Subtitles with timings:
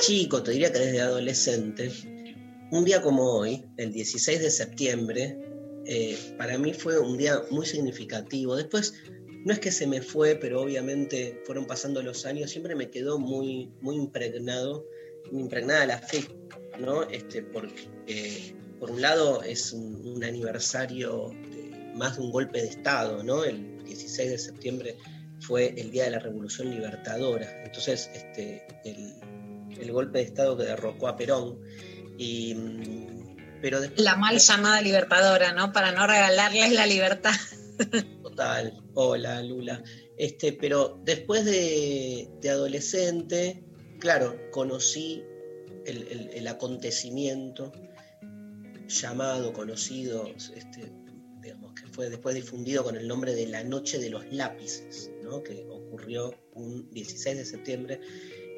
[0.00, 1.90] chico, te diría que desde adolescente,
[2.70, 5.38] un día como hoy, el 16 de septiembre,
[5.86, 8.56] eh, para mí fue un día muy significativo.
[8.56, 8.94] Después,
[9.44, 13.18] no es que se me fue, pero obviamente fueron pasando los años, siempre me quedó
[13.18, 14.84] muy, muy impregnado,
[15.32, 16.24] impregnada la fe,
[16.78, 17.04] ¿no?
[17.04, 21.32] Este, porque por un lado es un, aniversario
[21.94, 23.44] más de un golpe de Estado, ¿no?
[23.44, 24.96] El 16 de septiembre
[25.40, 27.64] fue el día de la Revolución Libertadora.
[27.64, 29.14] Entonces, este, el,
[29.80, 31.58] el golpe de Estado que derrocó a Perón.
[32.18, 32.54] Y,
[33.62, 35.72] pero después, La mal llamada libertadora, ¿no?
[35.72, 37.32] Para no regalarles la libertad.
[38.22, 39.82] Total, hola Lula.
[40.16, 43.62] Este, pero después de, de adolescente,
[44.00, 45.22] claro, conocí
[45.86, 47.72] el, el- el acontecimiento
[48.88, 50.92] llamado, conocido, este,
[51.40, 55.42] digamos que fue después difundido con el nombre de la Noche de los Lápices, ¿no?
[55.42, 58.00] que ocurrió un 16 de septiembre,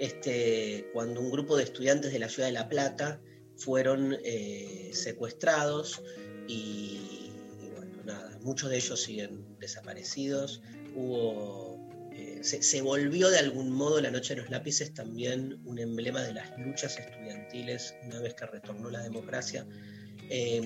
[0.01, 3.21] este, cuando un grupo de estudiantes de la ciudad de La Plata
[3.57, 6.03] fueron eh, secuestrados
[6.49, 7.31] y,
[7.77, 10.63] bueno, nada, muchos de ellos siguen desaparecidos.
[10.97, 16.23] Hubo, eh, se, volvió de algún modo la Noche de los Lápices también un emblema
[16.23, 19.67] de las luchas estudiantiles una vez que retornó la democracia.
[20.31, 20.63] Eh,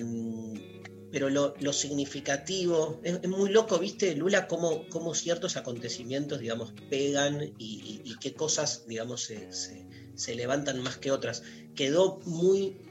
[1.15, 8.01] pero lo, significativo, es, muy loco, ¿viste, Lula, cómo, cómo ciertos acontecimientos, digamos, pegan y,
[8.19, 11.41] qué cosas, digamos, se, se- levantan más que otras?
[11.73, 12.81] Quedó muy,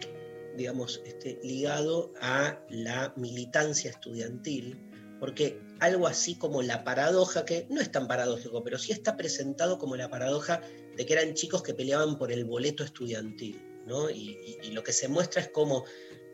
[0.56, 4.80] digamos, este, ligado a la militancia estudiantil,
[5.20, 9.78] porque algo así como la paradoja, que no es tan paradójico, pero sí está presentado
[9.78, 10.62] como la paradoja
[10.96, 14.08] de que eran chicos que peleaban por el boleto estudiantil, ¿no?
[14.08, 15.84] Y, y- lo que se muestra es cómo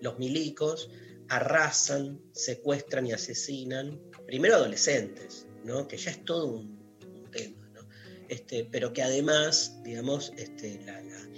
[0.00, 0.88] los milicos
[1.30, 5.86] arrasan, secuestran y asesinan, primero adolescentes, ¿no?
[5.88, 6.82] Que ya es todo un,
[7.14, 7.80] un tema, ¿no?
[8.28, 11.28] Este, pero que además, digamos, este, la- la-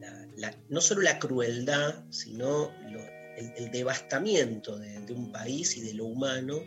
[0.00, 3.04] la- la- no solo la crueldad, sino lo-
[3.36, 6.60] el, el devastamiento de, de un país y de lo humano,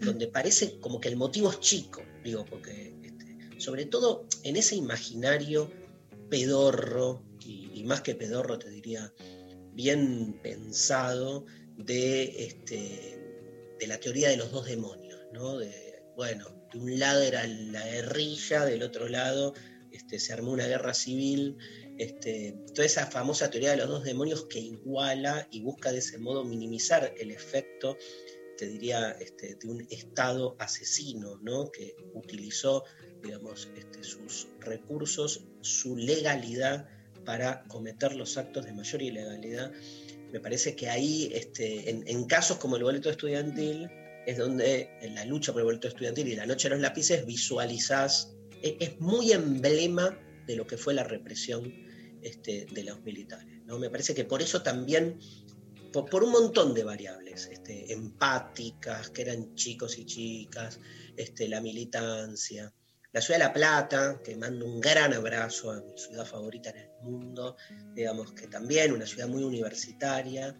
[0.00, 4.76] donde parece como que el motivo es chico, digo, porque este, sobre todo en ese
[4.76, 5.70] imaginario
[6.28, 9.12] pedorro, y, y más que pedorro te diría,
[9.72, 11.46] bien pensado
[11.78, 13.18] de, este,
[13.78, 15.58] de la teoría de los dos demonios, ¿no?
[15.58, 19.54] De, bueno, de un lado era la guerrilla, del otro lado
[19.92, 21.56] este, se armó una guerra civil,
[21.96, 26.18] este, toda esa famosa teoría de los dos demonios que iguala y busca de ese
[26.18, 27.96] modo minimizar el efecto,
[28.56, 31.70] te diría, este, de un Estado asesino, ¿no?
[31.70, 32.84] que utilizó
[33.22, 36.88] digamos, este, sus recursos, su legalidad
[37.24, 39.72] para cometer los actos de mayor ilegalidad.
[40.32, 43.88] Me parece que ahí, este, en, casos como el boleto estudiantil,
[44.26, 47.24] es donde en la lucha por el boleto estudiantil y la noche de los lápices
[47.24, 51.72] visualizás, es, es muy emblema de lo que fue la represión
[52.22, 53.62] este, de los militares.
[53.64, 53.78] ¿no?
[53.78, 55.18] Me parece que por eso también,
[55.92, 60.80] por, por un montón de variables, este, empáticas, que eran chicos y chicas,
[61.16, 62.72] este, la militancia,
[63.18, 66.76] la ciudad de La Plata, que mando un gran abrazo a mi ciudad favorita en
[66.76, 67.56] el mundo,
[67.94, 70.56] digamos que también una ciudad muy universitaria.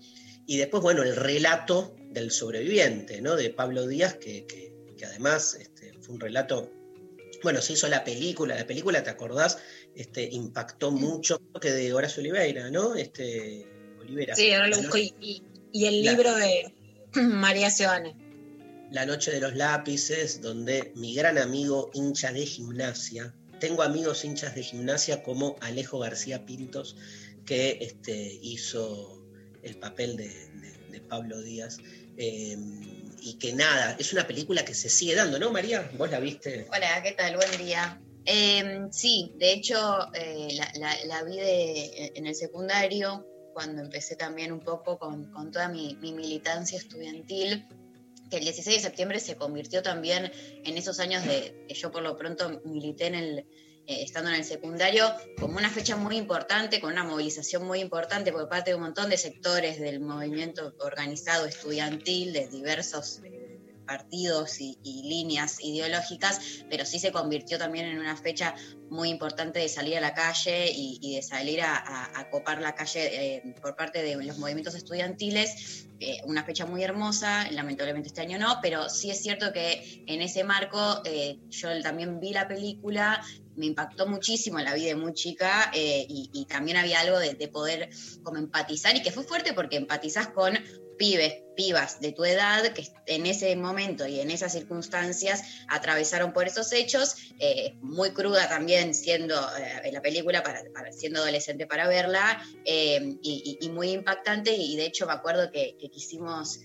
[0.46, 3.36] Y después, bueno, el relato del sobreviviente, ¿no?
[3.36, 6.72] De Pablo Díaz, que, que, que además este, fue un relato,
[7.44, 9.58] bueno, se hizo la película, la película, ¿te acordás?
[9.94, 12.96] Este, impactó mucho, que de Horacio Oliveira, ¿no?
[12.96, 13.66] Este,
[14.00, 14.34] Olivera.
[14.34, 14.98] Sí, ahora lo busco.
[14.98, 15.42] Y,
[15.72, 16.74] el La- libro de
[17.22, 18.16] María Seoane.
[18.90, 24.54] La Noche de los Lápices, donde mi gran amigo hincha de gimnasia, tengo amigos hinchas
[24.54, 26.96] de gimnasia como Alejo García Pintos,
[27.44, 29.22] que este, hizo
[29.62, 30.48] el papel de,
[31.08, 31.78] Pablo Díaz,
[32.18, 32.56] eh,
[33.20, 35.90] y que nada, es una película que se sigue dando, ¿no, María?
[35.96, 36.66] ¿Vos la viste?
[36.70, 37.36] Hola, ¿qué tal?
[37.36, 37.98] Buen día.
[38.26, 39.78] Eh, sí, de hecho,
[40.12, 43.24] eh, la, vi de- en el secundario
[43.54, 47.66] cuando empecé también un poco con, toda mi militancia estudiantil
[48.30, 50.32] que el 16 de septiembre se convirtió también
[50.64, 54.36] en esos años de que yo por lo pronto milité en el, eh, estando en
[54.36, 55.10] el secundario,
[55.40, 59.08] como una fecha muy importante, con una movilización muy importante por parte de un montón
[59.08, 63.22] de sectores del movimiento organizado estudiantil, de diversos
[63.86, 68.54] partidos y, líneas ideológicas, pero sí se convirtió también en una fecha
[68.90, 73.54] muy importante de salir a la calle y, de salir a, copar la calle eh,
[73.62, 75.87] por parte de los movimientos estudiantiles.
[76.00, 80.22] Eh, una fecha muy hermosa, lamentablemente este año no, pero sí es cierto que en
[80.22, 83.20] ese marco eh, yo también vi la película,
[83.56, 87.90] me impactó muchísimo, la vida de muy chica y, también había algo de, de, poder
[88.22, 90.56] como empatizar y que fue fuerte porque empatizás con
[90.98, 96.46] pibes, pibas de tu edad que en ese momento y en esas circunstancias atravesaron por
[96.46, 100.62] esos hechos, eh, muy cruda también siendo eh, la película, para,
[100.92, 106.60] siendo adolescente para verla, eh, y, muy impactante, y de hecho me acuerdo que, quisimos...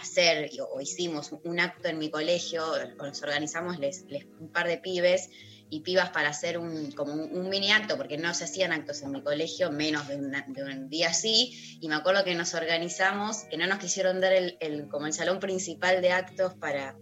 [0.00, 2.62] hacer o hicimos un acto en mi colegio,
[2.96, 4.06] nos organizamos les,
[4.40, 5.28] un par de pibes
[5.70, 9.12] y pibas para hacer un, como un, mini acto, porque no se hacían actos en
[9.12, 13.66] mi colegio, menos de, un día así, y me acuerdo que nos organizamos, que no
[13.66, 16.96] nos quisieron dar el, el, como el salón principal de actos para,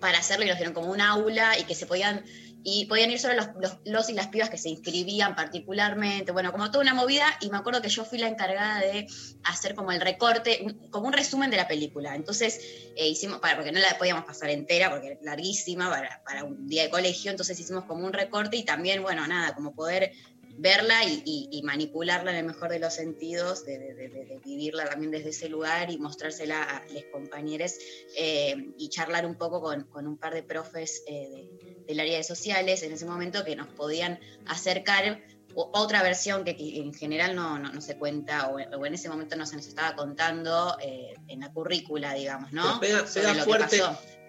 [0.00, 2.24] para hacerlo, y nos dieron como un aula y que se podían
[2.64, 3.48] y podían ir solo los,
[3.84, 7.56] los, y las pibas que se inscribían particularmente, bueno, como toda una movida, y me
[7.56, 9.06] acuerdo que yo fui la encargada de
[9.44, 12.14] hacer como el recorte, como un resumen de la película.
[12.14, 12.60] Entonces
[12.96, 16.66] eh, hicimos, para, porque no la podíamos pasar entera, porque era larguísima para, para un
[16.66, 20.12] día de colegio, entonces hicimos como un recorte y también, bueno, nada, como poder
[20.58, 25.90] verla y, manipularla en el mejor de los sentidos, de, vivirla también desde ese lugar
[25.90, 27.74] y mostrársela a los compañeros
[28.16, 32.82] eh, y charlar un poco con, un par de profes eh, del área de sociales
[32.84, 35.20] en ese momento que nos podían acercar
[35.54, 39.56] otra versión que, en general no, no, se cuenta o, en ese momento no se
[39.56, 42.78] nos estaba contando eh, en la currícula, digamos, ¿no?
[42.78, 43.04] pega,
[43.42, 43.80] fuerte.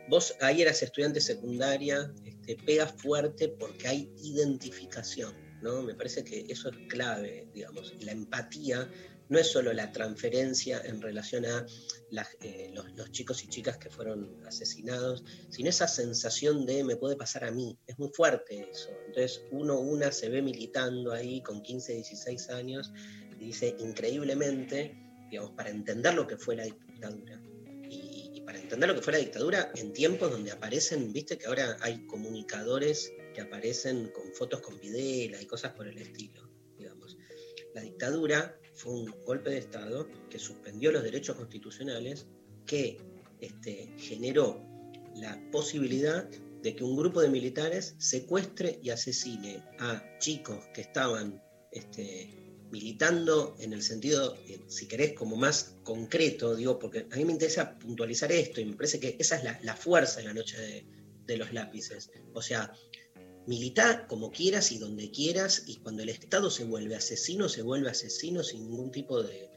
[0.07, 5.81] Vos ahí eras estudiante secundaria, este, pega fuerte porque hay identificación ¿no?
[5.81, 8.89] Me parece que eso es clave, digamos, la empatía
[9.29, 11.65] no es solo la transferencia en relación a
[12.41, 17.45] eh, los, chicos y chicas que fueron asesinados, sino esa sensación de me puede pasar
[17.45, 17.77] a mí.
[17.85, 18.89] Es muy fuerte eso.
[19.07, 22.91] Entonces uno, una se ve militando ahí con 15, 16 años
[23.39, 24.97] y dice increíblemente,
[25.29, 27.39] digamos, para entender lo que fue la dictadura.
[27.87, 31.45] Y, y para entender lo que fue la dictadura en tiempos donde aparecen, viste que
[31.45, 36.49] ahora hay comunicadores que aparecen con fotos con Videla y cosas por el estilo.
[37.79, 42.27] La dictadura fue un golpe de Estado que suspendió los derechos constitucionales,
[42.65, 42.97] que
[43.39, 44.61] este, generó
[45.15, 46.27] la posibilidad
[46.61, 51.41] de que un grupo de militares secuestre y asesine a chicos que estaban
[51.71, 52.29] este,
[52.69, 57.31] militando en el sentido, eh, si querés, como más concreto, digo, porque a mí me
[57.31, 60.85] interesa puntualizar esto y me parece que esa es la, fuerza en la noche de,
[61.25, 62.11] de, los lápices.
[62.33, 62.73] O sea,
[63.50, 67.90] Milita como quieras y donde quieras, y cuando el Estado se vuelve asesino, se vuelve
[67.90, 69.50] asesino sin ningún tipo de,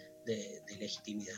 [0.80, 1.36] legitimidad.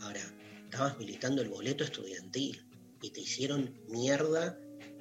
[0.00, 0.20] Ahora,
[0.64, 2.66] estabas militando el boleto estudiantil
[3.00, 4.60] y te hicieron mierda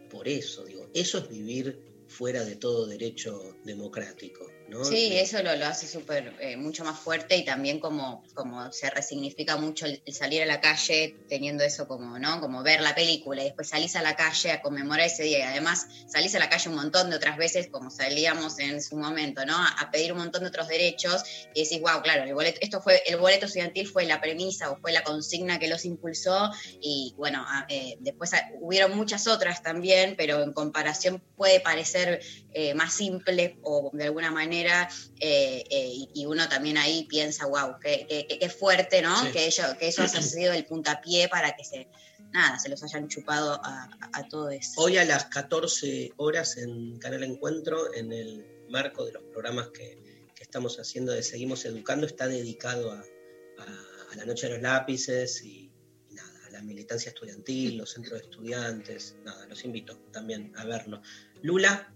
[0.10, 0.64] por eso.
[0.64, 4.48] Digo, eso es vivir fuera de todo derecho democrático.
[4.84, 8.90] Sí, eso lo, lo hace súper, eh, mucho más fuerte y también como, como se
[8.90, 12.40] resignifica mucho el, salir a la calle teniendo eso como, ¿no?
[12.40, 15.42] Como ver la película y después salís a la calle a conmemorar ese día y
[15.42, 19.46] además salís a la calle un montón de otras veces como salíamos en su momento,
[19.46, 19.56] ¿no?
[19.58, 21.24] A, pedir un montón de otros derechos
[21.56, 24.78] y decís, wow, claro, el boleto, esto fue, el boleto estudiantil fue la premisa o
[24.78, 30.44] fue la consigna que los impulsó y bueno, eh, después hubieron muchas otras también, pero
[30.44, 34.90] en comparación puede parecer eh, más simple o de alguna manera
[35.20, 39.16] eh, eh, y uno también ahí piensa, wow, qué, fuerte, ¿no?
[39.32, 41.88] Que, ello, que eso haya sido el puntapié para que se,
[42.32, 44.82] nada, se los hayan chupado a, todo eso.
[44.82, 50.10] Hoy a las 14 horas en Canal Encuentro, en el marco de los programas que,
[50.40, 53.04] estamos haciendo de Seguimos Educando, está dedicado a,
[54.16, 55.72] la Noche de los Lápices y,
[56.18, 61.04] a la militancia estudiantil, los centros de estudiantes, nada, los invito también a verlo.
[61.44, 61.94] Lula,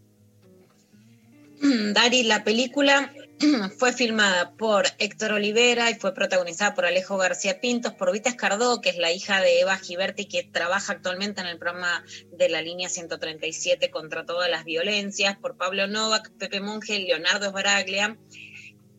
[1.93, 3.13] Dari, la película
[3.77, 8.81] fue filmada por Héctor Olivera y fue protagonizada por Alejo García Pintos, por Vita Escardó,
[8.81, 12.03] que es la hija de Eva Giberti, que trabaja actualmente en el programa
[12.33, 18.17] de la línea 137 contra todas las violencias, por Pablo Novak, Pepe Monge, Leonardo Sbaraglia,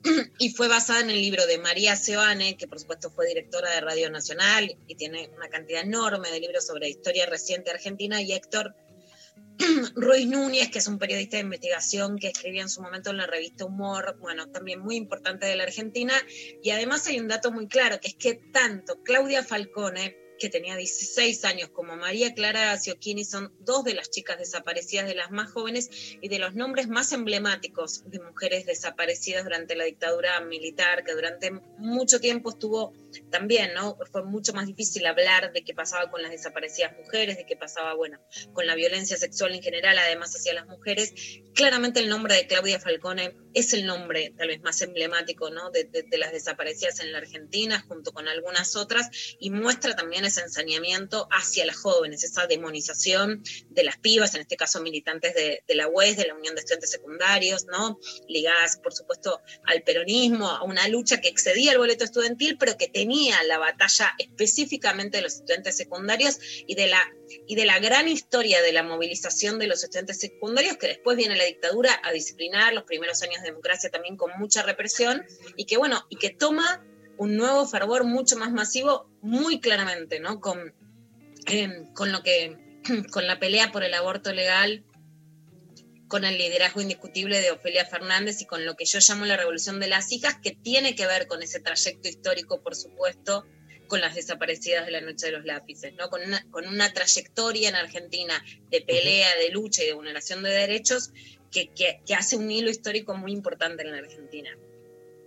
[0.39, 3.83] y fue basada en el libro de María Seoane, que por supuesto fue directora de
[3.83, 8.75] Radio Nacional y tiene una cantidad enorme de libros sobre historia reciente argentina, y Héctor
[9.95, 13.27] Ruiz Núñez, que es un periodista de investigación que escribía en su momento en la
[13.27, 16.15] revista Humor, bueno, también muy importante de la Argentina.
[16.63, 20.77] Y además hay un dato muy claro, que es que tanto Claudia Falcone, que tenía
[20.77, 25.51] 16 años, como María Clara Ciocchini, son dos de las chicas desaparecidas de las más
[25.51, 31.13] jóvenes y de los nombres más emblemáticos de mujeres desaparecidas durante la dictadura militar, que
[31.13, 32.93] durante mucho tiempo estuvo
[33.31, 33.97] también, ¿no?
[34.11, 37.95] Fue mucho más difícil hablar de qué pasaba con las desaparecidas mujeres, de qué pasaba,
[37.95, 38.19] bueno,
[38.53, 41.15] con la violencia sexual en general, además hacia las mujeres.
[41.55, 45.71] Claramente el nombre de Claudia Falcone es el nombre tal vez más emblemático, ¿no?
[45.71, 50.41] De, de las desaparecidas en la Argentina, junto con algunas otras, y muestra también ese
[50.41, 55.89] ensañamiento hacia las jóvenes, esa demonización de las pibas, en este caso militantes de, la
[55.89, 57.99] UES, de la Unión de Estudiantes Secundarios, ¿no?
[58.29, 62.89] ligadas, por supuesto, al peronismo, a una lucha que excedía el boleto estudiantil, pero que
[62.89, 67.05] tenía la batalla específicamente de los estudiantes secundarios y de la
[67.47, 71.37] y de la gran historia de la movilización de los estudiantes secundarios, que después viene
[71.37, 75.25] la dictadura a disciplinar, los primeros años de democracia también con mucha represión,
[75.57, 76.85] y que bueno, y que toma
[77.19, 80.41] un nuevo fervor mucho más masivo, muy claramente, ¿no?
[80.41, 80.75] Con,
[81.47, 82.81] em, con lo que,
[83.13, 84.85] con la pelea por el aborto legal,
[86.09, 89.81] con el liderazgo indiscutible de Ofelia Fernández y con lo que yo llamo la revolución
[89.81, 93.45] de las hijas, que tiene que ver con ese trayecto histórico, por supuesto,
[93.87, 96.09] con las desaparecidas de la noche de los lápices, ¿no?
[96.09, 100.51] Con una, con una trayectoria en Argentina de pelea, de lucha y de vulneración de
[100.51, 101.11] derechos
[101.51, 104.51] que, que, que hace un hilo histórico muy importante en la Argentina.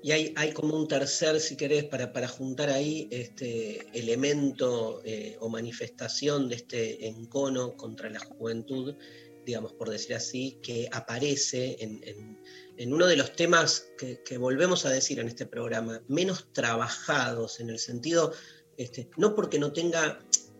[0.03, 5.35] Y hay, hay, como un tercer, si querés, para, para juntar ahí este elemento eh,
[5.39, 8.95] o manifestación de este encono contra la juventud,
[9.45, 12.37] digamos, por decir así, que aparece en,
[12.77, 17.59] en, uno de los temas que, que, volvemos a decir en este programa, menos trabajados,
[17.59, 18.33] en el sentido,
[18.77, 20.19] este, no porque no tenga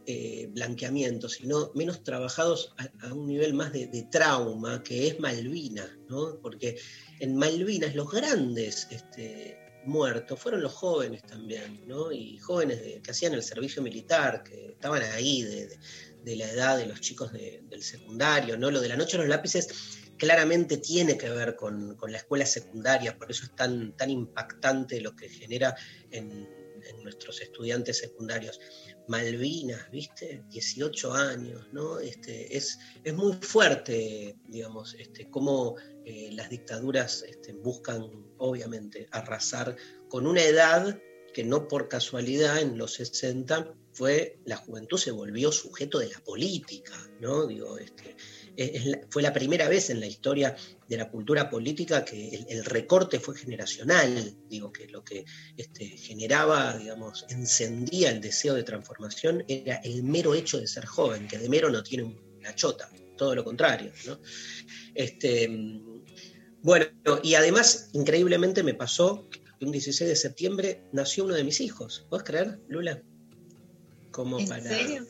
[0.09, 5.89] eh, blanqueamiento, sino menos trabajados a, un nivel más de, de, trauma, que es Malvinas,
[6.07, 6.39] ¿no?
[6.41, 6.77] Porque
[7.19, 12.11] en Malvinas los grandes este, muertos fueron los jóvenes también, ¿no?
[12.11, 16.99] Y jóvenes que hacían el servicio militar, que estaban ahí de, la edad de los
[16.99, 18.69] chicos del secundario, ¿no?
[18.69, 19.69] Lo de la noche de los lápices
[20.17, 25.15] claramente tiene que ver con, la escuela secundaria, por eso es tan, tan impactante lo
[25.15, 25.73] que genera
[26.11, 26.47] en,
[26.89, 28.59] en nuestros estudiantes secundarios.
[29.07, 30.43] Malvinas, ¿viste?
[30.49, 31.99] 18 años, ¿no?
[31.99, 35.75] Este, es, es muy fuerte, digamos, este, cómo
[36.09, 39.75] eh, las dictaduras este, buscan, obviamente, arrasar
[40.07, 40.97] con una edad
[41.33, 46.19] que no por casualidad en los 60 fue, la juventud se volvió sujeto de la
[46.21, 47.45] política, ¿no?
[47.45, 48.15] Digo, este,
[49.09, 50.55] fue la primera vez en la historia
[50.87, 55.25] de la cultura política que el, recorte fue generacional, digo que lo que
[55.57, 61.27] este, generaba, digamos, encendía el deseo de transformación era el mero hecho de ser joven,
[61.27, 62.03] que de mero no tiene
[62.39, 63.91] una chota, todo lo contrario.
[64.05, 64.19] ¿no?
[64.95, 65.49] Este,
[66.63, 66.85] bueno,
[67.23, 72.05] y además, increíblemente me pasó que un 16 de septiembre nació uno de mis hijos.
[72.09, 73.01] ¿Puedes creer, Lula?
[74.11, 75.07] Como ¿En serio?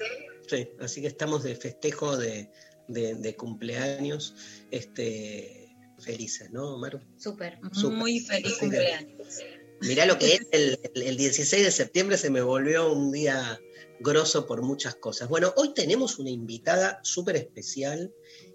[0.47, 2.49] Sí, así que estamos de festejo de,
[2.87, 4.35] de, cumpleaños
[4.71, 7.01] este, felices, ¿no, Maru?
[7.17, 7.59] Súper,
[7.91, 9.39] muy feliz cumpleaños.
[9.81, 13.59] Mirá lo que es el, el 16 de septiembre, se me volvió un día
[13.99, 15.27] grosso por muchas cosas.
[15.27, 18.13] Bueno, hoy tenemos una invitada súper especial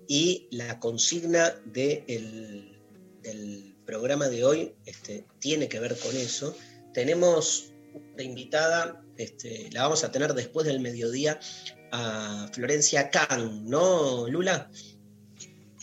[0.08, 2.71] y la consigna de el,
[3.22, 6.56] del programa de hoy este, tiene que ver con eso.
[6.92, 7.72] Tenemos
[8.14, 11.38] una invitada, este, la vamos a tener después del mediodía,
[11.92, 14.70] a Florencia Kahn, ¿no, Lula?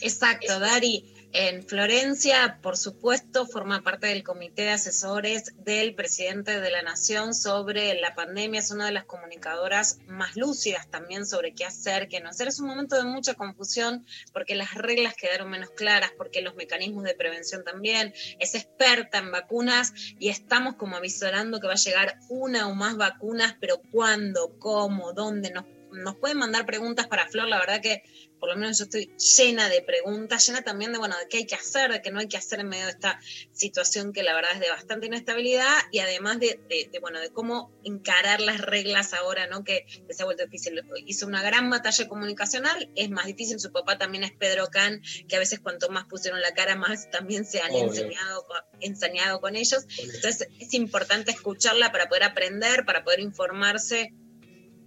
[0.01, 1.18] Exacto, Dari.
[1.31, 7.35] En Florencia, por supuesto, forma parte del comité de asesores del presidente de la Nación
[7.35, 8.59] sobre la pandemia.
[8.59, 12.47] Es una de las comunicadoras más lúcidas también sobre qué hacer, qué no hacer.
[12.47, 17.03] Es un momento de mucha confusión porque las reglas quedaron menos claras, porque los mecanismos
[17.03, 18.11] de prevención también.
[18.39, 22.97] Es experta en vacunas y estamos como avisorando que va a llegar una o más
[22.97, 28.03] vacunas, pero cuándo, cómo, dónde, nos nos pueden mandar preguntas para Flor, la verdad que
[28.39, 31.45] por lo menos yo estoy llena de preguntas, llena también de, bueno, de qué hay
[31.45, 33.19] que hacer, de qué no hay que hacer en medio de esta
[33.51, 36.59] situación que la verdad es de bastante inestabilidad y además de,
[37.01, 39.63] bueno, de cómo encarar las reglas ahora, ¿no?
[39.63, 40.81] Que, se ha vuelto difícil.
[41.05, 45.35] Hizo una gran batalla comunicacional, es más difícil, su papá también es Pedro Can, que
[45.35, 48.45] a veces cuanto más pusieron la cara, más también se han enseñado,
[48.79, 49.85] ensañado con ellos.
[49.99, 54.13] Entonces es importante escucharla para poder aprender, para poder informarse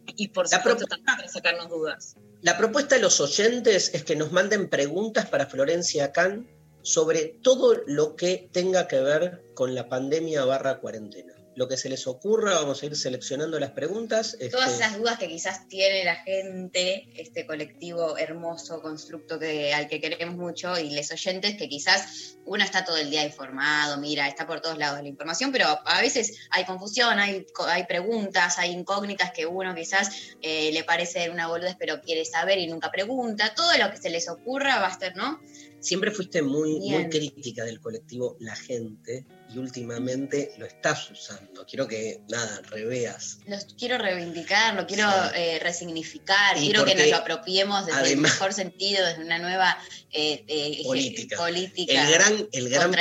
[0.06, 2.16] y por supuesto para sacarnos dudas.
[2.40, 6.48] La propuesta de los oyentes es que nos manden preguntas para Florencia Can
[6.82, 11.32] sobre todo lo que tenga que ver con la pandemia barra cuarentena.
[11.54, 14.36] Lo que se les ocurra, vamos a ir seleccionando las preguntas.
[14.50, 19.88] Todas este, esas dudas que quizás tiene la gente, este colectivo hermoso, constructo que, al
[19.88, 24.28] que queremos mucho, y les oyentes que quizás uno está todo el día informado, mira,
[24.28, 28.72] está por todos lados la información, pero a veces hay confusión, hay, hay preguntas, hay
[28.72, 33.54] incógnitas que uno quizás eh, le parece una boludez, pero quiere saber y nunca pregunta.
[33.54, 35.40] Todo lo que se les ocurra va a estar, ¿no?
[35.82, 41.66] Siempre fuiste muy, muy crítica del colectivo La Gente y últimamente lo estás usando.
[41.66, 43.38] Quiero que, nada, reveas.
[43.46, 45.28] Los quiero reivindicar, lo quiero Sí.
[45.34, 49.38] eh, resignificar, Y quiero que nos lo apropiemos desde además- el mejor sentido, desde una
[49.40, 49.76] nueva
[50.12, 51.36] eh, eh, Política.
[51.36, 52.94] política El gran, el gran,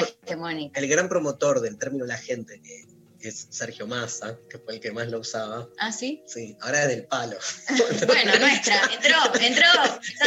[0.74, 2.86] el gran promotor del término La Gente, que
[3.30, 5.68] es Sergio Massa, que fue el que más lo usaba.
[5.78, 6.24] ¿Ah, sí?
[6.28, 7.38] Sí, ahora es del palo.
[8.08, 9.68] Bueno, nuestra, entró, entró,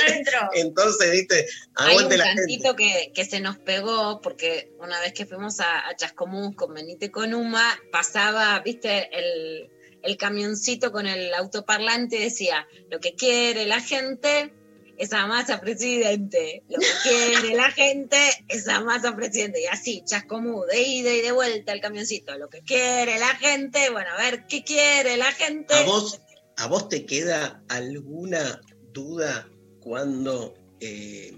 [0.08, 0.50] entró.
[0.54, 1.46] Entonces, viste,
[1.76, 2.40] Hay un aguante la gente.
[2.42, 6.72] cantito que, que se nos pegó porque una vez que fuimos a, a Chascomús con
[6.74, 9.70] Benito y con Uma, pasaba, viste, el,
[10.02, 14.52] el camioncito con el autoparlante y decía, lo que quiere la gente
[14.98, 18.16] es a masa presidente, lo que quiere la gente
[18.48, 19.60] es a masa presidente.
[19.62, 23.90] Y así, Chascomús, de ida y de vuelta el camioncito, lo que quiere la gente,
[23.90, 25.74] bueno, a ver, ¿qué quiere la gente?
[25.74, 26.20] ¿A vos,
[26.56, 28.60] ¿A vos te queda alguna
[28.92, 29.48] duda
[29.80, 30.54] cuando...
[30.80, 31.32] eh,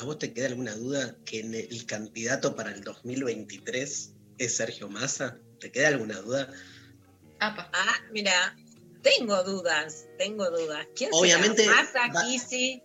[0.00, 4.88] ¿A vos te queda alguna duda que en el candidato para el 2023 es Sergio
[4.88, 5.38] Massa?
[5.60, 6.48] ¿Te queda alguna duda?
[7.38, 7.70] Apa.
[7.72, 8.56] Ah, mira,
[9.02, 10.86] tengo dudas, tengo dudas.
[10.96, 11.20] ¿Quién será?
[11.20, 12.82] Obviamente, Massa, va- Kisi,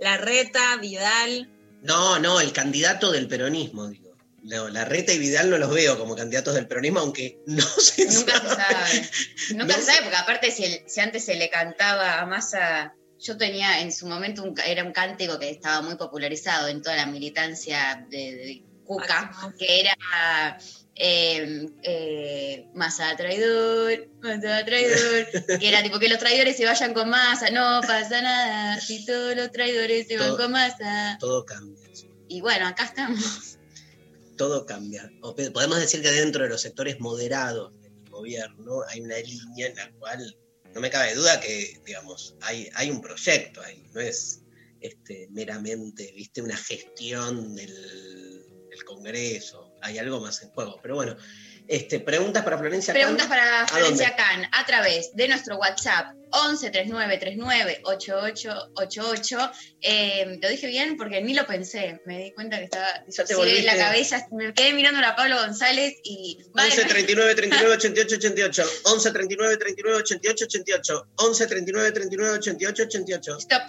[0.00, 1.50] Larreta, Vidal.
[1.82, 4.10] No, no, el candidato del peronismo, digo.
[4.42, 8.06] No, la Reta y Vidal no los veo como candidatos del peronismo, aunque no se
[8.06, 8.56] Nunca se sabe.
[8.56, 9.10] sabe.
[9.50, 12.94] Nunca No se sabe, porque aparte si, el- si antes se le cantaba a Massa,
[13.18, 16.96] yo tenía en su momento, un era un cántico que estaba muy popularizado en toda
[16.96, 19.52] la militancia de, de Cuca, Máximo.
[19.58, 20.58] que era
[21.02, 27.08] eh, eh, Massa traidor, Massa traidor, que era tipo que los traidores se vayan con
[27.08, 31.16] Massa, no pasa nada, si todos los traidores se van con Massa.
[31.18, 31.88] Todo cambia.
[32.28, 33.56] Y bueno, acá estamos.
[34.36, 35.10] todo cambia.
[35.22, 39.76] O podemos decir que dentro de los sectores moderados del gobierno hay una línea en
[39.76, 40.36] la cual
[40.74, 44.42] no me cabe duda que, digamos, hay, hay un proyecto ahí, no es
[44.82, 47.74] este, meramente, viste, una gestión del,
[48.68, 50.78] del Congreso, hay algo más en juego.
[50.82, 51.16] Pero bueno,
[51.70, 52.92] este, preguntas para Florencia.
[52.92, 59.52] Preguntas para ¿A Florencia Can a través de nuestro WhatsApp 11 39 39 8888.
[59.80, 62.00] Eh, lo dije bien porque ni lo pensé.
[62.06, 64.26] Me di cuenta que estaba te en la cabeza.
[64.32, 66.38] Me quedé mirando a Pablo González y.
[66.54, 73.38] 11 39 39 88 88 11 39 39 88 88 11 39 39 88 88
[73.38, 73.62] Stop.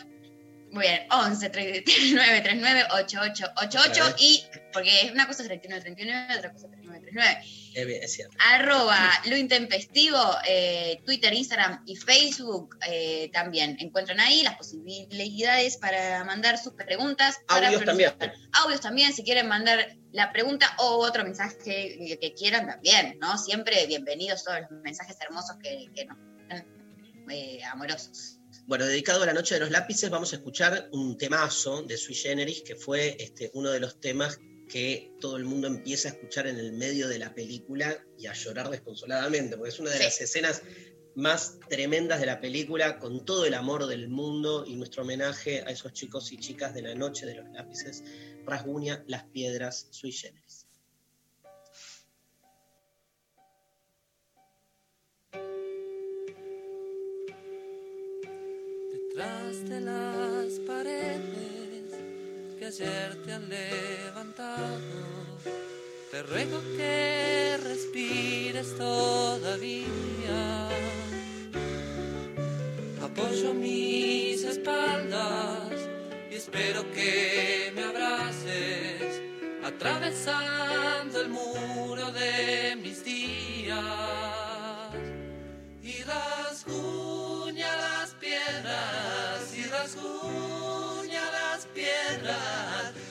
[0.72, 4.16] Muy bien, 11 39 39 8888 Otra vez.
[4.20, 7.42] y porque una cosa es 39 39, otra cosa es 39 39.
[7.74, 8.38] Es es cierto.
[8.54, 13.76] arroba lo intempestivo, eh, Twitter, Instagram y Facebook eh, también.
[13.80, 17.40] Encuentran ahí las posibilidades para mandar sus preguntas.
[17.48, 18.14] para Audios también.
[18.54, 23.38] Audios también, si quieren mandar la pregunta o otro mensaje que, que quieran también, ¿no?
[23.38, 26.18] Siempre bienvenidos todos los mensajes hermosos que, que nos
[27.30, 28.41] eh, amorosos.
[28.68, 32.16] Bueno, dedicado a la noche de los lápices, vamos a escuchar un temazo de Sui
[32.16, 36.48] Generis, que fue este, uno de los temas que todo el mundo empieza a escuchar
[36.48, 40.04] en el medio de la película y a llorar desconsoladamente, porque es una de Sí.
[40.04, 40.62] las escenas
[41.16, 45.72] más tremendas de la película, con todo el amor del mundo y nuestro homenaje a
[45.72, 48.04] esos chicos y chicas de la noche de los lápices,
[48.46, 50.41] Rasguña, Las Piedras, Sui Generis.
[59.14, 61.92] Detrás de las paredes
[62.58, 64.80] que ayer te han levantado,
[66.10, 69.90] te ruego que respires todavía.
[73.04, 75.74] Apoyo mis espaldas
[76.32, 79.22] y espero que me abraces,
[79.62, 83.78] atravesando el muro de mis días
[85.84, 87.01] y rasguña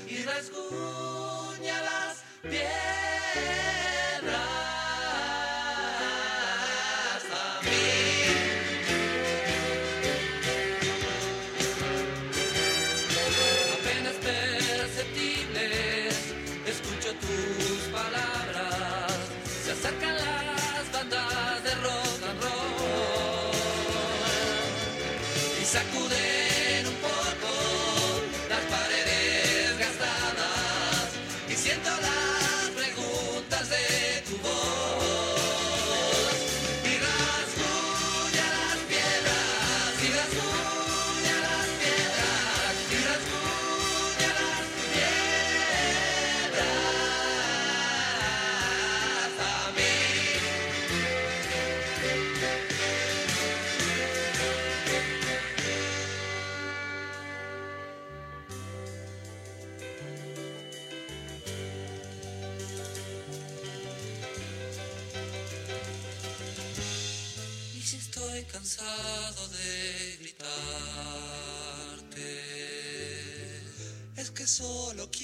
[0.09, 2.25] y rasguña las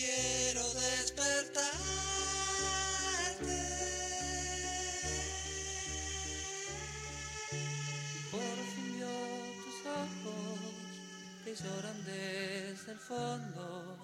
[0.07, 1.67] quiero despertarte.
[8.31, 9.15] Por fin vio
[9.65, 10.61] tus ojos
[11.45, 13.99] que lloran desde el fondo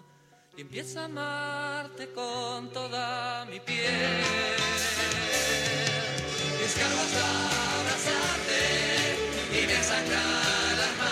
[0.57, 4.23] y empiezo a amarte con toda mi piel.
[6.75, 7.21] Ganas de
[7.79, 8.61] abrazarte
[9.53, 11.12] y me las manos,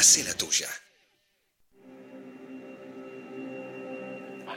[0.00, 0.66] Hacé la tuya.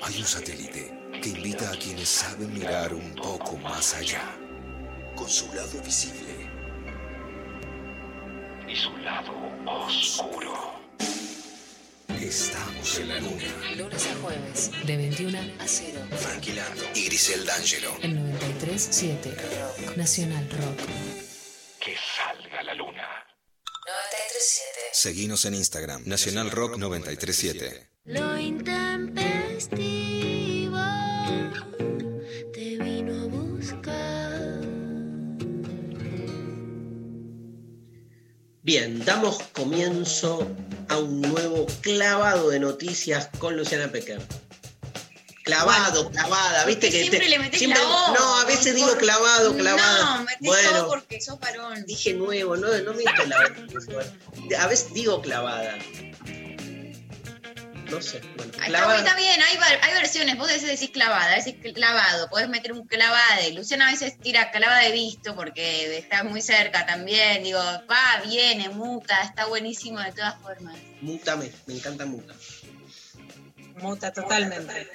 [0.02, 0.90] Hay un satélite
[1.22, 4.24] que invita a quienes saben mirar un poco más allá,
[5.18, 6.50] con su lado visible
[8.70, 9.34] y su lado
[9.66, 10.80] oscuro.
[12.08, 13.76] Estamos en la luna.
[13.76, 16.08] Lunes a jueves, de 21 a 0.
[16.22, 17.98] Frankie Lando y Grisel D'Angelo.
[18.02, 19.36] El 93.7.
[19.36, 19.98] Rock.
[19.98, 20.80] Nacional Rock.
[21.82, 23.23] Que salga la luna.
[24.44, 24.46] 93.7.
[24.92, 27.88] Seguinos en Instagram, Nacional Rock 937.
[28.06, 30.78] Lo intempestivo
[32.52, 34.62] te vino a buscar.
[38.64, 40.46] Bien, damos comienzo
[40.90, 44.22] a un nuevo clavado de noticias con Luciana Pecker.
[45.44, 47.82] Clavado, clavada, viste que siempre te- le metés siempre-.
[47.84, 50.16] No, a veces digo clavado, clavada.
[50.18, 51.84] No, metés bueno, porque sos varón.
[51.86, 55.78] dije nuevo, no, no me la A veces digo clavada.
[57.90, 58.98] No sé, bueno, Está, clavada.
[59.00, 60.38] está bien, hay, hay versiones.
[60.38, 62.30] Vos a veces decís clavada, a veces clavado.
[62.30, 63.52] Podés meter un clavade.
[63.54, 67.44] Luciana a veces tira clavada de visto porque está muy cerca también.
[67.44, 70.76] Digo, va, viene, muta, está buenísimo de todas formas.
[71.02, 72.34] Mútame, me encanta muta.
[73.76, 74.90] Muta totalmente.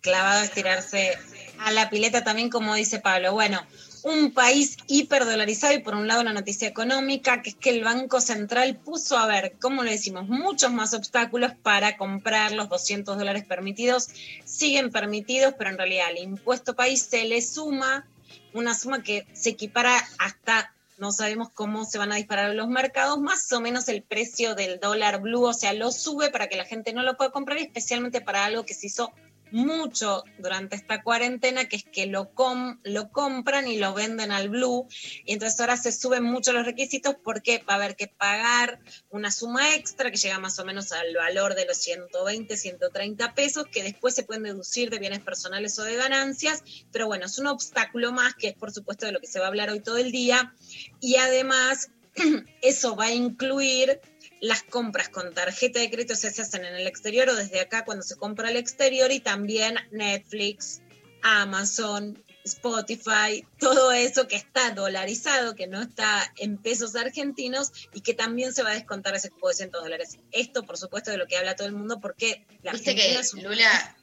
[0.00, 1.18] Clavado es tirarse
[1.58, 3.32] a la pileta también, como dice Pablo.
[3.32, 3.60] Bueno,
[4.02, 8.20] un país hiperdolarizado y por un lado la noticia económica, que es que el Banco
[8.20, 10.28] Central puso, a ver, ¿cómo lo decimos?
[10.28, 14.08] Muchos más obstáculos para comprar los 200 dólares permitidos.
[14.44, 18.06] Siguen permitidos, pero en realidad al impuesto país se le suma
[18.52, 23.18] una suma que se equipara hasta no sabemos cómo se van a disparar los mercados,
[23.18, 26.66] más o menos el precio del dólar blue, o sea, lo sube para que la
[26.66, 29.10] gente no lo pueda comprar, especialmente para algo que se hizo
[29.52, 34.48] mucho durante esta cuarentena, que es que lo, com lo compran y lo venden al
[34.48, 34.86] blue,
[35.24, 39.30] y entonces ahora se suben mucho los requisitos porque va a haber que pagar una
[39.30, 43.82] suma extra que llega más o menos al valor de los 120, 130 pesos, que
[43.82, 48.12] después se pueden deducir de bienes personales o de ganancias, pero bueno, es un obstáculo
[48.12, 50.12] más, que es por supuesto de lo que se va a hablar hoy todo el
[50.12, 50.54] día,
[51.00, 51.90] y además
[52.62, 54.00] eso va a incluir
[54.40, 58.02] las compras con tarjeta de crédito se hacen en el exterior o desde acá cuando
[58.02, 60.80] se compra al exterior y también Netflix,
[61.22, 68.14] Amazon, Spotify, todo eso que está dolarizado, que no está en pesos argentinos y que
[68.14, 70.18] también se va a descontar ese cupo de 100 dólares.
[70.32, 73.20] Esto, por supuesto, de lo que habla todo el mundo porque la Viste Argentina que,
[73.20, 73.96] es un Lula,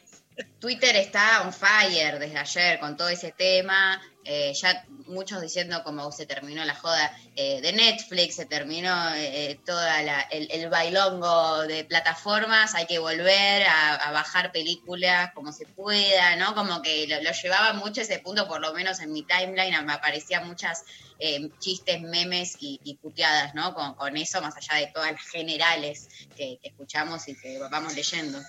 [0.60, 4.02] Twitter está on fire desde ayer con todo ese tema.
[4.24, 9.58] Eh, ya muchos diciendo como se terminó la joda eh, de Netflix, se terminó eh,
[9.66, 16.36] toda el, el, bailongo de plataformas, hay que volver a, bajar películas como se pueda,
[16.36, 16.56] ¿no?
[16.56, 20.46] Como que lo, llevaba mucho ese punto, por lo menos en mi timeline, me aparecían
[20.46, 20.84] muchas
[21.20, 23.74] eh, chistes, memes y, puteadas, ¿no?
[23.74, 28.40] Con, eso, más allá de todas las generales que escuchamos y que vamos leyendo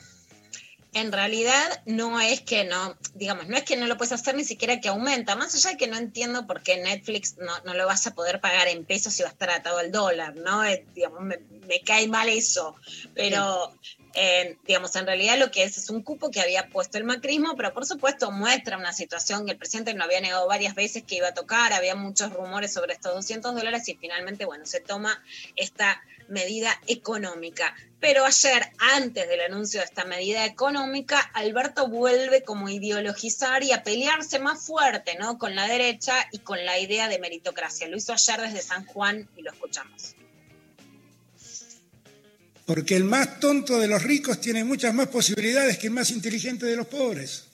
[0.95, 4.45] en realidad no es que no, digamos, no es que no lo puedes hacer ni
[4.45, 8.07] siquiera que aumenta, más allá de que no entiendo por qué Netflix no, lo vas
[8.07, 10.63] a poder pagar en pesos y va a estar atado al dólar, ¿no?
[10.95, 11.39] digamos, me,
[11.85, 12.77] cae mal eso,
[13.15, 13.73] pero...
[14.15, 17.55] Eh, digamos, en realidad lo que es es un cupo que había puesto el macrismo,
[17.57, 21.17] pero por supuesto muestra una situación que el presidente no había negado varias veces que
[21.17, 25.23] iba a tocar, había muchos rumores sobre estos 200 dólares y finalmente, bueno, se toma
[25.55, 27.75] esta medida económica.
[28.01, 33.73] Pero ayer, antes del anuncio de esta medida económica, Alberto vuelve como a ideologizar y
[33.73, 35.37] a pelearse más fuerte, ¿no?
[35.37, 37.89] Con la derecha y con la idea de meritocracia.
[37.89, 40.15] Lo hizo ayer desde San Juan y lo escuchamos.
[42.67, 46.67] Porque el más tonto de los ricos tiene muchas más posibilidades que el más inteligente
[46.67, 47.45] de los pobres.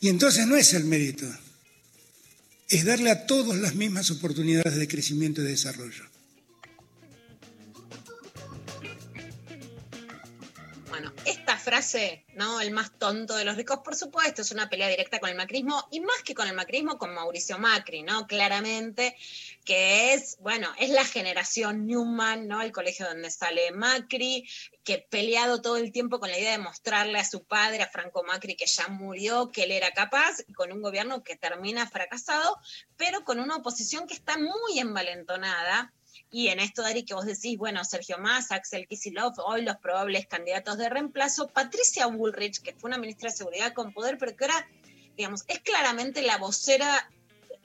[0.00, 1.26] Y entonces no es el mérito,
[2.68, 6.15] es darle a todos las mismas oportunidades de crecimiento y de desarrollo.
[11.66, 12.60] Frase, ¿no?
[12.60, 15.88] El más tonto de los ricos, por supuesto, es una pelea directa con el macrismo
[15.90, 18.28] y más que con el macrismo, con Mauricio Macri, ¿no?
[18.28, 19.16] Claramente,
[19.64, 22.62] que es, bueno, es la generación Newman, ¿no?
[22.62, 24.48] El colegio donde sale Macri,
[24.84, 28.22] que peleado todo el tiempo con la idea de mostrarle a su padre, a Franco
[28.22, 32.58] Macri, que ya murió, que él era capaz, y con un gobierno que termina fracasado,
[32.96, 35.92] pero con una oposición que está muy envalentonada
[36.30, 40.26] y en esto, Dari, que vos decís, bueno, Sergio Massa, Axel Kisilov, hoy los probables
[40.26, 44.44] candidatos de reemplazo, Patricia Bullrich, que fue una ministra de Seguridad con poder, pero que
[44.44, 44.68] ahora,
[45.16, 47.08] digamos, es claramente la vocera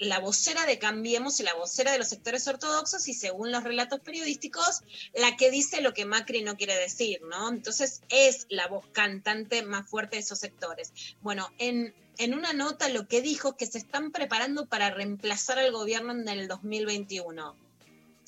[0.01, 3.99] la vocera de Cambiemos y la vocera de los sectores ortodoxos y según los relatos
[3.99, 4.81] periodísticos,
[5.13, 7.49] la que dice lo que Macri no quiere decir, ¿no?
[7.49, 10.91] Entonces es la voz cantante más fuerte de esos sectores.
[11.21, 15.59] Bueno, en, en una nota lo que dijo es que se están preparando para reemplazar
[15.59, 17.55] al gobierno en el 2021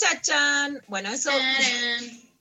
[0.04, 0.82] ¡Chachán!
[0.88, 1.32] Bueno, eso.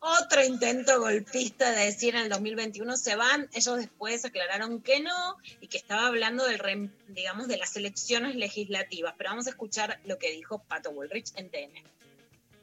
[0.01, 3.49] Otro intento golpista de decir en el 2021 se van.
[3.55, 9.15] Ellos después aclararon que no y que estaba hablando del, digamos, de las elecciones legislativas.
[9.17, 11.85] Pero vamos a escuchar lo que dijo Pato Bullrich en TN.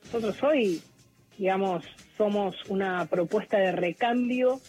[0.06, 0.82] Nosotros hoy,
[1.38, 1.86] digamos,
[2.18, 4.60] somos una propuesta de recambio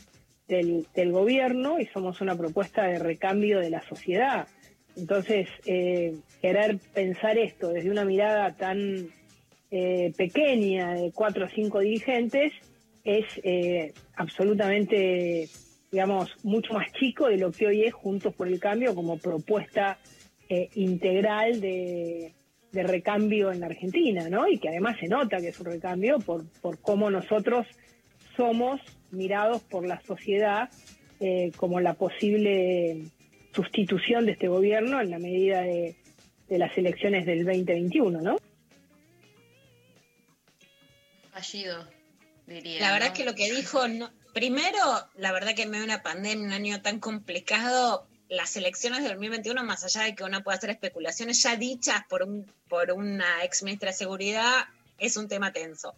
[0.47, 4.47] del, gobierno y somos una propuesta de recambio de la sociedad.
[4.97, 9.11] Entonces, eh, querer pensar esto desde una mirada tan
[9.73, 12.53] eh, pequeña de cuatro o cinco dirigentes
[13.05, 15.49] es eh, absolutamente,
[15.93, 19.99] digamos, mucho más chico de lo que hoy es Juntos por el Cambio como propuesta
[20.49, 22.35] eh, integral de,
[22.73, 24.49] recambio en la Argentina, ¿no?
[24.49, 27.67] Y que además se nota que es un recambio por, por cómo nosotros
[28.37, 28.81] somos
[29.11, 30.71] mirados por la sociedad
[31.57, 33.03] como la posible
[33.53, 35.97] sustitución de este gobierno en la medida de,
[36.49, 38.37] de las elecciones del 2021, ¿no?
[42.47, 42.81] Diría.
[42.81, 45.93] La verdad es que lo que dijo, no, primero, la verdad que en medio de
[45.93, 50.43] una pandemia, un año tan complicado, las elecciones de 2021, más allá de que uno
[50.43, 54.67] pueda hacer especulaciones ya dichas por, un, por una ex ministra de Seguridad,
[54.99, 55.95] es un tema tenso.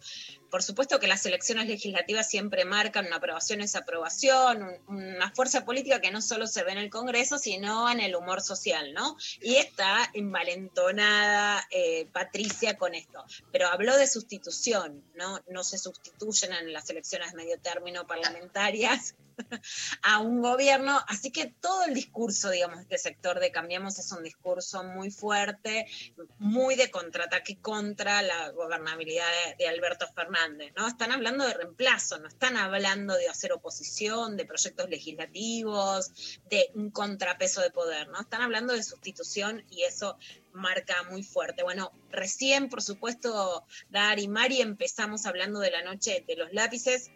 [0.53, 5.99] Por supuesto que las elecciones legislativas siempre marcan una aprobación y desaprobación, una fuerza política
[5.99, 9.17] que no solo se ve en el Congreso, sino en el humor social, ¿no?
[9.41, 13.25] Y está envalentonada eh, Patricia con esto.
[13.51, 15.41] Pero habló de sustitución, ¿no?
[15.49, 19.15] No se sustituyen en las elecciones medio término parlamentarias
[20.03, 20.99] a un gobierno.
[21.07, 25.11] Así que todo el discurso, digamos, de este sector de Cambiemos es un discurso muy
[25.11, 25.87] fuerte,
[26.39, 29.25] muy de contraataque contra la gobernabilidad
[29.57, 30.87] de, Alberto Fernández, ¿no?
[30.87, 36.11] Están hablando de reemplazo, no están hablando de hacer oposición, de proyectos legislativos,
[36.49, 38.21] de un contrapeso de poder, ¿no?
[38.21, 40.17] Están hablando de sustitución y eso
[40.53, 41.63] marca muy fuerte.
[41.63, 47.09] Bueno, recién, por supuesto, Dar y Mari empezamos hablando de la noche de los lápices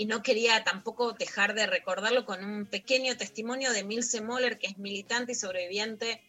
[0.00, 4.68] y no quería tampoco dejar de recordarlo con un pequeño testimonio de Milce Moller, que
[4.68, 6.22] es militante y sobreviviente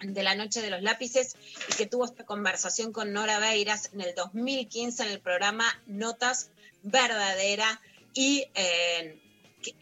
[0.00, 1.36] de la Noche de los Lápices
[1.68, 6.48] y que tuvo esta conversación con Nora Beiras en el 2015 en el programa Notas
[6.84, 7.82] Verdadera
[8.14, 9.20] y eh,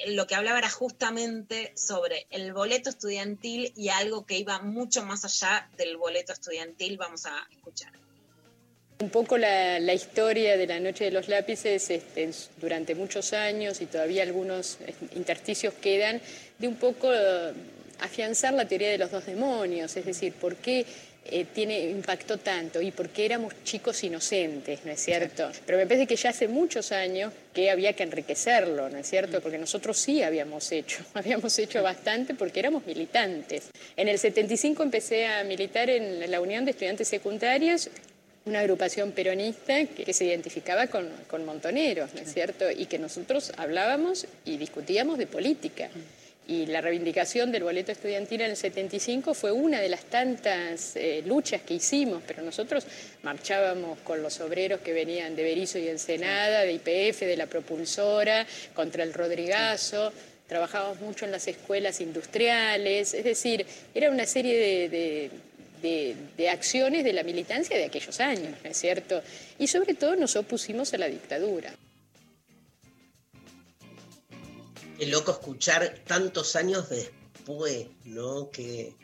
[0.09, 5.25] lo que hablaba era justamente sobre el boleto estudiantil y algo que iba mucho más
[5.25, 6.97] allá del boleto estudiantil.
[6.97, 7.93] Vamos a escuchar.
[9.01, 12.31] Un poco la, historia de la Noche de los Lápices este,
[12.61, 14.79] durante muchos años y todavía algunos
[15.17, 16.21] intersticios quedan
[16.59, 17.11] de un poco
[18.01, 20.87] afianzar la teoría de los dos demonios, es decir, por qué
[21.27, 25.51] eh, tiene, impactó tanto y porque éramos chicos inocentes, ¿no es cierto?
[25.65, 29.41] Pero me parece que ya hace muchos años que había que enriquecerlo, ¿no es cierto?
[29.41, 33.71] Porque nosotros sí habíamos hecho, habíamos hecho bastante porque éramos militantes.
[33.97, 37.89] En el 75 empecé a militar en la Unión de Estudiantes Secundarios
[38.47, 42.71] una agrupación peronista que, se identificaba con, con, Montoneros, ¿no es cierto?
[42.71, 45.89] Y que nosotros hablábamos y discutíamos de política.
[46.47, 51.23] Y la reivindicación del boleto estudiantil en el 75 fue una de las tantas eh,
[51.25, 52.87] luchas que hicimos, pero nosotros
[53.23, 58.47] marchábamos con los obreros que venían de Berizo y Ensenada, de IPF, de la propulsora,
[58.75, 60.13] contra el Rodrigazo,
[60.47, 65.31] trabajábamos mucho en las escuelas industriales, es decir, era una serie de, de
[66.51, 69.23] acciones de la militancia de aquellos años, ¿no es cierto?
[69.59, 71.75] Y sobre todo nos opusimos a la dictadura.
[74.99, 78.51] Qué loco escuchar tantos años después, ¿no?
[78.51, 78.95] Que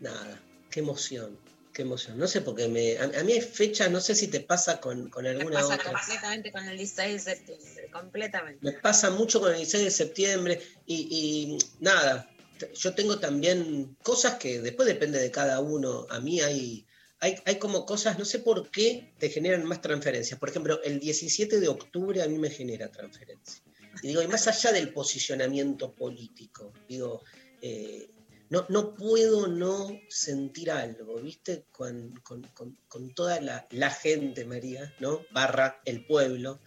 [0.00, 1.38] nada, qué emoción,
[1.72, 2.18] qué emoción.
[2.18, 2.98] No sé por qué me.
[2.98, 5.92] A, mí hay fechas, no sé si te pasa con, con alguna me pasa otra.
[5.92, 8.58] completamente con el 16 de septiembre, completamente.
[8.62, 12.28] Me pasa mucho con el 16 de septiembre y, y nada,
[12.74, 16.06] yo tengo también cosas que después depende de cada uno.
[16.10, 16.86] A mí hay,
[17.20, 20.38] hay, hay, como cosas, no sé por qué te generan más transferencias.
[20.38, 23.62] Por ejemplo, el 17 de octubre a mí me genera transferencia.
[24.02, 27.22] Y digo, y más allá del posicionamiento político, digo,
[27.60, 28.10] eh,
[28.48, 31.64] no, no, puedo no sentir algo, ¿viste?
[31.72, 32.42] Con, con,
[32.88, 35.22] con, toda la, la, gente, María, ¿no?
[35.32, 36.60] Barra el pueblo,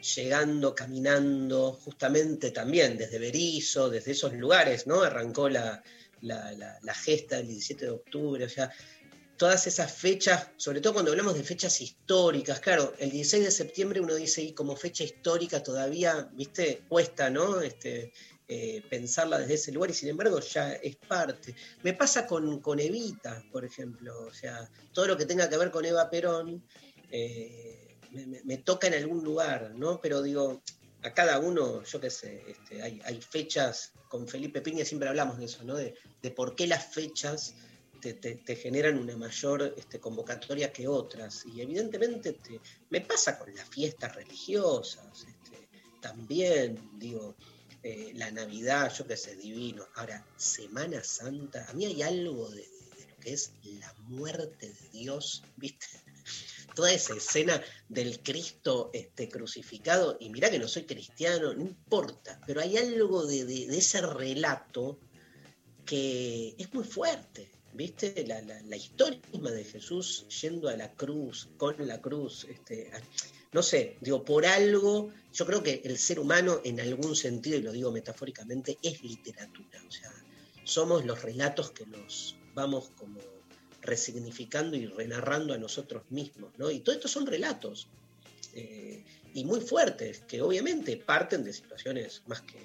[0.00, 5.02] llegando, caminando, justamente también desde Berizo, desde esos lugares, ¿no?
[5.02, 5.82] Arrancó la,
[6.22, 8.70] la, la gesta del 17 de octubre, o sea,
[9.40, 14.00] todas esas fechas, sobre todo cuando hablamos de fechas históricas, claro, el 16 de septiembre
[14.00, 17.62] uno dice, y como fecha histórica todavía, viste, cuesta, ¿no?
[17.62, 18.12] Este,
[18.52, 21.54] eh, pensarla desde ese lugar y sin embargo ya es parte.
[21.84, 25.70] Me pasa con, con, Evita, por ejemplo, o sea, todo lo que tenga que ver
[25.70, 26.62] con Eva Perón
[27.12, 27.69] eh,
[28.10, 30.00] me, toca en algún lugar, ¿no?
[30.00, 30.62] Pero digo,
[31.02, 35.46] a cada uno, yo qué sé, este, hay, fechas, con Felipe Piña siempre hablamos de
[35.46, 35.76] eso, ¿no?
[35.76, 37.54] De, de por qué las fechas
[38.00, 41.44] te, generan una mayor este, convocatoria que otras.
[41.46, 42.36] Y evidentemente
[42.88, 45.68] me pasa con las fiestas religiosas, este,
[46.00, 47.36] también, digo,
[47.82, 49.86] eh, la Navidad, yo qué sé, divino.
[49.94, 52.66] Ahora, Semana Santa, a mí hay algo de,
[53.08, 55.86] lo que es la muerte de Dios, ¿viste?
[56.74, 62.40] Toda esa escena del Cristo este, crucificado, y mirá que no soy cristiano, no importa,
[62.46, 65.00] pero hay algo de, de ese relato
[65.84, 68.24] que es muy fuerte, ¿Viste?
[68.26, 72.90] La, la, historia misma de Jesús yendo a la cruz, con la cruz, este,
[73.52, 77.62] no sé, digo, por algo, yo creo que el ser humano en algún sentido, y
[77.62, 79.82] lo digo metafóricamente, es literatura.
[79.86, 80.12] O sea,
[80.64, 83.20] somos los relatos que nos vamos como
[83.90, 86.70] resignificando y renarrando a nosotros mismos, ¿no?
[86.70, 87.88] Y todo esto son relatos,
[88.54, 89.02] eh,
[89.34, 92.58] y muy fuertes, que obviamente parten de situaciones más que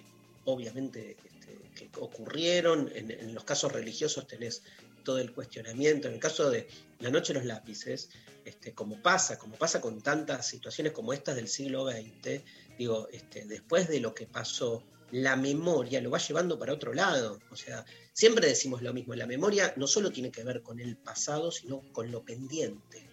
[0.45, 4.61] obviamente este, que ocurrieron, en, los casos religiosos tenés
[5.03, 6.07] todo el cuestionamiento.
[6.07, 6.67] En el caso de
[6.99, 8.09] La Noche de los Lápices,
[8.45, 12.41] este, como pasa, como pasa con tantas situaciones como estas del siglo XX,
[12.77, 14.83] digo, este, después de lo que pasó,
[15.15, 17.39] la memoria lo va llevando para otro lado.
[17.49, 20.97] O sea, siempre decimos lo mismo, la memoria no solo tiene que ver con el
[20.97, 23.07] pasado, sino con lo pendiente.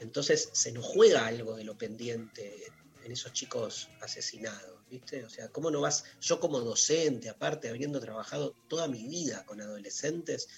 [0.00, 2.64] Entonces se nos juega algo de lo pendiente
[3.04, 5.24] en esos chicos asesinados, ¿viste?
[5.24, 9.60] O sea, ¿cómo no vas, yo como docente, aparte, habiendo trabajado toda mi vida con
[9.60, 10.48] adolescentes,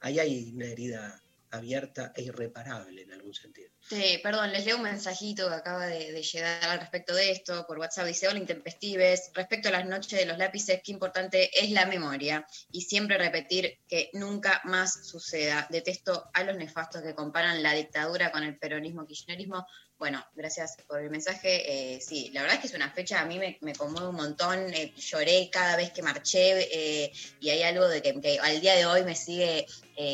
[0.00, 3.71] ahí hay una herida abierta e irreparable en algún sentido.
[3.88, 7.78] Sí, perdón, les leo un mensajito que acaba de, llegar al respecto de esto por
[7.78, 8.06] WhatsApp.
[8.06, 12.46] Dice, hola intempestives, respecto a las noches de los lápices, qué importante es la memoria
[12.70, 15.66] y siempre repetir que nunca más suceda.
[15.68, 19.66] Detesto a los nefastos que comparan la dictadura con el peronismo kirchnerismo.
[19.98, 21.94] Bueno, gracias por el mensaje.
[21.94, 24.72] Eh, sí, la verdad es que es una fecha, a mí me, conmueve un montón.
[24.74, 28.74] Eh, lloré cada vez que marché eh, y hay algo de que, que, al día
[28.74, 29.66] de hoy me sigue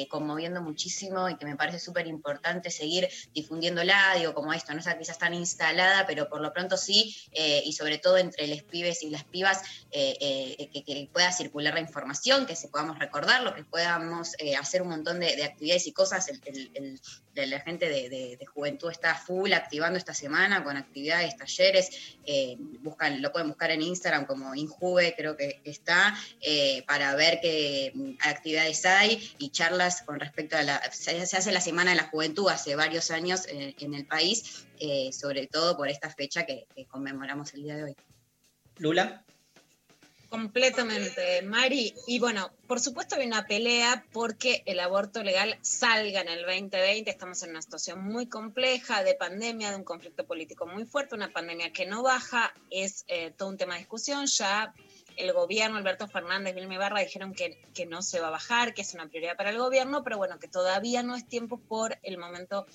[0.08, 4.98] conmoviendo muchísimo y que me parece súper importante seguir difundiéndola, digo, como esto, no está
[4.98, 7.16] quizás tan instalada, pero por lo pronto sí,
[7.64, 12.46] y sobre todo entre los pibes y las pibas, que, que, pueda circular la información,
[12.46, 16.28] que se podamos recordar, lo que podamos hacer un montón de, de, actividades y cosas.
[17.34, 21.90] La gente de, de, juventud está full activa esta semana con actividades, talleres.
[22.26, 27.38] Eh, buscan, lo pueden buscar en Instagram como Injuve, creo que está, eh, para ver
[27.40, 30.80] qué actividades hay y charlas con respecto a la.
[30.92, 34.66] Se, hace la Semana de la Juventud hace varios años eh, en el país,
[35.12, 37.96] sobre todo por esta fecha que, que conmemoramos el día de hoy.
[38.78, 39.24] Lula.
[40.28, 41.94] Completamente, Mari.
[42.06, 47.10] Y bueno, por supuesto hay una pelea porque el aborto legal salga en el 2020.
[47.10, 51.32] Estamos en una situación muy compleja de pandemia, de un conflicto político muy fuerte, una
[51.32, 52.52] pandemia que no baja.
[52.70, 54.26] Es eh, todo un tema de discusión.
[54.26, 54.74] Ya
[55.18, 58.82] el gobierno, Alberto Fernández, Vilma Barra dijeron que, que no se va a bajar, que
[58.82, 62.18] es una prioridad para el gobierno, pero bueno, que todavía no es tiempo por el
[62.18, 62.66] momento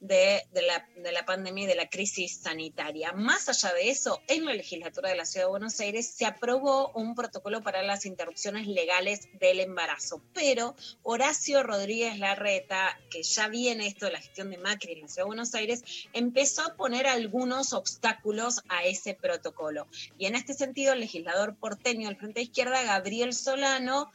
[0.00, 3.12] de, la, de, la, pandemia y de la crisis sanitaria.
[3.12, 6.90] Más allá de eso, en la legislatura de la Ciudad de Buenos Aires se aprobó
[6.94, 13.86] un protocolo para las interrupciones legales del embarazo, pero Horacio Rodríguez Larreta, que ya viene
[13.86, 15.82] esto de la gestión de Macri en la Ciudad de Buenos Aires,
[16.14, 19.86] empezó a poner algunos obstáculos a ese protocolo.
[20.18, 24.10] Y en este sentido, el legislador porteño del Frente de Izquierda, Gabriel Solano,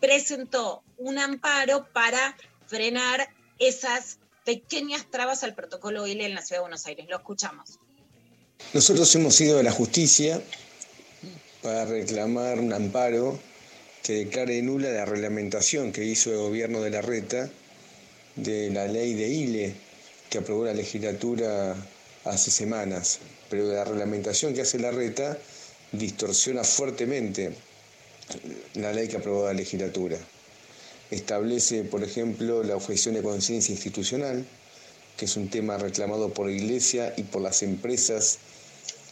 [0.00, 3.28] presentó un amparo para frenar
[3.58, 7.06] esas pequeñas trabas al protocolo ILE en la Ciudad de Buenos Aires.
[7.10, 7.80] Lo escuchamos.
[8.72, 10.40] Nosotros hemos ido a la justicia
[11.62, 13.38] para reclamar un amparo
[14.02, 17.50] que declare nula la reglamentación que hizo el gobierno de la Reta
[18.36, 19.74] de la ley de ILE
[20.30, 21.74] que aprobó la legislatura
[22.24, 23.18] hace semanas.
[23.50, 25.36] Pero la reglamentación que hace la Reta
[25.90, 27.52] distorsiona fuertemente
[28.74, 30.18] la ley que aprobó la legislatura.
[31.10, 34.44] Establece, por ejemplo, la objeción de conciencia institucional,
[35.16, 38.38] que es un tema reclamado por la Iglesia y por las empresas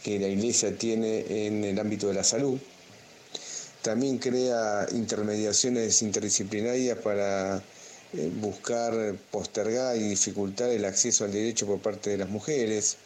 [0.03, 2.59] que la Iglesia tiene en el ámbito de la salud.
[3.81, 7.63] También crea intermediaciones interdisciplinarias para
[8.41, 12.97] buscar postergar y dificultar el acceso al derecho por parte de las mujeres.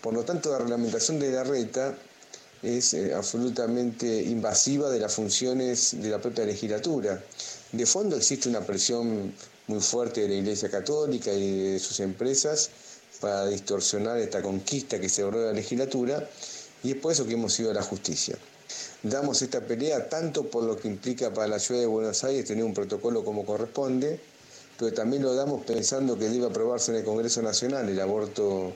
[0.00, 1.96] Por lo tanto, la reglamentación de la reta
[2.62, 7.22] es absolutamente invasiva de las funciones de la propia legislatura.
[7.72, 9.34] De fondo existe una presión
[9.66, 12.70] muy fuerte de la Iglesia Católica y de sus empresas
[13.20, 16.28] para distorsionar esta conquista que se logró de la legislatura
[16.84, 18.36] y es por eso que hemos ido a la justicia.
[19.02, 22.64] Damos esta pelea tanto por lo que implica para la ciudad de Buenos Aires tener
[22.64, 24.20] un protocolo como corresponde,
[24.78, 28.74] pero también lo damos pensando que debe aprobarse en el Congreso Nacional el aborto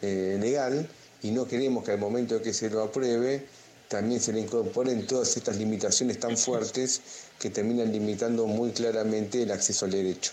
[0.00, 0.88] eh, legal
[1.22, 3.46] y no queremos que al momento de que se lo apruebe
[3.88, 7.00] también se le incorporen todas estas limitaciones tan fuertes
[7.38, 10.32] que terminan limitando muy claramente el acceso al derecho.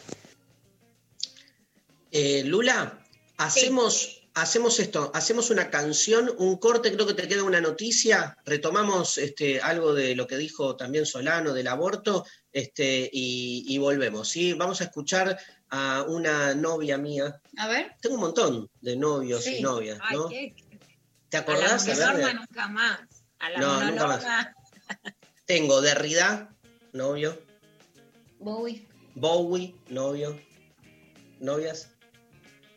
[2.11, 3.05] Eh, Lula,
[3.37, 4.29] hacemos, sí.
[4.33, 9.61] hacemos esto, hacemos una canción, un corte, creo que te queda una noticia, retomamos este,
[9.61, 14.27] algo de lo que dijo también Solano del aborto este, y, y volvemos.
[14.27, 14.53] ¿sí?
[14.53, 15.39] Vamos a escuchar
[15.69, 17.41] a una novia mía.
[17.57, 17.95] A ver.
[18.01, 19.57] Tengo un montón de novios sí.
[19.57, 20.27] y novias, ¿no?
[20.27, 20.71] Ay, qué...
[21.29, 21.87] ¿Te acordás?
[21.87, 22.33] A la de...
[22.33, 22.99] nunca más.
[23.41, 24.25] A la no, nunca más.
[25.45, 26.55] Tengo Derrida,
[26.93, 27.37] novio.
[28.39, 28.87] Bowie.
[29.15, 30.39] Bowie, novio.
[31.39, 31.89] ¿Novias?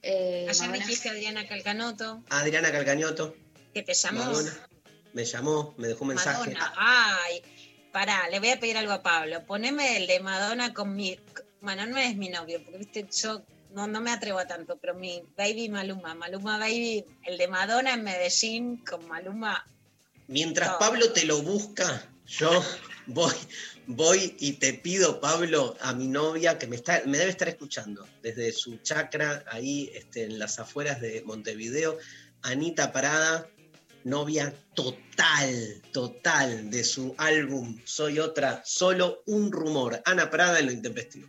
[0.03, 0.85] Eh, Ayer Madonna.
[0.87, 2.23] dijiste Adriana Calcanoto.
[2.31, 3.37] Adriana Calcanoto.
[3.73, 4.25] Que te llamó.
[4.25, 4.69] Madonna.
[5.13, 6.51] Me llamó, me dejó un mensaje.
[6.53, 6.73] Madonna.
[6.77, 7.43] Ay,
[7.93, 9.45] pará, le voy a pedir algo a Pablo.
[9.45, 11.19] Poneme el de Madonna con mi.
[11.61, 14.95] Bueno, no es mi novio, porque viste, yo no, no me atrevo a tanto, pero
[14.95, 19.65] mi baby Maluma, Maluma Baby, el de Madonna en Medellín con Maluma.
[20.29, 20.79] Mientras no.
[20.79, 22.65] Pablo te lo busca, yo
[23.07, 23.35] voy,
[23.87, 28.07] voy y te pido, Pablo, a mi novia, que me, está, me debe estar escuchando
[28.23, 31.99] desde su chacra ahí este, en las afueras de Montevideo,
[32.43, 33.49] Anita Parada,
[34.05, 40.03] novia total, total de su álbum Soy Otra, solo un rumor.
[40.05, 41.29] Ana Parada en lo intempestivo.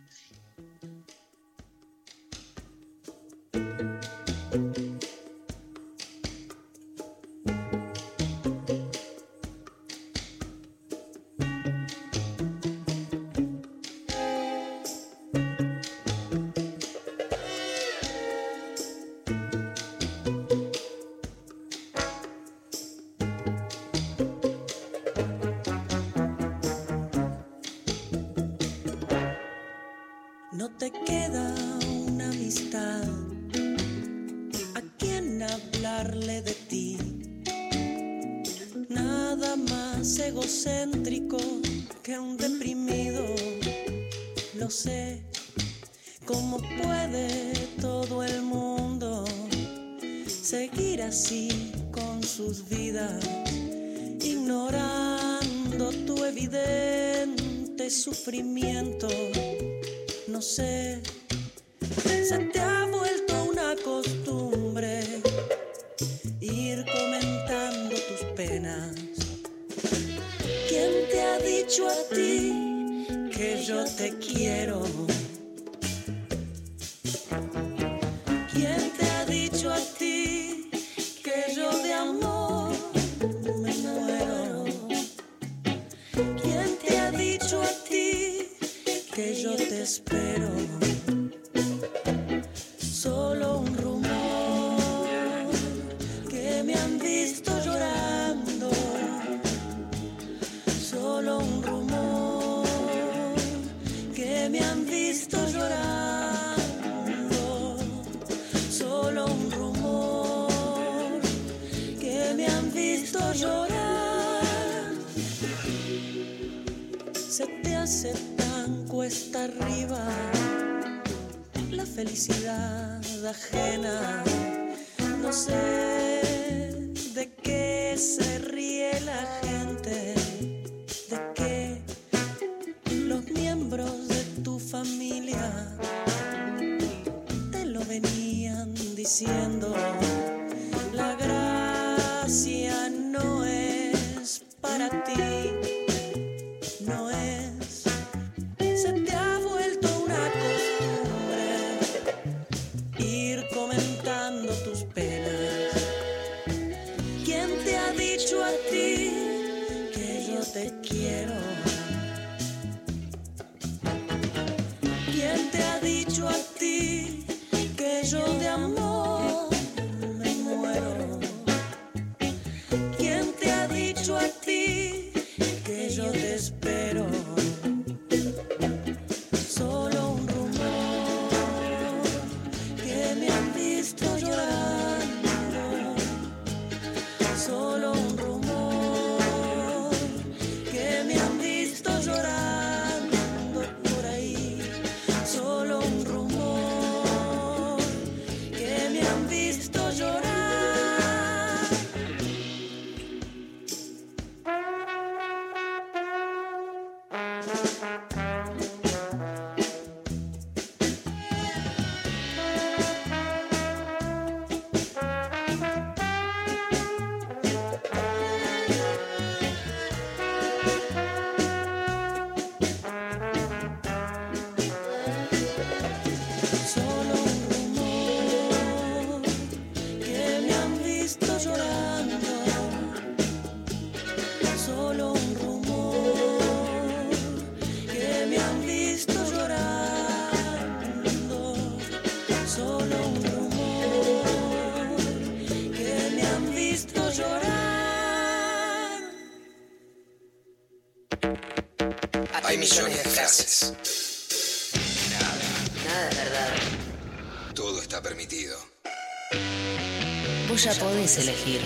[261.14, 261.60] Elegir,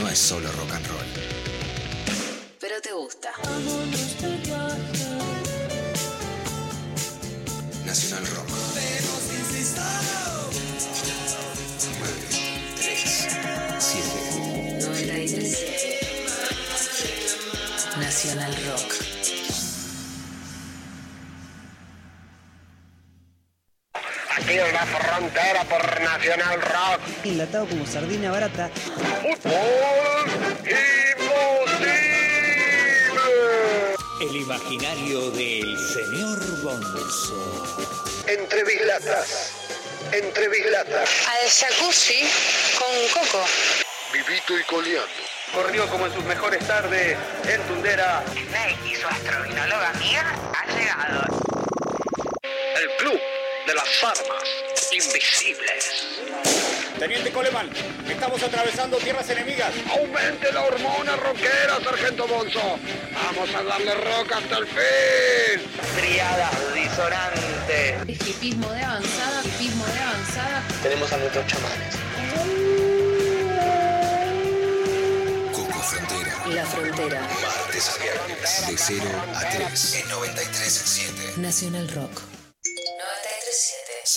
[0.00, 0.95] No es solo rock and roll.
[27.46, 28.68] Enlatado como sardina barata.
[34.20, 38.24] El imaginario del señor Bonzo.
[38.26, 39.52] Entre bislatas.
[40.10, 41.08] Entre bislatas.
[41.28, 42.28] Al jacuzzi
[42.76, 43.44] con coco.
[44.12, 45.08] Vivito y coleando.
[45.54, 47.16] Corrió como en sus mejores tardes
[47.48, 48.24] en Tundera.
[48.32, 51.22] Snake y su astrovinóloga amiga han llegado.
[52.74, 53.20] El club
[53.68, 54.42] de las armas
[54.90, 56.15] invisibles.
[57.06, 57.70] Teniente Coleman,
[58.10, 59.70] estamos atravesando tierras enemigas.
[59.96, 62.80] Aumente la hormona rockera, sargento Bonzo.
[63.14, 65.70] Vamos a darle rock hasta el fin.
[65.94, 68.12] Triada disonante.
[68.12, 70.64] Hipismo de avanzada, hipismo de avanzada.
[70.82, 71.94] Tenemos a nuestros chamanes.
[75.52, 76.46] Coco Frontera.
[76.48, 77.20] La Frontera.
[77.20, 78.66] Martes a viernes.
[78.66, 79.94] De 0 a 3.
[79.94, 81.36] En 93.7.
[81.36, 82.35] Nacional Rock.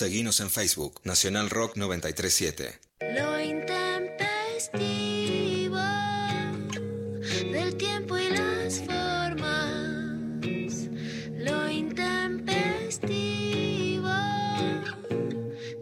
[0.00, 1.02] Seguinos en Facebook.
[1.04, 2.80] Nacional Rock 937.
[3.12, 5.76] Lo intempestivo
[7.52, 10.88] del tiempo y las formas.
[11.36, 14.08] Lo intempestivo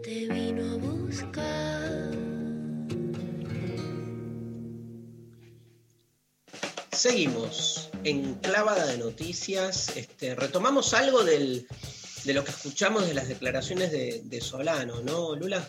[0.03, 2.11] te vino a buscar.
[6.91, 9.95] Seguimos en clavada de noticias.
[9.95, 11.65] Este, retomamos algo del,
[12.29, 15.67] de lo que escuchamos de las declaraciones de, de Solano, ¿no, Lula?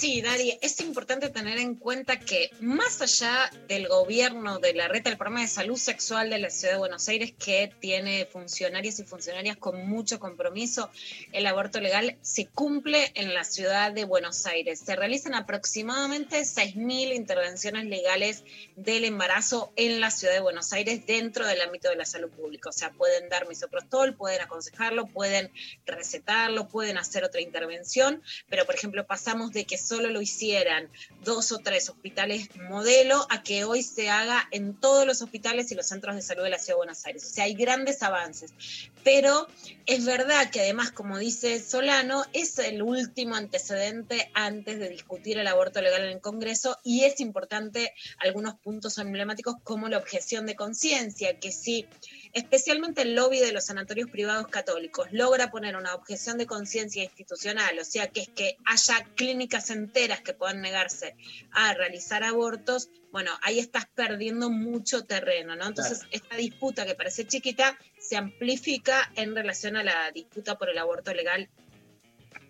[0.00, 5.06] Sí, Dari, es importante tener en cuenta que más allá del gobierno de la red,
[5.06, 9.04] el programa de salud sexual de la Ciudad de Buenos Aires, que tiene funcionarios y
[9.04, 10.88] funcionarias con mucho compromiso,
[11.32, 14.80] el aborto legal se cumple en la Ciudad de Buenos Aires.
[14.82, 18.42] Se realizan aproximadamente 6.000 intervenciones legales
[18.76, 22.70] del embarazo en la Ciudad de Buenos Aires dentro del ámbito de la salud pública.
[22.70, 25.52] O sea, pueden dar misoprostol, pueden aconsejarlo, pueden
[25.84, 30.88] recetarlo, pueden hacer otra intervención, pero por ejemplo pasamos de que solo lo hicieran
[31.24, 35.74] dos o tres hospitales modelo a que hoy se haga en todos los hospitales y
[35.74, 37.24] los centros de salud de la Ciudad de Buenos Aires.
[37.24, 38.54] O sea, hay grandes avances.
[39.02, 39.48] Pero
[39.86, 45.48] es verdad que además, como dice Solano, es el último antecedente antes de discutir el
[45.48, 50.54] aborto legal en el Congreso y es importante algunos puntos emblemáticos como la objeción de
[50.54, 51.88] conciencia, que si
[52.32, 57.78] especialmente el lobby de los sanatorios privados católicos logra poner una objeción de conciencia institucional,
[57.78, 61.16] o sea, que es que haya clínicas enteras que puedan negarse
[61.52, 65.66] a realizar abortos, bueno, ahí estás perdiendo mucho terreno, ¿no?
[65.66, 70.78] Entonces, esta disputa que parece chiquita se amplifica en relación a la disputa por el
[70.78, 71.48] aborto legal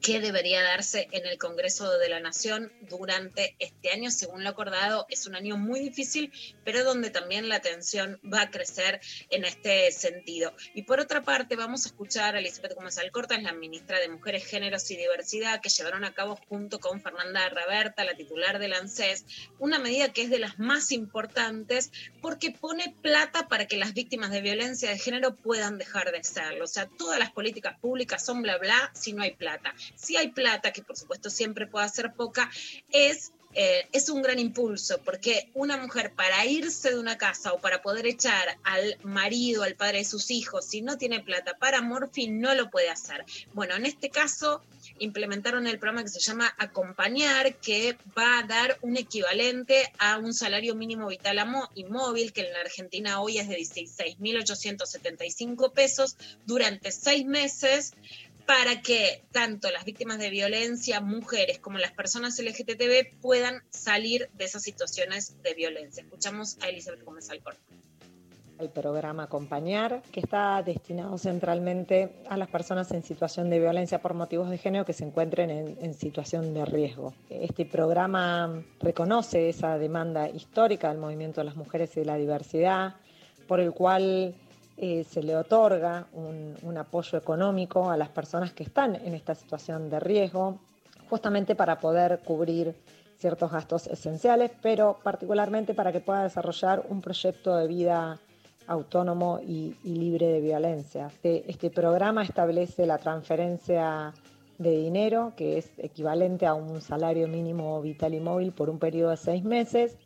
[0.01, 4.11] que debería darse en el Congreso de la Nación durante este año.
[4.11, 6.33] Según lo acordado, es un año muy difícil,
[6.65, 10.55] pero donde también la tensión va a crecer en este sentido.
[10.75, 14.47] Y por otra parte, vamos a escuchar a Elizabeth Gómez Alcorta, la ministra de Mujeres,
[14.47, 19.27] Géneros y Diversidad, que llevaron a cabo junto con Fernanda Raberta, la titular del ANSES,
[19.59, 21.91] una medida que es de las más importantes
[22.23, 26.65] porque pone plata para que las víctimas de violencia de género puedan dejar de serlo.
[26.65, 30.29] O sea, todas las políticas públicas son bla bla si no hay plata si hay
[30.29, 32.51] plata, que por supuesto siempre puede ser poca,
[32.91, 37.59] es eh, es un gran impulso, porque una mujer para irse de una casa o
[37.59, 41.83] para poder echar al marido, al padre de sus hijos, si no tiene plata para
[41.83, 43.25] Morphy, no lo puede hacer.
[43.53, 44.63] Bueno, en este caso
[45.01, 50.33] implementaron el programa que se llama Acompañar, que va a dar un equivalente a un
[50.33, 51.39] salario mínimo vital
[51.75, 56.17] y móvil, que en la Argentina hoy es de 16.875 pesos,
[56.47, 57.95] durante seis meses
[58.51, 64.45] para que tanto las víctimas de violencia, mujeres, como las personas LGTB puedan salir de
[64.45, 66.03] esas situaciones de violencia.
[66.03, 67.61] Escuchamos a Elizabeth Gómez Alcorta.
[68.59, 74.15] El programa Acompañar, que está destinado centralmente a las personas en situación de violencia por
[74.15, 77.15] motivos de género que se encuentren en, en situación de riesgo.
[77.29, 82.97] Este programa reconoce esa demanda histórica del movimiento de las mujeres y de la diversidad,
[83.47, 84.35] por el cual
[84.83, 89.91] eh, se le otorga un, apoyo económico a las personas que están en esta situación
[89.91, 90.59] de riesgo,
[91.11, 92.75] justamente para poder cubrir
[93.19, 98.19] ciertos gastos esenciales, pero particularmente para que pueda desarrollar un proyecto de vida
[98.69, 101.09] autónomo y, y libre de violencia.
[101.09, 104.15] Este, este programa establece la transferencia
[104.57, 109.11] de dinero, que es equivalente a un salario mínimo vital y móvil por un periodo
[109.11, 109.99] de seis meses,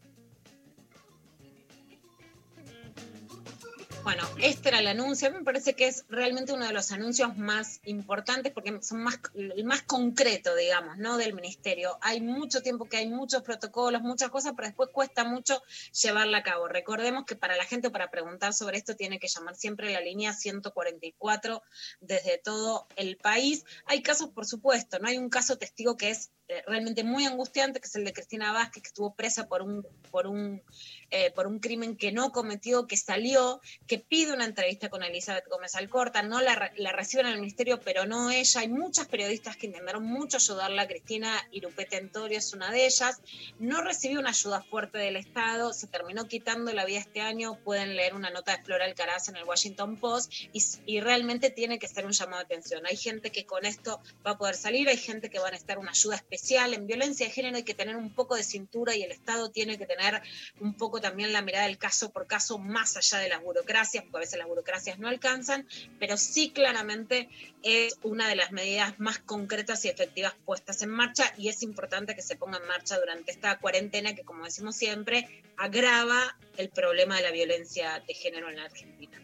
[4.05, 5.29] Bueno, este era el anuncio.
[5.29, 9.03] A mí me parece que es realmente uno de los anuncios más importantes porque son
[9.03, 11.17] más, el más concreto, digamos, ¿no?
[11.17, 11.97] Del ministerio.
[12.03, 15.63] Hay mucho tiempo que hay muchos protocolos, muchas cosas, pero después cuesta mucho
[16.03, 16.69] llevarla a cabo.
[16.69, 20.35] Recordemos que para la gente, para preguntar sobre esto, tiene que llamar siempre la línea
[20.35, 21.63] 144
[22.03, 23.65] desde todo el país.
[23.87, 26.31] Hay casos, por supuesto, no hay un caso testigo que es
[26.67, 30.27] realmente muy angustiante, que es el de Cristina Vázquez, que estuvo presa por un, por
[30.27, 30.63] un,
[31.11, 35.49] eh, por un crimen que no cometió, que salió, que pide una entrevista con Elizabeth
[35.49, 38.61] Gómez Alcorta, no la, la reciben en el ministerio, pero no ella.
[38.61, 43.21] Hay muchas periodistas que intentaron mucho ayudarla, Cristina Irupete Entorio es una de ellas.
[43.59, 47.59] No recibió una ayuda fuerte del Estado, se terminó quitando la vida este año.
[47.65, 51.79] Pueden leer una nota de Flora Alcaraz en el Washington Post y, y realmente tiene
[51.79, 52.85] que ser un llamado de atención.
[52.87, 55.79] Hay gente que con esto va a poder salir, hay gente que va a necesitar
[55.79, 56.75] una ayuda especial especial.
[56.75, 59.79] En violencia de género hay que tener un poco de cintura y el Estado tiene
[59.79, 60.21] que tener
[60.61, 64.19] un poco también la mirada del caso por caso más allá de las burocracias, porque
[64.19, 65.67] a veces las burocracias no alcanzan,
[65.99, 67.29] pero sí claramente
[67.63, 72.15] es una de las medidas más concretas y efectivas puestas en marcha y es importante
[72.15, 77.17] que se ponga en marcha durante esta cuarentena que, como decimos siempre, agrava el problema
[77.17, 79.21] de la violencia de género en la Argentina.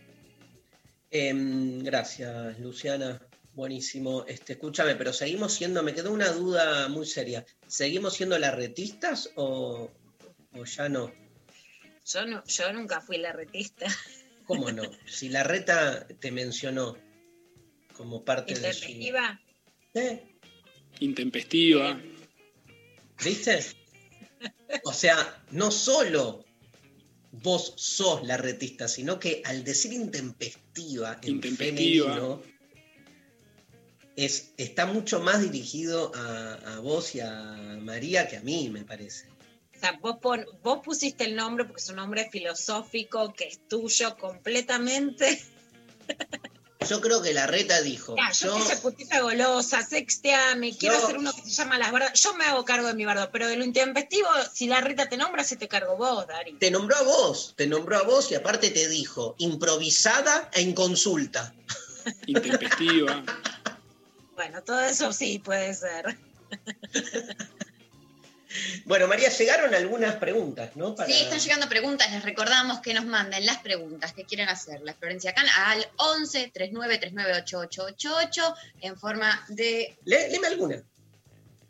[1.11, 1.33] Eh,
[1.83, 3.21] gracias, Luciana.
[3.61, 4.25] Buenísimo.
[4.27, 7.45] Este, escúchame, pero seguimos siendo, me quedó una duda muy seria.
[7.67, 9.91] ¿Seguimos siendo larretistas o,
[10.55, 11.13] o ya no?
[12.07, 12.43] Yo, no?
[12.47, 13.85] yo nunca fui larretista.
[14.47, 14.85] ¿Cómo no?
[15.05, 16.97] Si la reta te mencionó
[17.93, 18.87] como parte de su...
[18.87, 19.43] ¿Intempestiva?
[19.93, 20.39] ¿Eh?
[21.01, 22.01] Intempestiva.
[23.23, 23.63] ¿Viste?
[24.85, 26.47] O sea, no solo
[27.31, 32.15] vos sos larretista, sino que al decir intempestiva en Intempestiva.
[32.15, 32.43] femenino,
[34.17, 37.33] es, está mucho más dirigido a, a vos y a
[37.81, 39.29] María que a mí, me parece.
[39.77, 43.67] O sea, vos, pon- vos pusiste el nombre porque es un nombre filosófico que es
[43.69, 45.43] tuyo completamente.
[46.89, 51.19] Yo creo que la reta dijo, Ya, yo, yo, putita golosa, sexteame, quiero Yo- hacer
[51.19, 52.19] uno que se llama Las Bardas.
[52.21, 55.19] Yo me hago cargo de mi bardo, pero de lo intempestivo, si la Rita te
[55.19, 56.55] nombra, se te cargo vos, Dari.
[56.55, 61.55] te nombró a vos, te nombró a vos y aparte te dijo, improvisada e inconsulta.
[62.27, 63.23] Intempestiva.
[64.41, 66.17] Bueno, todo eso sí puede ser.
[68.85, 70.97] Bueno, María, llegaron algunas preguntas, ¿no?
[70.97, 72.11] Para- Sí, están llegando preguntas.
[72.11, 74.97] Les recordamos que nos manden las preguntas que quieran hacerlas.
[74.99, 79.97] Florencia Can al 11 39 39 8888 en forma de.
[80.05, 80.83] Lé- léeme alguna.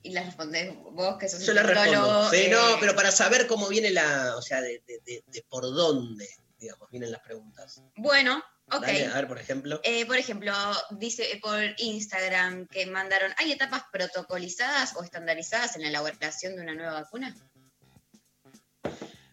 [0.03, 2.31] Y las respondés vos, que sos Yo el la respondo.
[2.31, 5.43] Sí, eh, no, pero para saber cómo viene la, o sea, de, de- de- de
[5.51, 6.27] por dónde,
[6.59, 7.83] digamos, vienen las preguntas.
[7.97, 8.43] Bueno,
[8.73, 8.81] ok.
[8.83, 9.81] Dale, a ver, por ejemplo.
[9.85, 10.53] Eh, por ejemplo,
[10.91, 16.75] dice por Instagram que mandaron, ¿hay etapas protocolizadas o estandarizadas en la elaboración de una
[16.75, 17.35] nueva vacuna?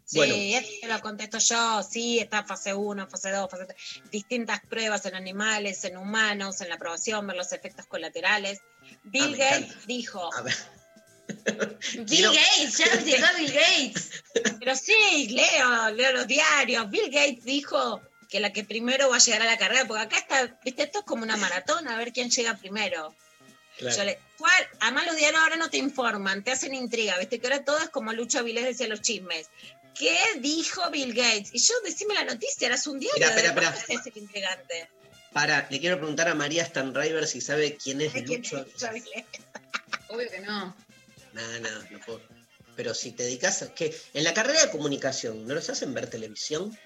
[0.09, 0.35] Sí, Bueno.
[0.35, 1.83] esto lo contesto yo.
[1.83, 3.77] Sí, está fase 1, fase 2, fase 3.
[4.09, 8.59] Distintas pruebas en animales, en humanos, en la aprobación, ver los efectos colaterales.
[9.03, 10.33] Bill Ah, me Gates dijo.
[10.33, 10.55] A ver.
[11.27, 14.23] Bill Quiero- Gates, ya llegó Bill Gates.
[14.59, 16.89] Pero sí, leo, leo los diarios.
[16.89, 20.17] Bill Gates dijo que la que primero va a llegar a la carrera, porque acá
[20.17, 23.15] está, viste, esto es como una maratón, a ver quién llega primero.
[23.77, 23.95] Claro.
[23.95, 24.67] Yo le, ¿cuál?
[24.79, 27.89] Además los diarios ahora no te informan, te hacen intriga, viste, que ahora todo es
[27.89, 29.47] como Lucho Vilés decía los chismes.
[29.97, 31.49] ¿Qué dijo Bill Gates?
[31.53, 33.25] Y yo, decime la noticia, eras un diario.
[33.25, 33.95] Espera, espera, ¿de espera.
[33.95, 34.89] dónde es el intrigante?
[35.33, 38.57] Para, le quiero preguntar a María Stanriver si sabe quién es ¿De quién Lucho.
[38.59, 39.25] es Lucho Vilés?
[40.09, 40.75] Obvio que no.
[41.33, 42.21] No, no, no puedo.
[42.75, 43.73] Pero si te dedicas a.
[43.73, 46.77] que En la carrera de comunicación, ¿no los hacen ver televisión?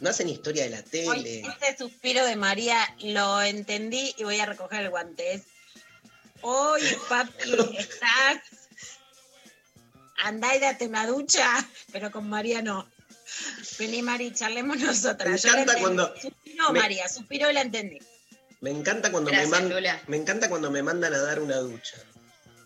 [0.00, 0.84] ¿No hacen historia de la Hoy
[1.22, 1.40] tele?
[1.40, 5.34] este suspiro de María lo entendí y voy a recoger el guante.
[5.34, 5.42] Es,
[6.40, 7.32] Hoy, papi,
[7.78, 8.42] estás.
[10.18, 11.48] Andá y date una ducha,
[11.92, 12.88] pero con María no.
[13.78, 15.44] Vení, Mari, charlemos nosotras.
[15.44, 17.98] Me encanta cuando- Suspiró, me- María, suspiró y la entendí.
[18.60, 19.68] Me encanta cuando Gracias, me.
[19.68, 20.02] Lula.
[20.08, 21.96] Me encanta cuando me mandan a dar una ducha.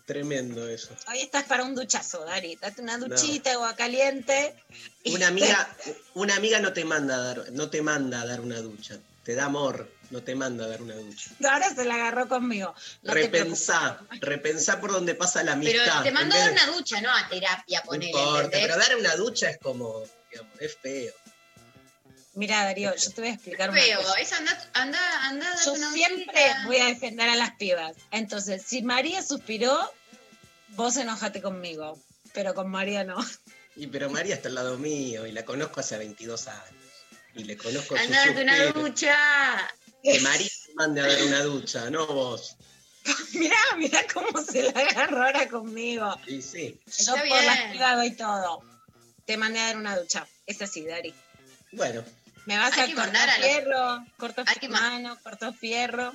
[0.05, 0.89] Tremendo eso.
[1.07, 2.57] Hoy estás para un duchazo, Dari.
[2.57, 4.53] Date una duchita, agua caliente.
[5.03, 5.75] y- Una amiga,
[6.13, 8.97] una amiga no te manda a dar, no te manda a dar una ducha.
[9.23, 11.29] Te da amor, no te manda a dar una ducha.
[11.49, 12.75] Ahora se la agarró conmigo.
[13.03, 16.03] No repensá, repensá por donde pasa la Pero amistad.
[16.03, 18.95] te mandó a dar una ducha, no a terapia, de- No ponele, importa, pero dar
[18.97, 21.13] una ducha es como, digamos, es feo.
[22.35, 24.19] Mira, Darío, yo te voy a explicar una Feo, cosa.
[24.19, 27.95] es anda, anda, anda, Yo una siempre voy a defender a las pibas.
[28.11, 29.79] Entonces, si María suspiró,
[30.69, 31.99] vos enojate conmigo.
[32.33, 33.23] Pero con María no.
[33.75, 36.63] Y pero María está al lado mío y la conozco hace 22 años.
[37.35, 39.15] Y le conozco Anda, date una ducha.
[40.03, 42.55] Que María te mande a dar una ducha, no vos.
[43.33, 46.15] mirá, mirá cómo se la agarró ahora conmigo.
[46.27, 46.79] Y sí.
[46.85, 47.71] Yo Está por las bien.
[47.73, 48.63] pibas doy todo.
[49.25, 50.27] Te mandé a dar una ducha.
[50.47, 51.13] Es así, Dari.
[51.71, 52.03] Bueno,
[52.45, 56.11] Me vas Hay a que cortar mandar a los- fierro, corto Hay mano, corto fierro.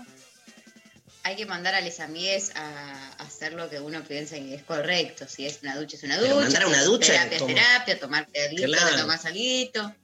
[1.24, 5.26] Hay que mandar a les amigues a hacer lo que uno piensa que es correcto.
[5.28, 6.42] Si es una ducha, es una Pero ducha.
[6.44, 8.90] mandar a una ducha terapia, es como- terapia, tomarte algo, Claro.
[8.96, 9.94] te tomas algo.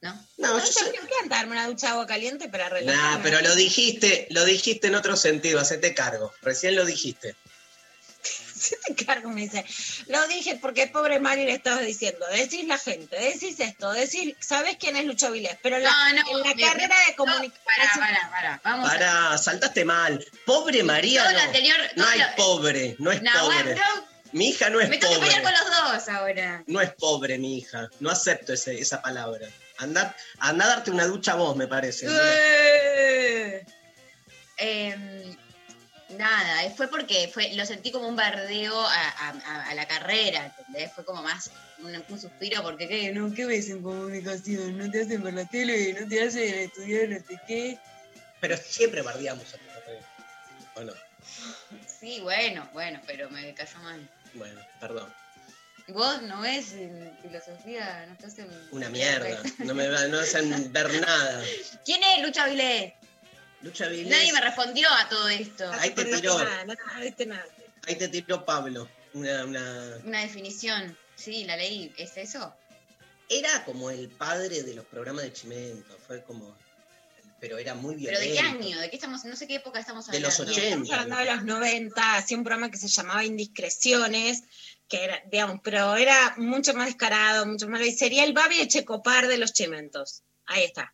[0.00, 0.14] ¿No?
[0.36, 3.22] no, No, yo sé- me encanta darme una ducha de agua caliente para Nah, relajarme.
[3.22, 6.32] pero lo dijiste, lo dijiste en otro sentido, hacete cargo.
[6.42, 7.34] Recién lo dijiste.
[8.60, 9.64] Se te cargo, me dice.
[10.08, 12.26] Lo dije porque pobre Mari le estabas diciendo.
[12.32, 15.56] Decís la gente, decís esto, decís, ¿sabés quién es Lucho Vilés?
[15.62, 17.60] Pero la- No, no, en la me- carrera de comunicación.
[17.94, 18.60] pará, pará.
[18.64, 18.92] Vamos a...
[18.92, 20.24] Para, saltaste mal.
[20.44, 21.44] Pobre María, Todo lo no.
[21.44, 23.74] anterior- no todo hay lo- pobre, no es No, pobre.
[23.74, 25.32] no, Mi hija no es me tengo que pobre.
[25.34, 26.62] pelear con los dos ahora.
[26.66, 27.88] No es pobre, mi hija.
[28.00, 29.48] No acepto ese- esa palabra.
[29.78, 32.06] Anda, anda a darte una ducha vos, me parece.
[34.58, 35.36] Eh.
[36.10, 39.86] Nada, eh, fue porque fue, lo sentí como un bardeo a, a- a- a la
[39.86, 40.90] carrera, ¿entendés?
[40.92, 43.12] Fue como más un, un suspiro porque, ¿qué?
[43.12, 44.78] No, ¿qué ves en comunicación?
[44.78, 47.78] No te hacen ver la tele, no te hacen estudiar no sé qué.
[48.40, 49.58] Pero siempre bardeamos a.
[50.80, 50.92] ¿O no?
[52.00, 54.08] Sí, bueno, bueno, pero me cayó mal.
[54.34, 55.12] Bueno, perdón.
[55.88, 58.48] Vos no ves en filosofía, no estás en...
[58.70, 59.42] Una mierda.
[59.58, 61.42] No me no hacen ver nada.
[61.84, 62.92] ¿Quién es Lucha Vilés?
[63.62, 64.08] Lucha Vilés.
[64.08, 65.70] Nadie me respondió a todo esto.
[65.72, 66.38] Ahí te tiró.
[66.38, 67.46] nada, nada.
[67.86, 68.88] Ahí te tiró Pablo.
[69.14, 69.98] Una, una...
[70.04, 70.96] Una definición.
[71.16, 71.92] Sí, la leí.
[71.96, 72.54] ¿Es eso?
[73.28, 75.98] Era como el padre de los programas de Chimento.
[76.06, 76.56] Fue como.
[77.40, 78.28] Pero era muy ¿Pero violento.
[78.28, 78.80] de qué año?
[78.80, 79.24] ¿De qué estamos?
[79.24, 80.28] No sé qué época estamos De hablando.
[80.28, 80.64] los 80.
[80.66, 84.42] Estamos hablando de los 90, hacía un programa que se llamaba Indiscreciones,
[84.88, 87.80] que era, digamos, pero era mucho más descarado, mucho más.
[87.82, 90.22] Y sería el Babi Echecopar de los chimentos.
[90.46, 90.92] Ahí está.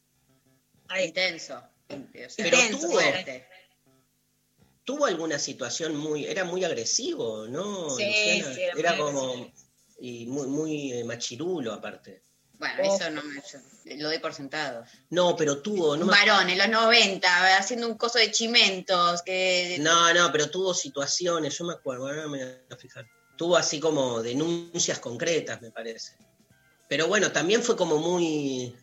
[0.88, 1.24] Ahí está.
[1.28, 1.62] Intenso.
[2.36, 3.46] Pero tuvo- fuerte.
[4.84, 7.88] Tuvo alguna situación muy, era muy agresivo, ¿no?
[7.90, 8.54] Sí, Luciana?
[8.54, 9.06] sí, era agresivo.
[9.06, 9.52] como,
[9.98, 12.22] y muy, muy eh, machirulo aparte.
[12.58, 14.84] Bueno, eso no me lo doy por sentado.
[15.10, 19.22] No, pero tuvo, no Un me- varón en los 90, haciendo un coso de chimentos,
[19.22, 23.06] que No, no, pero tuvo situaciones, yo me acuerdo, ahora me voy a fijar.
[23.36, 26.12] Tuvo así como denuncias concretas, me parece.
[26.88, 28.76] Pero bueno, también fue como muy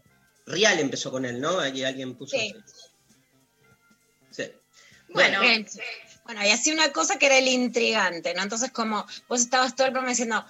[0.47, 1.59] real empezó con él, ¿no?
[1.59, 2.35] Allí alguien puso.
[2.37, 2.53] Sí.
[2.65, 2.73] Sí.
[5.13, 5.67] Bueno, Bien.
[6.23, 8.43] Bueno, y así una cosa que era el intrigante, ¿no?
[8.43, 10.45] Entonces, como vos estabas todo el programa diciendo,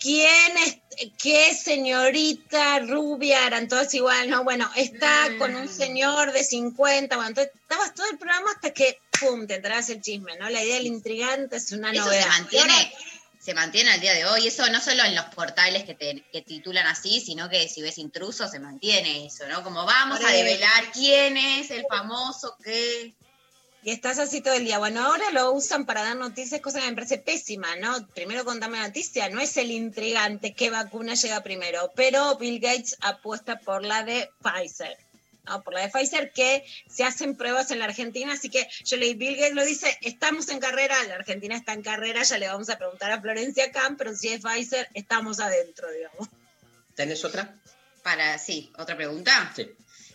[0.00, 0.78] ¿quién es,
[1.22, 3.46] qué señorita rubia?
[3.46, 4.42] Eran todos igual, ¿no?
[4.42, 8.98] Bueno, está con un señor de 50, bueno, entonces estabas todo el programa hasta que,
[9.20, 10.48] pum, te enterabas el chisme, ¿no?
[10.48, 12.22] La idea del intrigante es una eso novedad.
[12.22, 12.94] se mantiene,
[13.38, 14.46] se mantiene al día de hoy.
[14.46, 17.98] Eso no solo en los portales que, te, que titulan así, sino que si ves
[17.98, 19.62] intruso se mantiene eso, ¿no?
[19.62, 23.14] Como vamos a develar quién es el famoso que...
[23.82, 24.78] Y estás así todo el día.
[24.78, 28.06] Bueno, ahora lo usan para dar noticias, cosa que me parece pésima, ¿no?
[28.08, 32.96] Primero contame la noticia, no es el intrigante qué vacuna llega primero, pero Bill Gates
[33.00, 34.98] apuesta por la de Pfizer.
[35.46, 35.62] ¿no?
[35.62, 39.14] Por la de Pfizer que se hacen pruebas en la Argentina, así que yo leí,
[39.14, 42.68] Bill Gates lo dice, estamos en carrera, la Argentina está en carrera, ya le vamos
[42.68, 46.28] a preguntar a Florencia Camp, pero si es Pfizer, estamos adentro, digamos.
[46.94, 47.56] ¿Tenés otra?
[48.02, 49.52] Para, sí, otra pregunta.
[49.56, 49.70] Sí.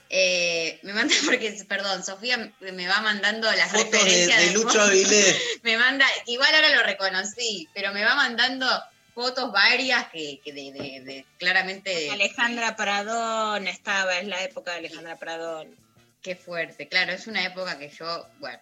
[0.09, 4.81] Eh, me manda, porque, perdón, Sofía me va mandando las Fotos de, referencias de Lucho
[4.81, 5.35] Avilés.
[5.63, 8.67] me manda, igual ahora lo reconocí, pero me va mandando
[9.13, 14.79] fotos varias que, que de, de- de- claramente Alejandra Pradón estaba, es la época de
[14.79, 15.73] Alejandra Pradón.
[16.21, 18.59] qué fuerte, claro, es una época que yo, bueno.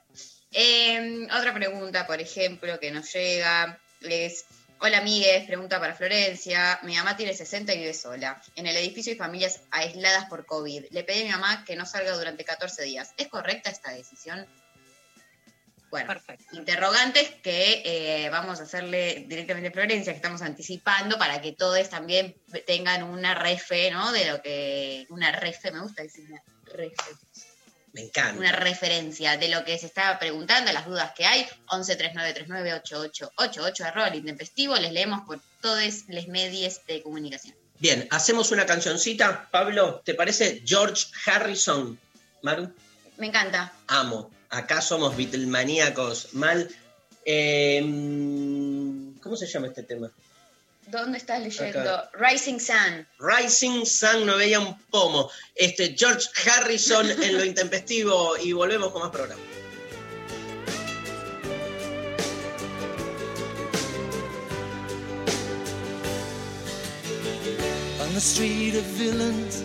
[0.51, 4.45] Eh, otra pregunta, por ejemplo, que nos llega es,
[4.85, 8.41] hola amigues, pregunta para Florencia, mi mamá tiene 60 y vive sola.
[8.57, 10.87] En el edificio hay familias aisladas por COVID.
[10.91, 13.13] Le pedí a mi mamá que no salga durante 14 días.
[13.15, 14.45] ¿Es correcta esta decisión?
[15.89, 16.13] Bueno,
[16.51, 21.89] interrogantes que eh, vamos a hacerle directamente a Florencia, que estamos anticipando para que todos
[21.89, 22.35] también
[22.67, 24.11] tengan una refe, ¿no?
[24.11, 25.05] De lo que.
[25.09, 26.95] Una refe, me gusta decir una refe.
[27.93, 28.39] Me encanta.
[28.39, 31.45] Una referencia de lo que se estaba preguntando, las dudas que hay.
[31.69, 34.75] 11 39 39 8888, arroba el intempestivo.
[34.77, 37.55] Les leemos por todas las medios de comunicación.
[37.79, 39.47] Bien, hacemos una cancioncita.
[39.51, 41.99] Pablo, ¿te parece George Harrison?
[42.41, 42.73] Maru,
[43.17, 43.73] Me encanta.
[43.87, 44.31] amo.
[44.49, 46.33] Acá somos Beatlemaníacos.
[46.33, 46.69] Mal.
[47.25, 47.79] Eh,
[49.21, 50.11] ¿Cómo se llama este tema?
[50.87, 51.79] ¿Dónde estás leyendo?
[51.79, 52.11] Acá.
[52.13, 53.07] Rising Sun.
[53.19, 55.29] Rising Sun no veía un pomo.
[55.55, 59.41] Este George Harrison en lo intempestivo y volvemos con más programa.
[68.13, 69.63] on the street of villains.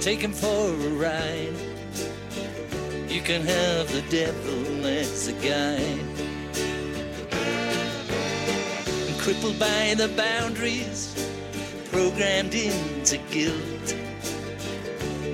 [0.00, 1.52] Take him for a ride.
[3.08, 6.21] You can have the devil as a guide.
[9.22, 11.14] Crippled by the boundaries,
[11.92, 13.96] programmed into guilt,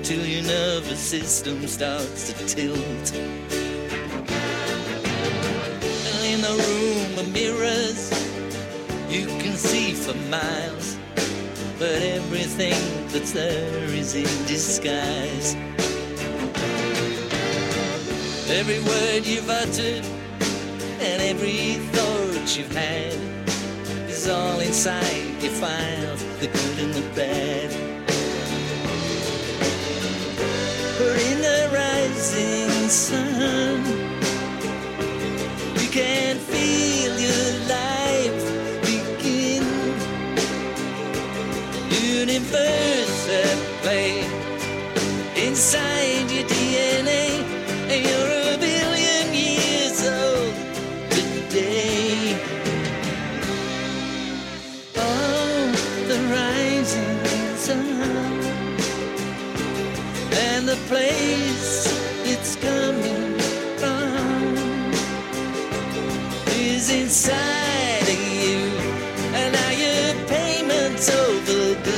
[0.03, 3.13] till your nervous system starts to tilt.
[6.23, 8.11] In the room of mirrors,
[9.09, 10.95] you can see for miles
[11.79, 12.77] but everything
[13.07, 15.55] that's there is in disguise.
[18.51, 20.05] Every word you've uttered
[21.01, 23.38] and every thought you've had
[24.19, 27.69] is all inside files, the good and the bad.
[30.99, 33.79] But in the rising sun,
[35.81, 37.47] you can feel your
[37.77, 38.39] life
[38.89, 39.63] begin
[41.89, 42.88] universe
[60.89, 61.85] place
[62.25, 63.37] it's coming
[63.77, 64.55] from
[66.49, 68.57] is inside of you,
[69.37, 71.91] and now your payments overdue.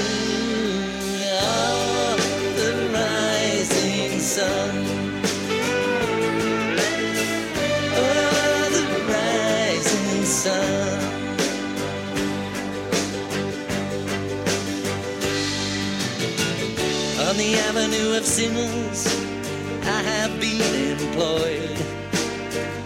[1.39, 2.17] Oh,
[2.59, 4.71] the rising sun.
[7.95, 10.99] Oh, the rising sun.
[17.29, 18.25] On the avenue of have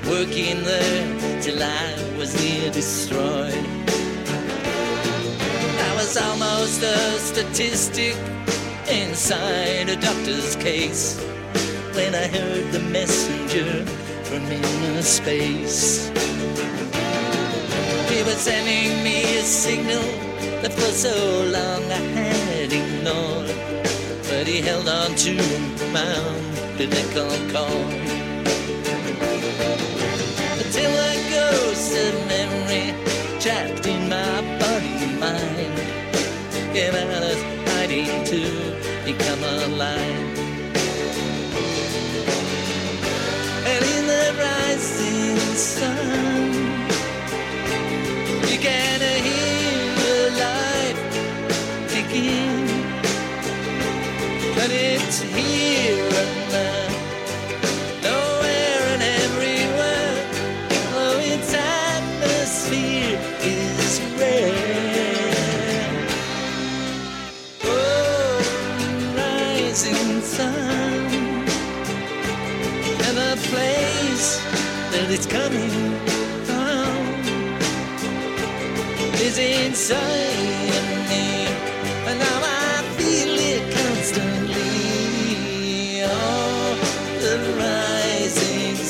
[0.07, 3.67] working there till I was near destroyed.
[5.87, 8.15] I was almost a statistic
[8.89, 11.21] inside a doctor's case.
[11.95, 13.85] when I heard the messenger
[14.25, 16.09] from inner space.
[18.09, 20.03] He was sending me a signal
[20.61, 21.15] that for so
[21.57, 23.55] long I had ignored.
[24.29, 25.33] But he held on to
[25.93, 26.11] my
[26.73, 28.24] umbilical cord.
[31.53, 32.93] Of memory
[33.39, 35.75] trapped in my body and mind
[36.73, 37.39] came out of
[37.69, 38.41] hiding to
[39.05, 40.37] become alive.
[43.71, 46.51] And in the rising sun,
[48.49, 50.99] you can hear life
[51.89, 52.67] ticking,
[54.55, 55.54] but it's here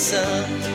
[0.05, 0.74] sun.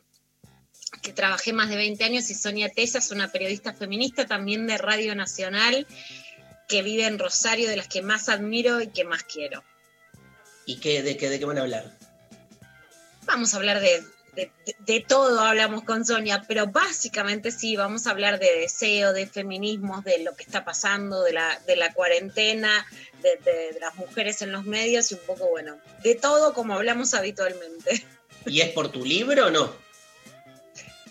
[1.03, 4.79] que trabajé más de 20 años y Sonia Tesa es una periodista feminista también de
[4.79, 5.89] Radio Nacional,
[6.69, 9.65] que vive en Rosario, de las que más admiro y que más quiero.
[10.65, 12.06] ¿Y qué, de, qué, de qué van a hablar?
[13.27, 14.03] Vamos a hablar de,
[14.35, 19.27] de, de todo, hablamos con Sonia, pero básicamente sí, vamos a hablar de deseo, de
[19.27, 22.87] feminismos, de lo que está pasando, de la, de la cuarentena,
[23.23, 28.07] de las mujeres en los medios y un poco, bueno, de todo como hablamos habitualmente.
[28.47, 29.87] ¿Y es por tu libro o no?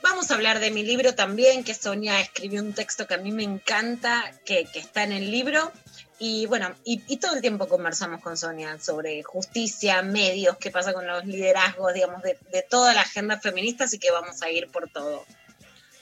[0.02, 3.32] Vamos a hablar de mi libro también, que Sonia escribió un texto que a mí
[3.32, 5.72] me encanta, que, que está en el libro.
[6.18, 11.06] Y bueno, y, todo el tiempo conversamos con Sonia sobre justicia, medios, qué pasa con
[11.06, 14.90] los liderazgos, digamos, de, de toda la agenda feminista, así que vamos a ir por
[14.90, 15.26] todo.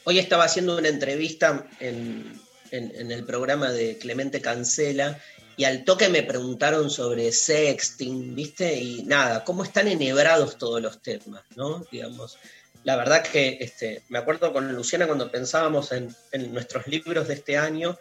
[0.04, 2.40] Hoy estaba haciendo una entrevista en,
[2.72, 5.20] en- en el programa de Clemente Cancela
[5.58, 8.76] y al toque me preguntaron sobre sexting, ¿viste?
[8.80, 11.86] Y nada, cómo están enhebrados todos los temas, ¿no?
[11.92, 12.38] Digamos,
[12.84, 17.34] la verdad que este, me acuerdo con Luciana cuando pensábamos en, en nuestros libros de
[17.36, 17.98] este año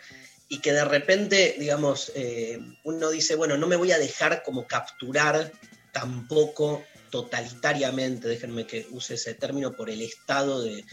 [0.52, 4.66] y que de repente, digamos, eh, uno dice, bueno, no me voy a dejar como
[4.66, 5.50] capturar
[5.92, 10.84] tampoco totalitariamente, déjenme que use ese término, por el estado de,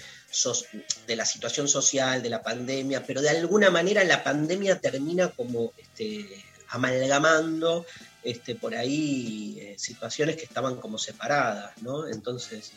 [1.08, 5.74] de la situación social, de la pandemia, pero de alguna manera la pandemia termina como
[5.78, 6.26] este,
[6.70, 7.86] amalgamando
[8.24, 12.08] este, por ahí eh, situaciones que estaban como separadas, ¿no?
[12.08, 12.72] Entonces,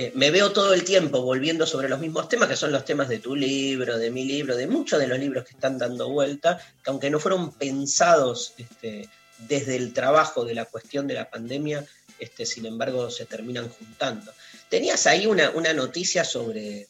[0.00, 3.08] eh, me veo todo el tiempo volviendo sobre los mismos temas, que son los temas
[3.08, 6.56] de tu libro, de mi libro, de muchos de los libros que están dando vuelta,
[6.84, 9.08] que aunque no fueron pensados este,
[9.48, 11.84] desde el trabajo de la cuestión de la pandemia,
[12.20, 14.32] este, sin embargo se terminan juntando.
[14.68, 16.86] Tenías ahí una, una noticia sobre,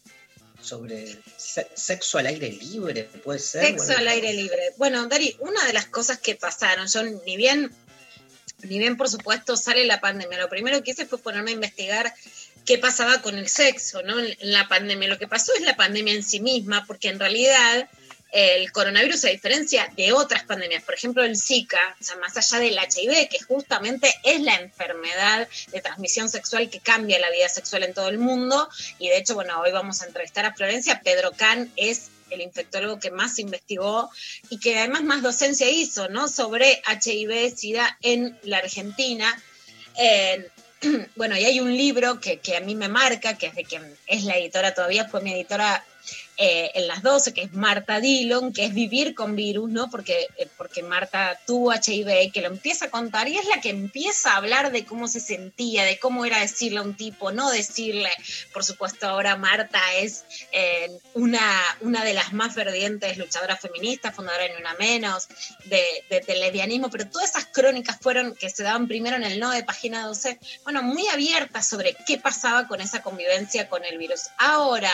[0.60, 3.64] sobre se- sexo al aire libre, puede ser.
[3.64, 4.62] Sexo Bueno, al aire libre.
[4.76, 7.70] Bueno, Dari, una de las cosas que pasaron, yo ni bien,
[8.64, 12.12] ni bien por supuesto sale la pandemia, lo primero que hice fue ponerme a investigar
[12.64, 14.18] qué pasaba con el sexo, ¿no?
[14.18, 15.08] En la pandemia.
[15.08, 17.88] Lo que pasó es la pandemia en sí misma, porque en realidad
[18.30, 22.58] el coronavirus, a diferencia de otras pandemias, por ejemplo el Zika, o sea, más allá
[22.58, 27.84] del HIV, que justamente es la enfermedad de transmisión sexual que cambia la vida sexual
[27.84, 31.32] en todo el mundo, y de hecho, bueno, hoy vamos a entrevistar a Florencia, Pedro
[31.32, 34.10] Can es el infectólogo que más investigó
[34.50, 36.28] y que además más docencia hizo, ¿no?
[36.28, 39.42] Sobre HIV, SIDA en la Argentina.
[41.16, 43.82] bueno, y hay un libro que, que a mí me marca, que es de quien
[44.06, 45.84] es la editora todavía, fue mi editora
[46.38, 49.90] eh, en las 12, que es Marta Dillon, que es Vivir con Virus, ¿no?
[49.90, 53.70] Porque, eh, porque Marta tuvo HIV que lo empieza a contar y es la que
[53.70, 57.50] empieza a hablar de cómo se sentía, de cómo era decirle a un tipo, no
[57.50, 58.10] decirle.
[58.52, 61.42] Por supuesto, ahora Marta es eh, una,
[61.80, 65.28] una de las más fervientes luchadoras feministas, fundadora de Ni Una Menos,
[65.64, 69.50] de, de- lesbianismo, pero todas esas crónicas fueron que se daban primero en el no
[69.50, 74.28] de página 12, bueno, muy abiertas sobre qué pasaba con esa convivencia con el virus.
[74.38, 74.92] Ahora,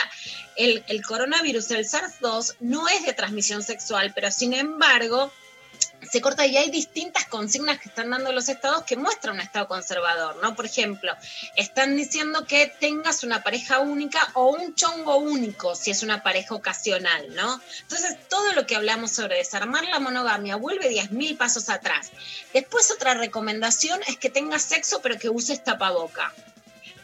[0.56, 1.02] el, el
[1.34, 5.32] coronavirus, el SARS-2, no es de transmisión sexual, pero sin embargo
[6.08, 9.66] se corta y hay distintas consignas que están dando los estados que muestran un estado
[9.66, 10.54] conservador, ¿no?
[10.54, 11.12] Por ejemplo,
[11.56, 16.54] están diciendo que tengas una pareja única o un chongo único si es una pareja
[16.54, 17.60] ocasional, ¿no?
[17.80, 22.12] Entonces, todo lo que hablamos sobre desarmar la monogamia vuelve 10.000 pasos atrás.
[22.52, 26.32] Después, otra recomendación es que tengas sexo pero que uses tapaboca.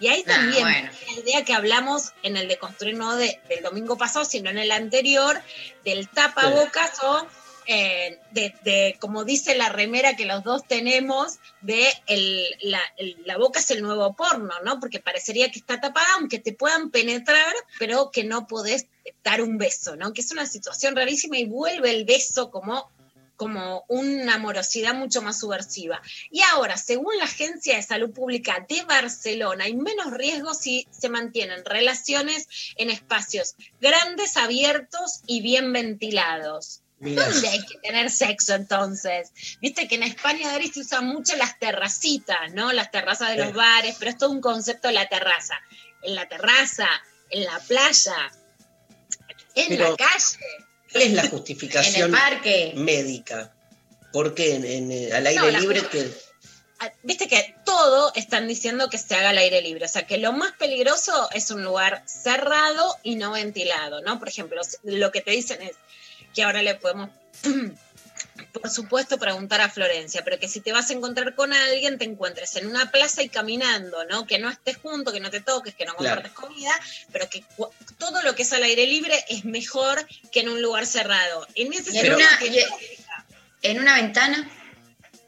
[0.00, 0.90] Y ahí Ah, también, bueno.
[1.14, 4.58] la idea que hablamos en el de construir no de, del domingo pasado, sino en
[4.58, 5.40] el anterior,
[5.84, 7.26] del tapabocas o
[7.66, 13.18] eh, de, de, como dice la remera que los dos tenemos, de el, la, el-
[13.24, 14.80] la boca es el nuevo porno, ¿no?
[14.80, 18.86] Porque parecería que está tapada, aunque te puedan penetrar, pero que no podés
[19.22, 20.12] dar un beso, ¿no?
[20.12, 22.90] Que es una situación rarísima y vuelve el beso como
[23.40, 26.02] como una morosidad mucho más subversiva.
[26.30, 31.08] Y ahora, según la Agencia de Salud Pública de Barcelona, hay menos riesgo si se
[31.08, 36.82] mantienen relaciones en espacios grandes, abiertos y bien ventilados.
[36.98, 37.26] Mirá.
[37.30, 39.32] ¿Dónde hay que tener sexo entonces?
[39.62, 42.74] Viste que en España, Dari, se usan mucho las terracitas, ¿no?
[42.74, 43.52] Las terrazas de los Sí.
[43.54, 45.54] bares, pero es todo un concepto de la terraza.
[46.02, 46.86] En la terraza,
[47.30, 48.18] en la playa,
[49.54, 50.36] en Pero- la calle.
[50.92, 52.14] ¿Cuál es la justificación
[52.76, 53.52] médica?
[54.12, 56.10] ¿Por qué en, en- eh, al aire No, libre que
[56.82, 60.16] Ah, Viste que todo están diciendo que se haga al aire libre, o sea que
[60.16, 64.18] lo más peligroso es un lugar cerrado y no ventilado, ¿no?
[64.18, 65.72] Por ejemplo, lo que te dicen es
[66.34, 67.10] que ahora le podemos,
[68.52, 72.04] por supuesto, preguntar a Florencia, pero que si te vas a encontrar con alguien, te
[72.04, 74.26] encuentres en una plaza y caminando, ¿no?
[74.26, 76.16] Que no estés junto, que no te toques, que no Claro.
[76.22, 76.72] compartas comida,
[77.12, 77.44] pero que
[77.98, 81.46] todo lo que es al aire libre es mejor que en un lugar cerrado.
[81.54, 82.38] En ese Y en una-
[83.62, 84.48] en una ventana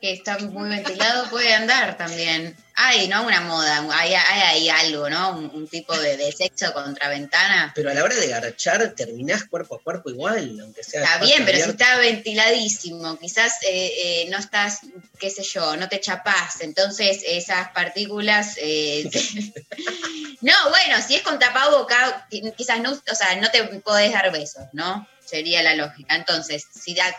[0.02, 2.56] que está muy ventilado puede andar también.
[2.74, 3.22] Hay, ¿no?
[3.24, 5.36] Una moda, hay, hay, hay algo, ¿no?
[5.36, 7.70] Un, un tipo de, de sexo contra ventana.
[7.74, 11.44] pero a la hora de garchar terminás cuerpo a cuerpo igual, aunque sea Está bien,
[11.44, 14.80] pero si está ventiladísimo, quizás eh, eh, no estás,
[15.20, 18.56] qué sé yo, no te chapás, entonces esas partículas...
[18.56, 19.08] eh,
[20.40, 24.32] no, bueno, si es con tapaboca, qui- quizás no, o sea, no te podés dar
[24.32, 25.06] besos, ¿no?
[25.24, 26.14] Sería la lógica.
[26.16, 27.14] Entonces, si da-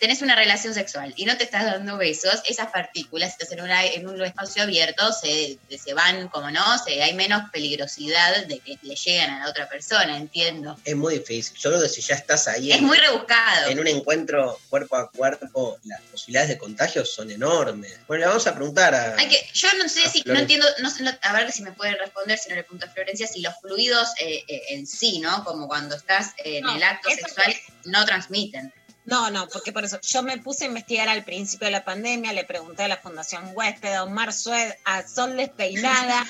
[0.00, 3.62] tenés una relación sexual y no te estás dando besos, esas partículas, si estás en,
[3.64, 8.58] una- en un espacio abierto, se, se van, como no, se, hay menos peligrosidad de
[8.60, 10.76] que le lleguen a la otra persona, entiendo.
[10.84, 11.56] Es muy difícil.
[11.58, 13.68] Yo creo que si ya estás ahí Es en, muy rebuscado.
[13.70, 17.98] en un encuentro cuerpo a cuerpo, las posibilidades de contagio son enormes.
[18.06, 19.16] Bueno, le vamos a preguntar a.
[19.16, 21.72] Hay que, yo no sé si, no entiendo, no sé, no- a ver si me
[21.72, 25.20] puede responder, si no le pregunto a Florencia, si los fluidos eh, eh, en sí,
[25.20, 25.44] ¿no?
[25.44, 27.54] Como cuando estás en No, el acto sexual,
[27.84, 28.72] no transmiten.
[29.08, 32.32] No, no, porque por eso yo me puse a investigar al principio de la pandemia,
[32.32, 36.26] le pregunté a la Fundación Huésped, a Omar Sued, a Sol Despeinada.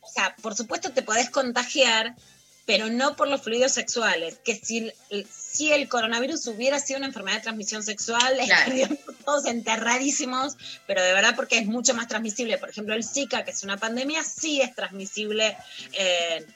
[0.00, 2.14] o sea, por supuesto te podés contagiar,
[2.64, 4.38] pero no por los fluidos sexuales.
[4.44, 9.44] Que si, el- si el coronavirus hubiera sido una enfermedad de transmisión sexual, estaríamos todos
[9.46, 10.56] enterradísimos,
[10.86, 12.58] pero de verdad porque es mucho más transmisible.
[12.58, 15.56] Por ejemplo, el Zika, que es una pandemia, sí es transmisible.
[15.92, 16.46] eh,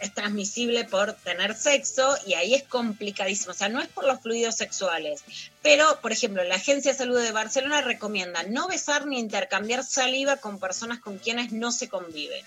[0.00, 3.52] es transmisible por tener sexo y ahí es complicadísimo.
[3.52, 5.22] O sea, no es por los fluidos sexuales.
[5.62, 10.36] Pero, por ejemplo, la Agencia de Salud de Barcelona recomienda no besar ni intercambiar saliva
[10.36, 12.44] con personas con quienes no se convive.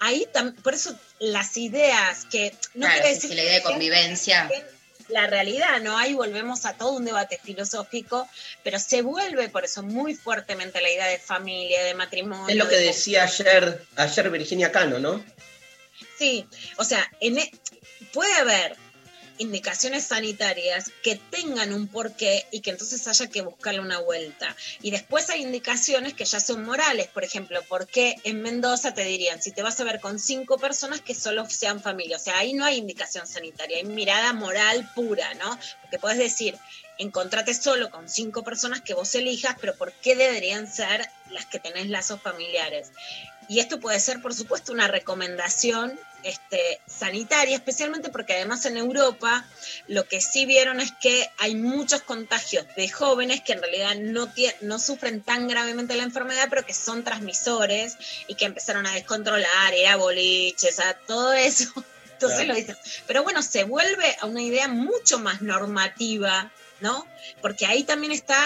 [0.00, 0.26] Ahí,
[0.62, 4.50] por eso las ideas que no Claro, quiere decir sí, la idea de que- convivencia.
[5.08, 5.96] la realidad, ¿no?
[5.98, 8.28] Ahí volvemos a todo un debate filosófico,
[8.62, 12.46] pero se vuelve por eso muy fuertemente la idea de familia, de matrimonio.
[12.48, 15.24] Es lo que de decía ayer, ayer Virginia Cano, ¿no?
[16.18, 16.46] Sí,
[16.76, 17.52] o sea, en e-
[18.12, 18.76] puede haber
[19.38, 24.54] indicaciones sanitarias que tengan un porqué y que entonces haya que buscarle una vuelta.
[24.82, 29.40] Y después hay indicaciones que ya son morales, por ejemplo, porque en Mendoza te dirían,
[29.40, 32.52] si te vas a ver con cinco personas que solo sean familia, o sea, ahí
[32.52, 35.58] no hay indicación sanitaria, hay mirada moral pura, ¿no?
[35.82, 36.58] Porque puedes decir,
[36.98, 41.60] encontrate solo con cinco personas que vos elijas, pero ¿por qué deberían ser las que
[41.60, 42.90] tenés lazos familiares?
[43.48, 49.46] Y esto puede ser, por supuesto, una recomendación este, sanitaria, especialmente porque además en Europa
[49.86, 54.30] lo que sí vieron es que hay muchos contagios de jóvenes que en realidad no,
[54.62, 57.96] no sufren tan gravemente la enfermedad, pero que son transmisores
[58.26, 61.72] y que empezaron a descontrolar, ir a boliches, a todo eso.
[62.12, 62.52] Entonces Claro.
[62.52, 62.76] lo dicen.
[63.06, 66.50] Pero bueno, se vuelve a una idea mucho más normativa,
[66.80, 67.06] ¿no?
[67.40, 68.36] Porque ahí también está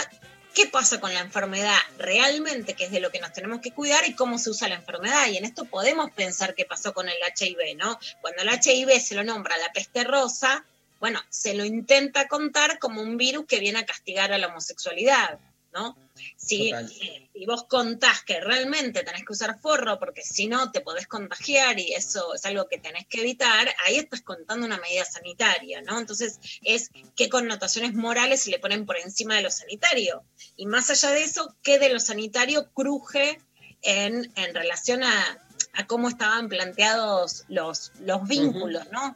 [0.54, 4.06] qué pasa con la enfermedad realmente, que es de lo que nos tenemos que cuidar,
[4.06, 5.28] y cómo se usa la enfermedad.
[5.28, 7.98] Y en esto podemos pensar qué pasó con el HIV, ¿no?
[8.20, 10.64] Cuando el HIV se lo nombra la peste rosa,
[11.00, 15.38] bueno, se lo intenta contar como un virus que viene a castigar a la homosexualidad,
[15.72, 15.96] ¿no?
[16.36, 20.80] Si, eh, si vos contás que realmente tenés que usar forro porque si no te
[20.80, 25.04] podés contagiar y eso es algo que tenés que evitar, ahí estás contando una medida
[25.04, 25.98] sanitaria, ¿no?
[25.98, 30.24] Entonces es qué connotaciones morales se le ponen por encima de lo sanitario.
[30.56, 33.40] Y más allá de eso, qué de lo sanitario cruje
[33.82, 35.42] en, en relación a,
[35.74, 39.14] a cómo estaban planteados los, los vínculos, ¿no?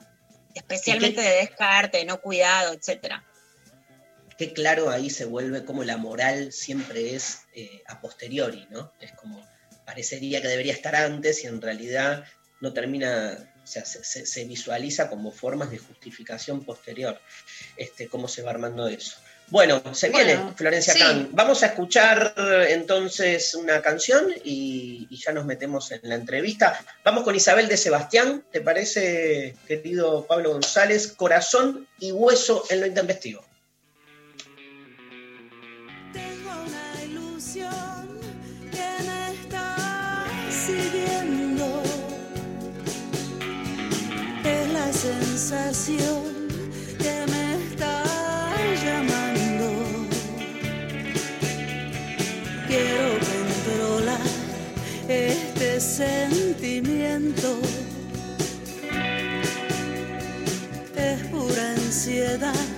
[0.55, 3.25] Especialmente de descarte, de no cuidado, etcétera.
[4.39, 8.93] Qué claro ahí se vuelve como la moral siempre es eh, a posteriori, ¿no?
[9.01, 9.45] Es como
[9.87, 12.25] parecería que debería estar antes y en realidad
[12.61, 17.21] no termina, o sea, se, se- se visualiza como formas de justificación posterior,
[17.77, 19.17] este, cómo se va armando eso.
[19.49, 20.99] Bueno, se viene Florencia sí.
[20.99, 21.29] Kahn.
[21.31, 22.35] Vamos a escuchar
[22.69, 26.85] entonces una canción y, y ya nos metemos en la entrevista.
[27.05, 31.13] Vamos con Isabel de Sebastián, ¿te parece, querido Pablo González?
[31.17, 33.46] Corazón y hueso en lo intempestivo.
[45.47, 46.25] Sensación
[46.99, 48.03] que me está
[48.83, 49.69] llamando.
[52.67, 54.21] Quiero controlar
[55.09, 57.61] este sentimiento.
[60.97, 62.76] Es pura ansiedad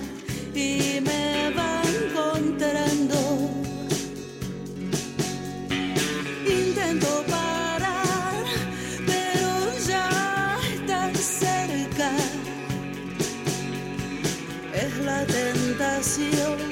[16.19, 16.68] seal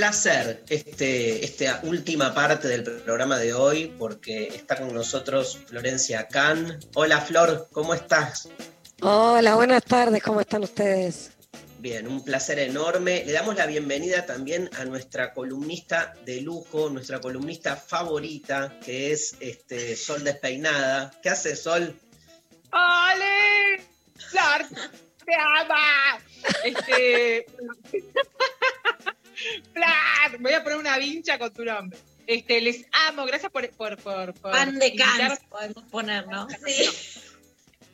[0.00, 6.80] placer este, esta última parte del programa de hoy porque está con nosotros Florencia Can.
[6.94, 8.48] Hola Flor, ¿cómo estás?
[9.02, 11.32] Hola, buenas tardes, ¿cómo están ustedes?
[11.80, 13.24] Bien, un placer enorme.
[13.26, 19.36] Le damos la bienvenida también a nuestra columnista de lujo, nuestra columnista favorita, que es
[19.40, 21.10] este, Sol Despeinada.
[21.22, 21.94] ¿Qué hace Sol?
[22.72, 23.84] ¡Ole!
[24.16, 24.66] Flor,
[25.26, 26.22] te ama.
[26.64, 27.44] Este.
[29.72, 31.98] Flor, voy a poner una vincha con tu nombre.
[32.26, 33.68] Este, les amo, gracias por.
[33.70, 36.46] por, por, por Pan de invitar- Cans podemos poner, ¿no?
[36.64, 36.88] Sí.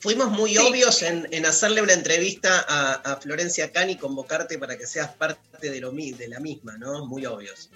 [0.00, 0.58] Fuimos muy Sí.
[0.58, 5.08] obvios en, en hacerle una entrevista a, a Florencia Can y convocarte para que seas
[5.14, 7.06] parte de, lo, mi- de la misma, ¿no?
[7.06, 7.70] Muy obvios.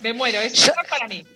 [0.00, 1.26] Me muero, es honor para mí.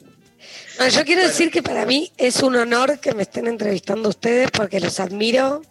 [0.79, 4.51] No, yo quiero decir que para mí es un honor que me estén entrevistando ustedes
[4.51, 5.63] porque los admiro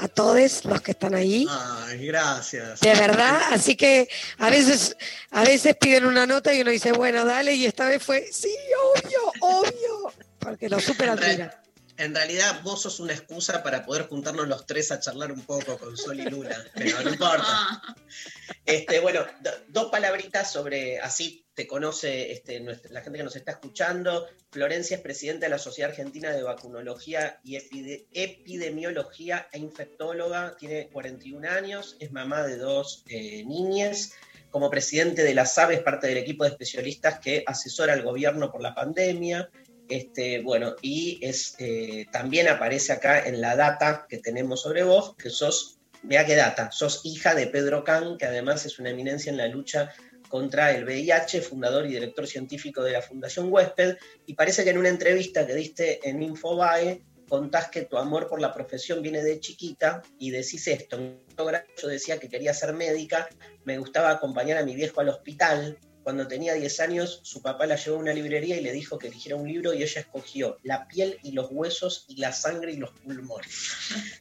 [0.00, 1.46] a todos los que están ahí.
[1.48, 2.80] Ay, gracias.
[2.80, 4.08] De verdad, así que
[4.38, 4.96] a veces,
[5.30, 8.54] a veces piden una nota y uno dice, bueno, dale, y esta vez fue, sí,
[8.94, 11.10] obvio, obvio, porque lo súper
[11.98, 15.76] En, realidad vos sos una excusa para poder juntarnos los tres a charlar un poco
[15.76, 17.82] con Sol y Luna, pero no importa.
[18.64, 22.58] Este, bueno, do- dos palabritas sobre, así te conoce este,
[22.88, 24.26] la gente que nos está escuchando.
[24.50, 30.88] Florencia es presidenta de la Sociedad Argentina de Vacunología y Epide- Epidemiología e Infectóloga, tiene
[30.88, 34.14] 41 años, es mamá de dos eh, niñas.
[34.50, 38.50] Como presidente de la SAB es parte del equipo de especialistas que asesora al gobierno
[38.50, 39.50] por la pandemia.
[39.86, 41.20] Este, bueno, y
[41.58, 46.36] eh, también aparece acá en la data que tenemos sobre vos, que sos, vea qué
[46.36, 49.92] data, sos hija de Pedro Can, que además es una eminencia en la lucha
[50.30, 54.78] contra el VIH, fundador y director científico de la Fundación Huésped, y parece que en
[54.78, 59.40] una entrevista que diste en Infobae contás que tu amor por la profesión viene de
[59.40, 60.98] chiquita y decís esto,
[61.76, 63.28] yo decía que quería ser médica,
[63.64, 67.76] me gustaba acompañar a mi viejo al hospital, cuando tenía 10 años, su papá la
[67.76, 70.88] llevó a una librería y le dijo que eligiera un libro y ella escogió La
[70.88, 73.48] piel y los huesos y la sangre y los pulmones.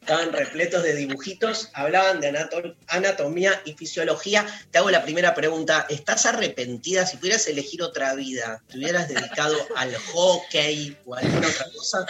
[0.01, 4.45] Estaban repletos de dibujitos, hablaban de anato- anatomía y fisiología.
[4.71, 7.05] Te hago la primera pregunta, ¿estás arrepentida?
[7.05, 12.05] Si pudieras elegir otra vida, ¿te hubieras dedicado al hockey o a alguna otra cosa?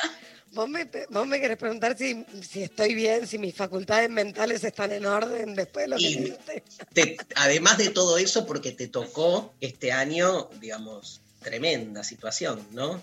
[0.52, 4.92] Vos me, vos me querés preguntar si, si estoy bien, si mis facultades mentales están
[4.92, 6.64] en orden después de lo que Y- dijiste.
[6.94, 13.02] Te- además de todo eso, porque te tocó este año, digamos, tremenda situación, ¿no?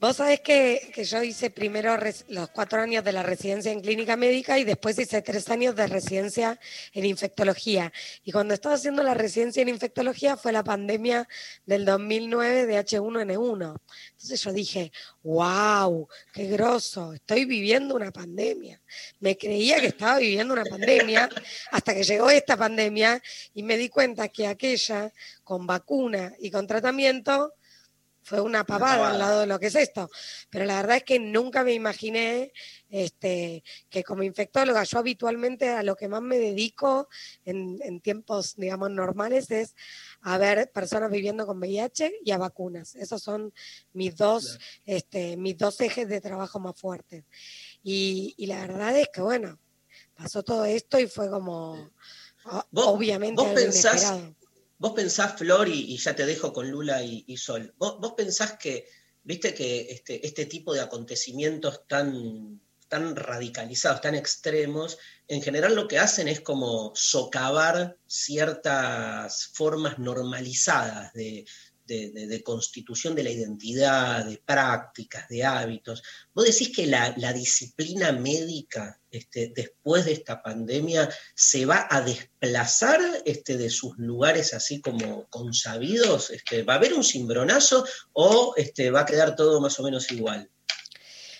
[0.00, 1.96] Vos sabés que, que yo hice primero
[2.28, 5.88] los cuatro años de la residencia en clínica médica y después hice tres años de
[5.88, 6.60] residencia
[6.92, 7.92] en infectología.
[8.22, 11.28] Y cuando estaba haciendo la residencia en infectología fue la pandemia
[11.66, 13.80] del 2009 de H1N1.
[14.12, 14.92] Entonces yo dije,
[15.24, 18.80] wow, qué grosso, estoy viviendo una pandemia.
[19.18, 21.28] Me creía que estaba viviendo una pandemia
[21.72, 23.20] hasta que llegó esta pandemia
[23.52, 25.12] y me di cuenta que aquella
[25.42, 27.54] con vacuna y con tratamiento
[28.28, 30.10] fue una pavada al lado de lo que es esto.
[30.50, 32.52] Pero la verdad es que nunca me imaginé
[32.90, 37.08] este, que como infectóloga, yo habitualmente a lo que más me dedico
[37.46, 39.74] en, en tiempos, digamos, normales es
[40.20, 42.94] a ver personas viviendo con VIH y a vacunas.
[42.96, 43.52] Esos son
[43.94, 47.24] mis dos, este, mis dos ejes de trabajo más fuertes.
[47.82, 49.58] Y, y la verdad es que, bueno,
[50.14, 51.90] pasó todo esto y fue como,
[52.74, 54.34] obviamente, vos algo pensás- inesperado.
[54.78, 58.58] Vos pensás, Flor, y, ya te dejo con Lula y, y Sol, vos, vos pensás
[58.58, 58.86] que,
[59.24, 65.88] viste que este, este tipo de acontecimientos tan, tan radicalizados, tan extremos, en general lo
[65.88, 71.44] que hacen es como socavar ciertas formas normalizadas de,
[71.96, 76.02] de- de- constitución de la identidad, de prácticas, de hábitos.
[76.34, 82.00] ¿Vos decís que la, la disciplina médica este, después de esta pandemia se va a
[82.02, 86.30] desplazar este, de sus lugares así como consabidos?
[86.30, 90.10] Este, ¿Va a haber un cimbronazo o este, va a quedar todo más o menos
[90.12, 90.48] igual?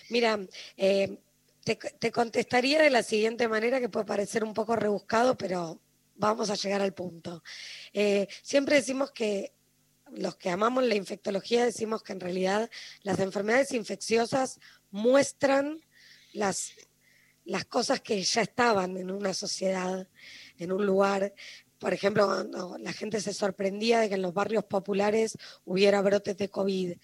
[0.09, 0.39] Mira,
[0.75, 1.17] eh,
[1.63, 5.79] te, te contestaría de la siguiente manera, que puede parecer un poco rebuscado, pero
[6.15, 7.43] vamos a llegar al punto.
[7.93, 9.53] Eh, siempre decimos que
[10.15, 12.69] los que amamos la infectología decimos que en realidad
[13.03, 14.59] las enfermedades infecciosas
[14.91, 15.79] muestran
[16.33, 16.73] las,
[17.45, 20.07] las cosas que ya estaban en una sociedad,
[20.57, 21.33] en un lugar.
[21.79, 26.37] Por ejemplo, cuando la gente se sorprendía de que en los barrios populares hubiera brotes
[26.37, 26.97] de COVID.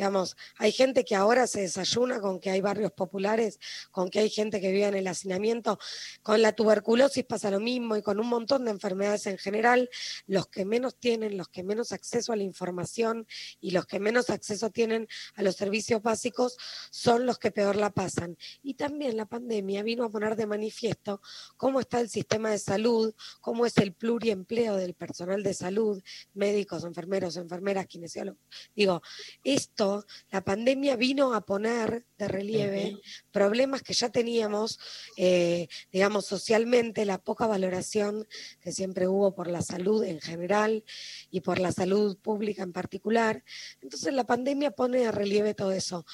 [0.00, 3.60] Digamos, hay gente que ahora se desayuna con que hay barrios populares,
[3.90, 5.78] con que hay gente que vive en el hacinamiento.
[6.22, 9.90] Con la tuberculosis pasa lo mismo y con un montón de enfermedades en general.
[10.26, 13.26] Los que menos tienen, los que menos acceso a la información
[13.60, 16.56] y los que menos acceso tienen a los servicios básicos
[16.90, 18.38] son los que peor la pasan.
[18.62, 21.20] Y también la pandemia vino a poner de manifiesto
[21.58, 26.02] cómo está el sistema de salud, cómo es el pluriempleo del personal de salud,
[26.32, 28.40] médicos, enfermeros, enfermeras, kinesiólogos.
[28.74, 29.02] Digo,
[29.44, 29.89] esto,
[30.30, 32.98] la pandemia vino a poner de relieve
[33.30, 34.78] problemas que ya teníamos,
[35.16, 38.26] eh, digamos, socialmente, la poca valoración
[38.60, 40.84] que siempre hubo por la salud en general
[41.30, 43.44] y por la salud pública en particular.
[43.80, 46.04] Entonces la pandemia pone de relieve todo eso.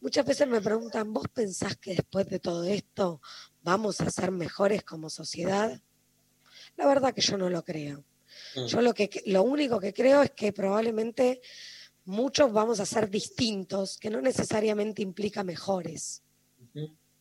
[0.00, 3.20] Muchas veces me preguntan, ¿vos pensás que después de todo esto
[3.62, 5.80] vamos a ser mejores como sociedad?
[6.76, 8.04] La verdad que yo no lo creo.
[8.66, 11.40] Yo lo, que, lo único que creo es que probablemente
[12.08, 16.22] muchos vamos a ser distintos, que no necesariamente implica mejores.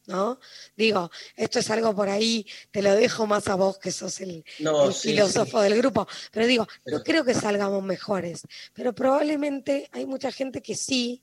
[0.05, 0.39] ¿No?
[0.77, 4.45] Digo, esto es algo por ahí, te lo dejo más a vos que sos el,
[4.59, 5.63] No, el sí, filósofo sí.
[5.69, 8.43] del grupo, pero digo, Pero- no creo que salgamos mejores,
[8.73, 11.21] pero probablemente hay mucha gente que sí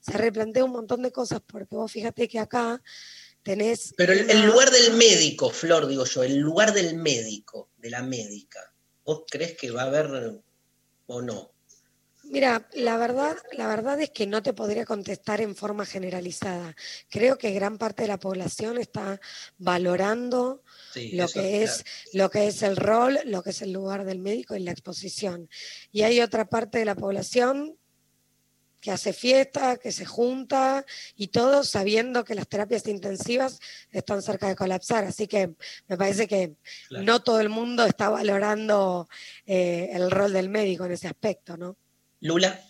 [0.00, 2.82] se replantea un montón de cosas, porque vos fíjate que acá
[3.42, 3.92] tenés...
[3.98, 8.02] Pero el, el lugar del médico, Flor, digo yo, el lugar del médico, de la
[8.02, 8.72] médica,
[9.04, 10.40] ¿vos crees que va a haber
[11.06, 11.51] o no?
[12.32, 16.74] Mira, la verdad, la verdad es que no te podría contestar en forma generalizada.
[17.10, 19.20] Creo que gran parte de la población está
[19.58, 20.62] valorando
[20.94, 21.84] Sí, lo que es
[22.14, 25.50] lo que es el rol, lo que es el lugar del médico y la exposición.
[25.90, 27.76] Y hay otra parte de la población
[28.80, 33.60] que hace fiesta, que se junta y todo sabiendo que las terapias intensivas
[33.90, 35.04] están cerca de colapsar.
[35.04, 35.54] Así que
[35.86, 36.54] me parece que
[36.88, 37.04] Claro.
[37.04, 39.06] no todo el mundo está valorando
[39.44, 41.76] eh, el rol del médico en ese aspecto, ¿no?
[42.22, 42.64] Lula.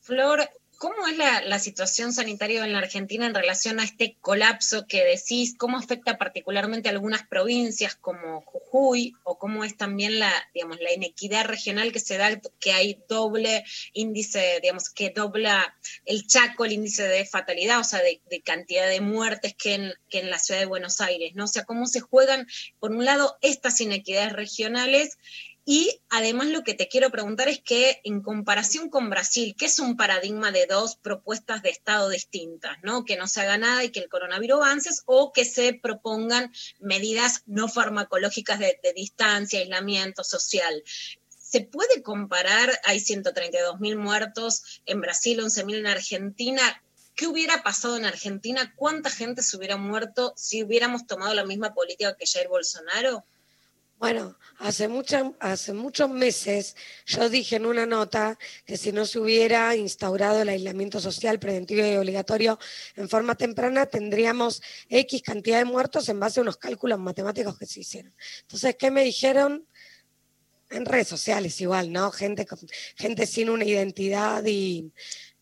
[0.00, 0.48] Flor,
[0.78, 5.54] ¿cómo es la, situación sanitaria en la Argentina en relación a este colapso que decís?
[5.58, 9.12] ¿Cómo afecta particularmente a algunas provincias como Jujuy?
[9.24, 13.62] ¿O cómo es también la, digamos, la inequidad regional que se da, que hay doble
[13.92, 15.76] índice, digamos, que dobla
[16.06, 19.92] el Chaco, el índice de fatalidad, o sea, de, de cantidad de muertes que en,
[20.08, 21.44] que en la ciudad de Buenos Aires, ¿no?
[21.44, 22.46] O sea, cómo se juegan,
[22.80, 25.18] por un lado, estas inequidades regionales
[25.68, 29.80] y además lo que te quiero preguntar es que en comparación con Brasil, que es
[29.80, 33.04] un paradigma de dos propuestas de Estado distintas, ¿no?
[33.04, 37.42] Que no se haga nada y que el coronavirus avance, o que se propongan medidas
[37.46, 40.84] no farmacológicas de, distancia, aislamiento social.
[41.26, 42.70] ¿Se puede comparar?
[42.84, 46.80] Hay 132 mil muertos en Brasil, 11 mil en Argentina.
[47.16, 48.72] ¿Qué hubiera pasado en Argentina?
[48.76, 53.24] ¿Cuánta gente se hubiera muerto si hubiéramos tomado la misma política que Jair Bolsonaro?
[53.98, 60.42] Bueno, hace, muchos meses yo dije en una nota que si no se hubiera instaurado
[60.42, 62.58] el aislamiento social preventivo y obligatorio
[62.94, 64.60] en forma temprana, tendríamos
[64.90, 68.14] X cantidad de muertos en base a unos cálculos matemáticos que se hicieron.
[68.42, 69.66] Entonces, ¿qué me dijeron?
[70.68, 72.10] En redes sociales igual, ¿no?
[72.10, 72.44] Gente,
[72.96, 74.92] gente sin una identidad y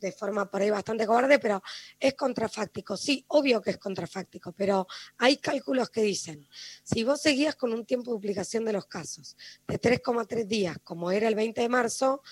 [0.04, 1.62] de forma por ahí bastante cobarde, pero
[1.98, 2.96] es contrafáctico.
[2.96, 4.86] Sí, obvio que es contrafáctico, pero
[5.18, 6.46] hay cálculos que dicen,
[6.82, 9.36] si vos seguías con un tiempo de duplicación de los casos
[9.66, 12.22] de 3,3 días, como era el 20 de marzo,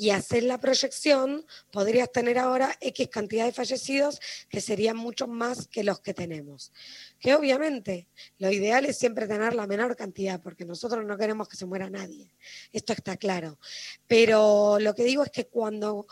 [0.00, 5.68] y hacer la proyección, podrías tener ahora X cantidad de fallecidos, que serían muchos más
[5.68, 6.72] que los que tenemos.
[7.18, 8.08] Que obviamente
[8.38, 11.90] lo ideal es siempre tener la menor cantidad, porque nosotros no queremos que se muera
[11.90, 12.34] nadie.
[12.72, 13.58] Esto está claro.
[14.06, 16.06] Pero lo que digo es que cuando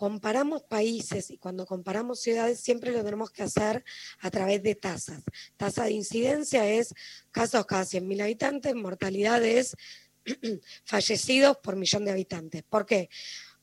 [0.00, 3.84] comparamos países y cuando comparamos ciudades, siempre lo tenemos que hacer
[4.20, 5.22] a través de tasas.
[5.58, 6.94] Tasa de incidencia es
[7.30, 9.76] casos cada 100.000 habitantes, mortalidad es
[10.86, 12.62] fallecidos por millón de habitantes.
[12.62, 13.10] ¿Por qué?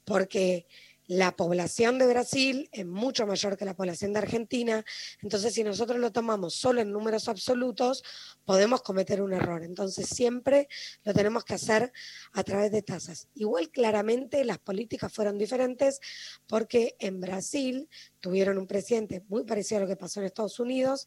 [0.05, 0.67] Porque
[1.07, 4.83] la población de Brasil es mucho mayor que la población de Argentina,
[5.21, 8.03] entonces si nosotros lo tomamos solo en números absolutos,
[8.43, 9.63] podemos cometer un error.
[9.63, 10.67] Entonces siempre
[11.03, 11.91] lo tenemos que hacer
[12.33, 13.29] a través de tasas.
[13.35, 15.99] Igual claramente las políticas fueron diferentes
[16.45, 17.89] porque en Brasil
[18.19, 21.05] tuvieron un presidente muy parecido a lo que pasó en Estados Unidos,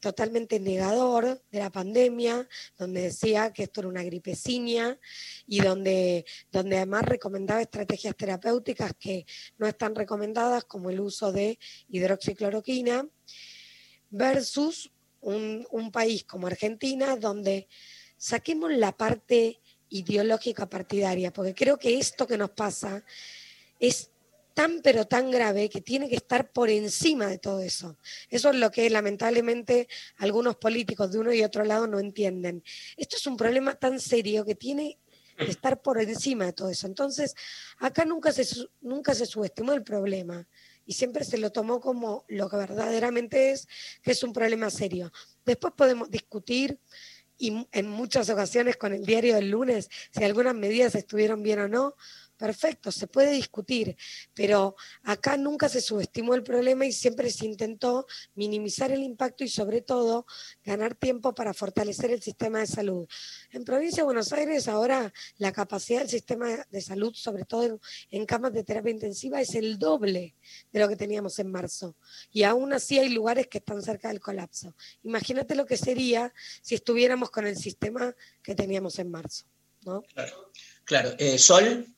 [0.00, 4.98] totalmente negador de la pandemia, donde decía que esto era una gripecinia
[5.46, 9.26] y donde, donde además recomendaba estrategias terapéuticas que
[9.58, 11.58] no están recomendadas, como el uso de
[11.88, 13.08] hidroxicloroquina,
[14.10, 17.68] versus un, un país como Argentina, donde
[18.16, 19.60] saquemos la parte
[19.90, 23.04] ideológica partidaria, porque creo que esto que nos pasa
[23.80, 24.10] es
[24.58, 27.96] tan pero tan grave que tiene que estar por encima de todo eso.
[28.28, 29.86] Eso es lo que lamentablemente
[30.16, 32.64] algunos políticos de uno y otro lado no entienden.
[32.96, 34.98] Esto es un problema tan serio que tiene
[35.36, 36.88] que estar por encima de todo eso.
[36.88, 37.36] Entonces,
[37.78, 38.44] acá nunca se,
[38.80, 40.44] nunca se subestimó el problema
[40.84, 43.68] y siempre se lo tomó como lo que verdaderamente es,
[44.02, 45.12] que es un problema serio.
[45.44, 46.80] Después podemos discutir
[47.38, 51.68] y en muchas ocasiones con el diario del lunes si algunas medidas estuvieron bien o
[51.68, 51.94] no.
[52.38, 53.96] Perfecto, se puede discutir,
[54.32, 58.06] pero acá nunca se subestimó el problema y siempre se intentó
[58.36, 60.24] minimizar el impacto y sobre todo
[60.64, 63.08] ganar tiempo para fortalecer el sistema de salud.
[63.50, 68.24] En provincia de Buenos Aires ahora la capacidad del sistema de salud, sobre todo en,
[68.24, 70.36] camas de terapia intensiva, es el doble
[70.70, 71.96] de lo que teníamos en marzo.
[72.30, 74.76] Y aún así hay lugares que están cerca del colapso.
[75.02, 76.32] Imagínate lo que sería
[76.62, 79.44] si estuviéramos con el sistema que teníamos en marzo.
[79.84, 80.04] ¿no?
[80.84, 81.97] Claro, eh, Sol,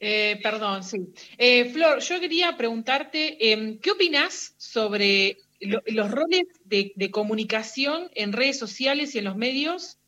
[0.00, 1.12] Eh, perdón, sí.
[1.36, 8.32] Eh, Flor, yo quería preguntarte, em, ¿qué opinas sobre lo- los roles de, comunicación en
[8.32, 9.98] redes sociales y en los medios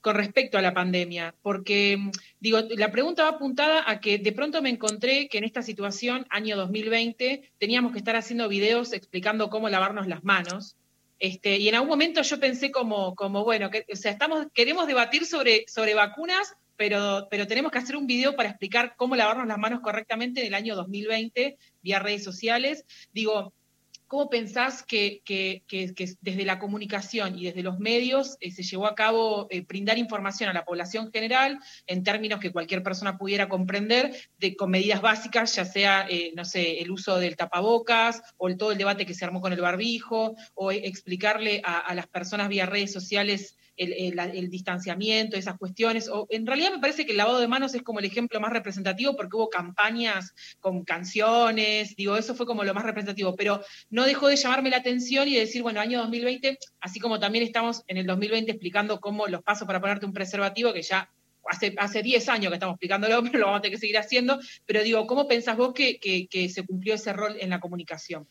[0.00, 1.34] con respecto a la pandemia?
[1.42, 5.44] Porque, em, digo, la pregunta va apuntada a que de pronto me encontré que en
[5.44, 10.76] esta situación, año 2020, teníamos que estar haciendo videos explicando cómo lavarnos las manos.
[11.18, 15.26] Este, y en algún momento yo pensé como, como bueno, o sea, estamos, queremos debatir
[15.26, 19.58] sobre, sobre vacunas, pero, pero tenemos que hacer un video para explicar cómo lavarnos las
[19.58, 22.86] manos correctamente en el año 2020 vía redes sociales.
[23.12, 23.52] Digo,
[24.06, 28.62] ¿cómo pensás que, que- que- que desde la comunicación y desde los medios eh, se
[28.62, 33.18] llevó a cabo eh, brindar información a la población general en términos que cualquier persona
[33.18, 38.22] pudiera comprender, de, con medidas básicas, ya sea, eh, no sé, el uso del tapabocas
[38.38, 42.06] o el- todo el debate que se armó con el barbijo, o explicarle a las
[42.06, 46.08] personas vía redes sociales el, distanciamiento, esas cuestiones.
[46.08, 48.52] O, en realidad me parece que el lavado de manos es como el ejemplo más
[48.52, 54.04] representativo porque hubo campañas con canciones, digo, eso fue como lo más representativo, pero no
[54.04, 57.82] dejó de llamarme la atención y de decir, bueno, año 2020, así como también estamos
[57.86, 61.10] en el 2020 explicando cómo los pasos para ponerte un preservativo, que ya
[61.48, 64.38] hace, hace 10 años que estamos explicándolo, pero lo vamos a tener que seguir haciendo,
[64.66, 68.28] pero digo, ¿cómo pensás vos que- que se cumplió ese rol en la comunicación?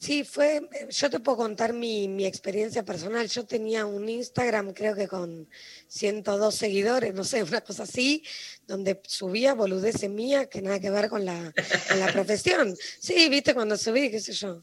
[0.00, 3.28] Sí, fue, yo te puedo contar mi, mi experiencia personal.
[3.28, 5.46] Yo tenía un Instagram, creo que con
[5.88, 8.24] 102 seguidores, no sé, una cosa así,
[8.66, 11.52] donde subía boludeces mías que nada que ver con la,
[11.86, 12.74] con la profesión.
[12.98, 14.62] Sí, viste, cuando subí, qué sé yo,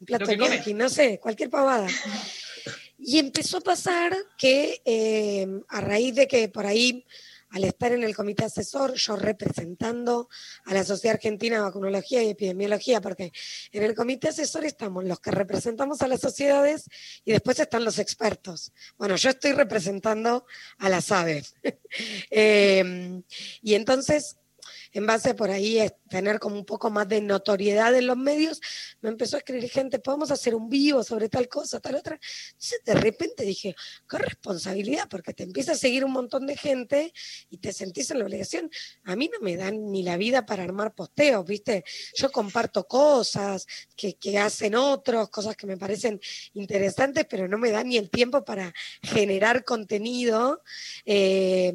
[0.00, 1.88] un plato de ñoqui, no sé, cualquier pavada.
[2.98, 7.06] Y empezó a pasar que eh, a raíz de que por ahí,
[7.54, 10.28] al estar en el comité asesor, yo representando
[10.64, 13.32] a la Sociedad Argentina de Vacunología y Epidemiología, porque
[13.70, 16.88] en el comité asesor estamos los que representamos a las sociedades
[17.24, 18.72] y después están los expertos.
[18.98, 20.46] Bueno, yo estoy representando
[20.78, 21.54] a las aves.
[22.30, 23.22] Eh,
[23.62, 24.36] y entonces
[24.92, 28.60] en base por ahí tener como un poco más de notoriedad en los medios,
[29.00, 32.18] me empezó a escribir gente, podemos hacer un vivo sobre tal cosa, tal otra.
[32.52, 33.74] Entonces de repente dije,
[34.08, 37.12] qué responsabilidad, porque te empieza a seguir un montón de gente
[37.50, 38.70] y te sentís en la obligación.
[39.04, 41.84] A mí no me dan ni la vida para armar posteos, ¿viste?
[42.16, 43.66] Yo comparto cosas
[43.96, 46.20] que, hacen otros, cosas que me parecen
[46.54, 48.72] interesantes, pero no me da ni el tiempo para
[49.02, 50.62] generar contenido.
[51.04, 51.74] Eh,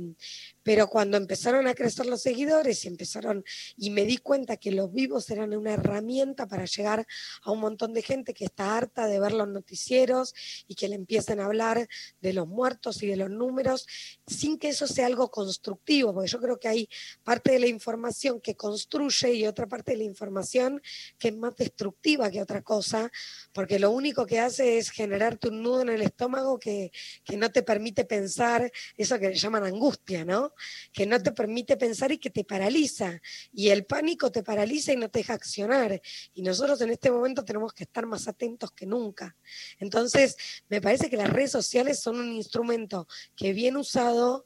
[0.64, 3.44] pero cuando empezaron a crecer los seguidores y empezaron
[3.78, 7.06] y me di cuenta que los vivos eran una herramienta para llegar
[7.44, 10.34] a un montón de gente que está harta de ver los noticieros
[10.68, 11.88] y que le empiecen a hablar
[12.22, 13.88] de los muertos y de los números
[14.28, 16.90] sin que eso sea algo constructivo, porque yo creo que hay
[17.24, 20.82] parte de la información que construye y otra parte de la información
[21.18, 23.12] que es más destructiva que otra cosa,
[23.54, 26.92] porque lo único que hace es generarte un nudo en el estómago que,
[27.24, 30.49] que no te permite pensar eso que le llaman angustia, ¿no?
[30.92, 33.22] Que no te permite pensar y que te paraliza.
[33.52, 36.02] Y el pánico te paraliza y no te deja accionar.
[36.34, 39.36] Y nosotros en este momento tenemos que estar más atentos que nunca.
[39.80, 40.36] Entonces,
[40.70, 44.46] me parece que las redes sociales son un instrumento que bien usado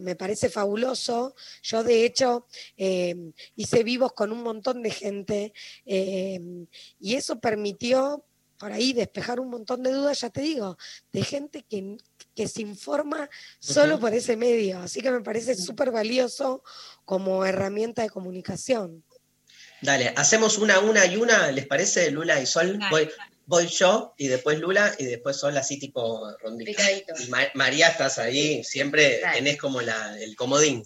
[0.00, 1.34] me parece fabuloso.
[1.62, 2.46] Yo, de hecho,
[2.76, 3.14] eh,
[3.56, 5.52] hice vivos con un montón de gente
[5.84, 6.40] eh,
[6.98, 8.24] y eso permitió
[8.58, 10.78] por ahí despejar un montón de dudas, ya te digo,
[11.12, 11.96] de gente que,
[12.34, 13.28] que se informa
[13.58, 14.80] solo por ese medio.
[14.80, 16.62] Así que me parece súper valioso
[17.04, 19.04] como herramienta de comunicación.
[19.82, 22.78] Dale, hacemos una, una y una, ¿les parece, Lula y Sol?
[22.90, 23.08] Voy,
[23.46, 26.82] voy yo y después Lula y después Sol así tipo rondita.
[26.92, 29.38] Y Ma- María, estás ahí, siempre Dale.
[29.38, 30.84] tenés como la, el comodín.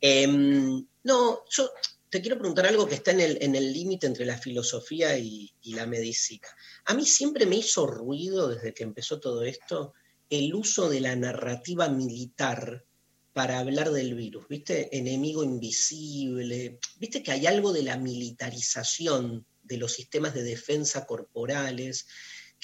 [0.00, 1.70] Em, no, yo
[2.10, 5.50] te quiero preguntar algo que está en el en el límite entre la filosofía y,
[5.62, 6.46] y la medicina.
[6.84, 9.94] A mí siempre me hizo ruido desde que empezó todo esto
[10.30, 12.84] el uso de la narrativa militar
[13.32, 14.96] para hablar del virus, ¿viste?
[14.96, 22.06] Enemigo invisible, ¿viste que hay algo de la militarización de los sistemas de defensa corporales?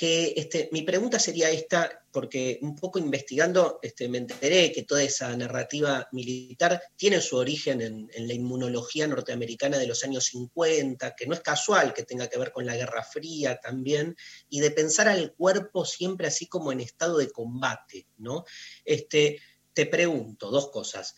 [0.01, 5.03] Que este, mi pregunta sería esta, porque un poco investigando este, me enteré que toda
[5.03, 11.15] esa narrativa militar tiene su origen en, en la inmunología norteamericana de los años 50,
[11.15, 14.17] que no es casual que tenga que ver con la Guerra Fría también,
[14.49, 18.47] y de pensar al cuerpo siempre así como en estado de combate, ¿no?
[18.87, 19.43] Este,
[19.75, 21.15] te pregunto dos cosas.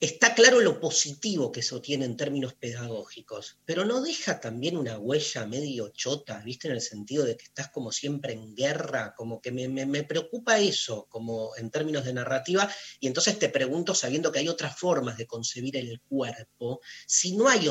[0.00, 4.98] Está claro lo positivo que eso tiene en términos pedagógicos, pero no deja también una
[4.98, 6.66] huella medio chota, ¿viste?
[6.68, 10.02] En el sentido de que estás como siempre en guerra, como que me, me- me
[10.04, 12.68] preocupa eso, como en términos de narrativa,
[13.00, 17.48] y entonces te pregunto, sabiendo que hay otras formas de concebir el cuerpo, si no
[17.48, 17.68] hay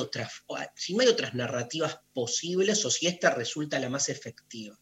[0.76, 4.78] si no hay otras narrativas posibles o si esta resulta la más efectiva.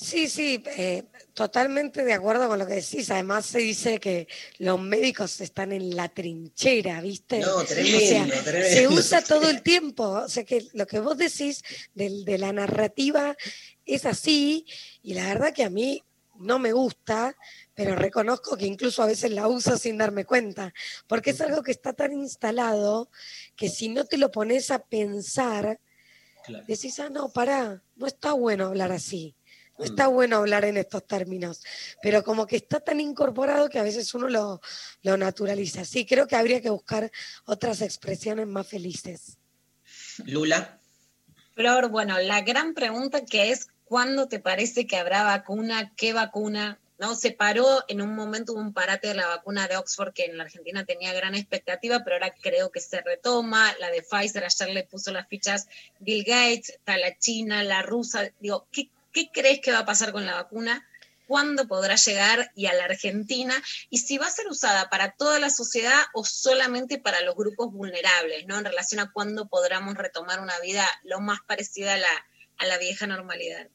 [0.00, 1.04] Sí, sí, eh,
[1.34, 3.10] totalmente de acuerdo con lo que decís.
[3.10, 4.28] Además se dice que
[4.58, 7.40] los médicos están en la trinchera, ¿viste?
[7.40, 8.94] No, O sea, tremendo, se tremendo.
[8.94, 10.04] usa todo el tiempo.
[10.04, 11.62] O sea que lo que vos decís
[11.94, 13.36] de, la narrativa
[13.84, 14.64] es así
[15.02, 16.02] y la verdad que a mí
[16.38, 17.36] no me gusta,
[17.74, 20.72] pero reconozco que incluso a veces la uso sin darme cuenta,
[21.06, 23.10] porque es algo que está tan instalado
[23.54, 25.78] que si no te lo pones a pensar,
[26.42, 26.64] Claro.
[26.66, 29.36] decís, ah, no, pará, no está bueno hablar así.
[29.80, 31.62] No está bueno hablar en estos términos,
[32.02, 34.60] pero como que está tan incorporado que a veces uno lo,
[35.00, 35.86] lo naturaliza.
[35.86, 37.10] Sí, creo que habría que buscar
[37.46, 39.38] otras expresiones más felices.
[40.26, 40.78] Lula.
[41.54, 45.94] Flor, bueno, la gran pregunta que es, ¿cuándo te parece que habrá vacuna?
[45.96, 46.78] ¿Qué vacuna?
[46.98, 47.14] ¿No?
[47.14, 50.36] Se paró, en un momento hubo un parate de la vacuna de Oxford que en
[50.36, 53.74] la Argentina tenía gran expectativa, pero ahora creo que se retoma.
[53.80, 55.68] La de Pfizer ayer le puso las fichas
[56.00, 58.30] Bill Gates, está la China, la rusa.
[58.40, 60.86] Digo, ¿qué, qué crees que va a pasar con la vacuna?
[61.26, 63.54] ¿Cuándo podrá llegar y a la Argentina?
[63.88, 67.72] Y si va a ser usada para toda la sociedad o solamente para los grupos
[67.72, 68.58] vulnerables, ¿no?
[68.58, 72.26] En relación a cuándo podremos retomar una vida lo más parecida a la,
[72.58, 73.68] a la vieja normalidad.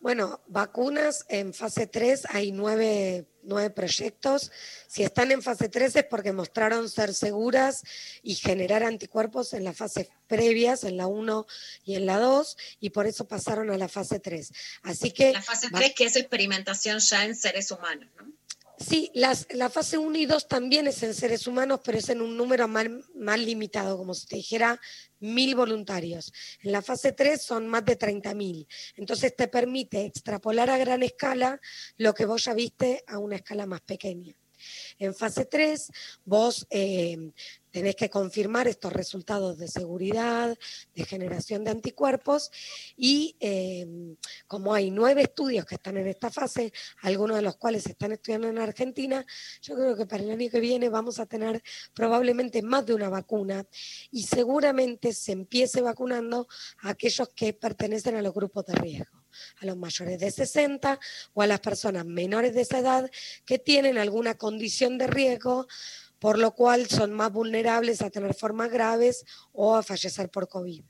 [0.00, 4.52] Bueno, vacunas en fase 3 hay nueve, nueve proyectos.
[4.86, 7.82] Si están en fase 3 es porque mostraron ser seguras
[8.22, 11.46] y generar anticuerpos en las fases previas, en la 1
[11.84, 14.52] y en la 2, y por eso pasaron a la fase 3.
[14.82, 15.32] Así que...
[15.32, 18.30] La fase va- 3, que es experimentación ya en seres humanos, ¿no?
[18.78, 22.20] Sí, las, la fase 1 y 2 también es en seres humanos, pero es en
[22.20, 24.78] un número más, más limitado, como si te dijera
[25.18, 26.32] mil voluntarios.
[26.62, 28.66] En la fase 3 son más de 30.000.
[28.96, 31.58] Entonces te permite extrapolar a gran escala
[31.96, 34.36] lo que vos ya viste a una escala más pequeña.
[34.98, 35.90] En fase 3,
[36.24, 37.32] vos eh,
[37.76, 40.56] tenés que confirmar estos resultados de seguridad,
[40.94, 42.50] de generación de anticuerpos
[42.96, 43.86] y eh,
[44.46, 46.72] como hay nueve estudios que están en esta fase,
[47.02, 49.26] algunos de los cuales se están estudiando en Argentina,
[49.60, 51.62] yo creo que para el año que viene vamos a tener
[51.92, 53.66] probablemente más de una vacuna
[54.10, 56.48] y seguramente se empiece vacunando
[56.78, 59.26] a aquellos que pertenecen a los grupos de riesgo
[59.60, 60.98] a los mayores de 60
[61.34, 63.10] o a las personas menores de esa edad
[63.44, 65.66] que tienen alguna condición de riesgo,
[66.26, 70.82] por lo cual son más vulnerables a tener formas graves o a fallecer por COVID.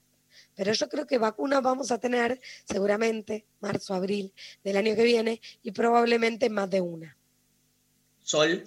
[0.54, 4.32] Pero yo creo que vacunas vamos a tener seguramente marzo, abril
[4.64, 7.18] del año que viene y probablemente más de una.
[8.22, 8.64] Sol.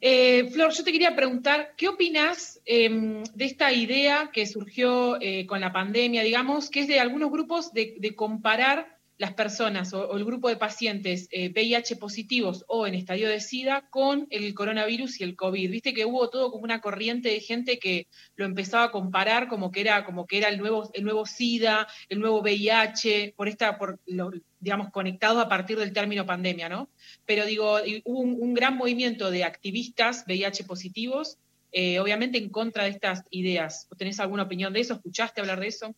[0.00, 5.46] Eh, Flor, yo te quería preguntar, ¿qué opinas eh, de esta idea que surgió eh,
[5.46, 10.16] con la pandemia, digamos, que es de algunos grupos de, de comparar las personas o,
[10.16, 15.24] el grupo de pacientes VIH positivos o en estadio de SIDA con el coronavirus y
[15.24, 15.70] el COVID?
[15.70, 19.70] Viste que hubo todo como una corriente de gente que lo empezaba a comparar como
[19.70, 23.76] que era, como que era el nuevo, el nuevo SIDA, el nuevo VIH, por esta,
[23.76, 24.30] por lo,
[24.60, 26.88] digamos, conectados a partir del término pandemia, ¿no?
[27.26, 31.38] Pero digo, hubo un, un gran movimiento de activistas VIH positivos,
[31.72, 33.88] eh, obviamente en contra de estas ideas.
[33.98, 34.94] ¿Tenés alguna opinión de eso?
[34.94, 35.94] ¿Escuchaste hablar de eso?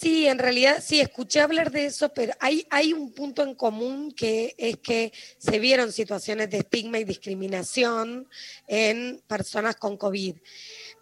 [0.00, 4.12] Sí, en realidad sí, escuché hablar de eso, pero hay, hay un punto en común
[4.12, 8.26] que es que se vieron situaciones de estigma y discriminación
[8.66, 10.36] en personas con COVID.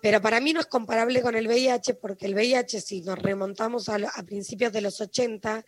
[0.02, 3.88] Pero para mí no es comparable con el VIH, porque el VIH, si nos remontamos
[3.88, 5.64] a, a principios de los 80,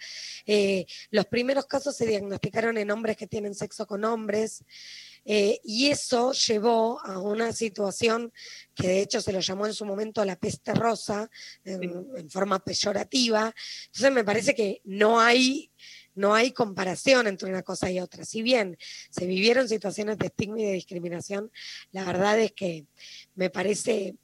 [0.46, 4.64] eh, los primeros casos se diagnosticaron en hombres que tienen sexo con hombres.
[5.24, 8.32] Eh, y eso llevó a una situación
[8.74, 11.30] que de hecho se lo llamó en su momento la peste rosa,
[11.64, 11.82] en,
[12.16, 13.54] en forma peyorativa.
[13.86, 15.70] Entonces me parece que no hay
[16.14, 18.24] no hay comparación entre una cosa y otra.
[18.24, 18.76] Si bien
[19.10, 21.50] se vivieron situaciones de estigma y de discriminación,
[21.92, 22.86] la verdad es que
[23.36, 24.16] me parece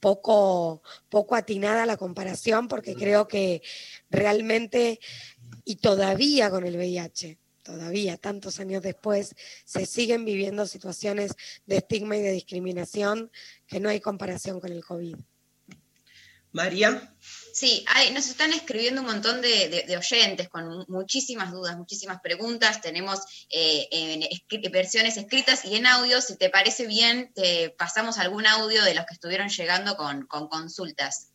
[0.00, 3.62] poco, poco atinada la comparación porque creo que
[4.10, 5.00] realmente,
[5.64, 9.34] y todavía con el VIH, todavía tantos años después,
[9.64, 11.32] se siguen viviendo situaciones
[11.66, 13.32] de estigma y de discriminación
[13.66, 15.16] que no hay comparación con el COVID.
[16.52, 17.14] María.
[17.52, 22.20] Sí, hay, nos están escribiendo un montón de, de, de, oyentes con muchísimas dudas, muchísimas
[22.22, 22.80] preguntas.
[22.80, 23.20] Tenemos
[23.50, 26.20] eh, en, en, versiones escritas y en audio.
[26.22, 30.48] Si te parece bien, te pasamos algún audio de los que estuvieron llegando con, con
[30.48, 31.32] consultas.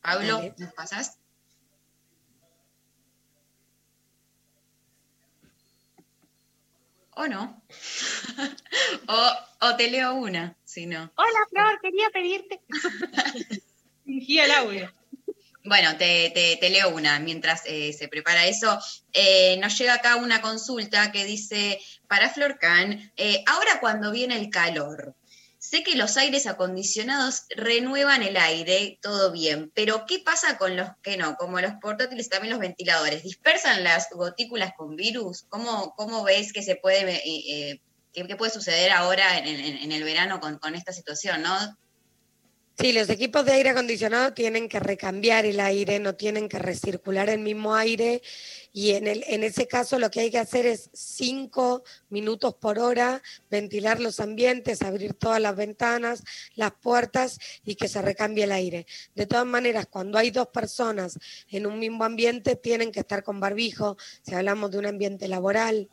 [0.00, 0.54] Pablo, vale.
[0.58, 1.18] ¿nos pasas?
[7.14, 7.62] ¿O no?
[9.08, 11.12] o, o, te leo una, si no.
[11.16, 12.60] Hola, Flor, quería pedirte.
[14.04, 14.92] Fingía el audio.
[15.64, 18.78] Bueno, te, te, te, leo una mientras eh, se prepara eso.
[19.12, 24.50] Eh, nos llega acá una consulta que dice, para Florcan, eh, ahora cuando viene el
[24.50, 25.14] calor,
[25.72, 30.90] sé que los aires acondicionados renuevan el aire, todo bien, pero ¿qué pasa con los
[31.02, 31.36] que no?
[31.36, 35.46] Como los portátiles también los ventiladores, ¿dispersan las gotículas con virus?
[35.48, 37.22] ¿Cómo, cómo ves que se puede...
[37.24, 37.80] Eh,
[38.12, 41.78] ¿Qué, ¿Qué, puede suceder ahora en, en, en el verano con, con esta situación, no?
[42.78, 47.30] Sí, los equipos de aire acondicionado tienen que recambiar el aire, no tienen que recircular
[47.30, 48.20] el mismo aire
[48.72, 52.78] y en, el, en ese caso lo que hay que hacer es cinco minutos por
[52.78, 56.24] hora, ventilar los ambientes, abrir todas las ventanas,
[56.54, 58.86] las puertas y que se recambie el aire.
[59.14, 61.18] De todas maneras, cuando hay dos personas
[61.48, 65.90] en un mismo ambiente, tienen que estar con barbijo, si hablamos de un ambiente laboral,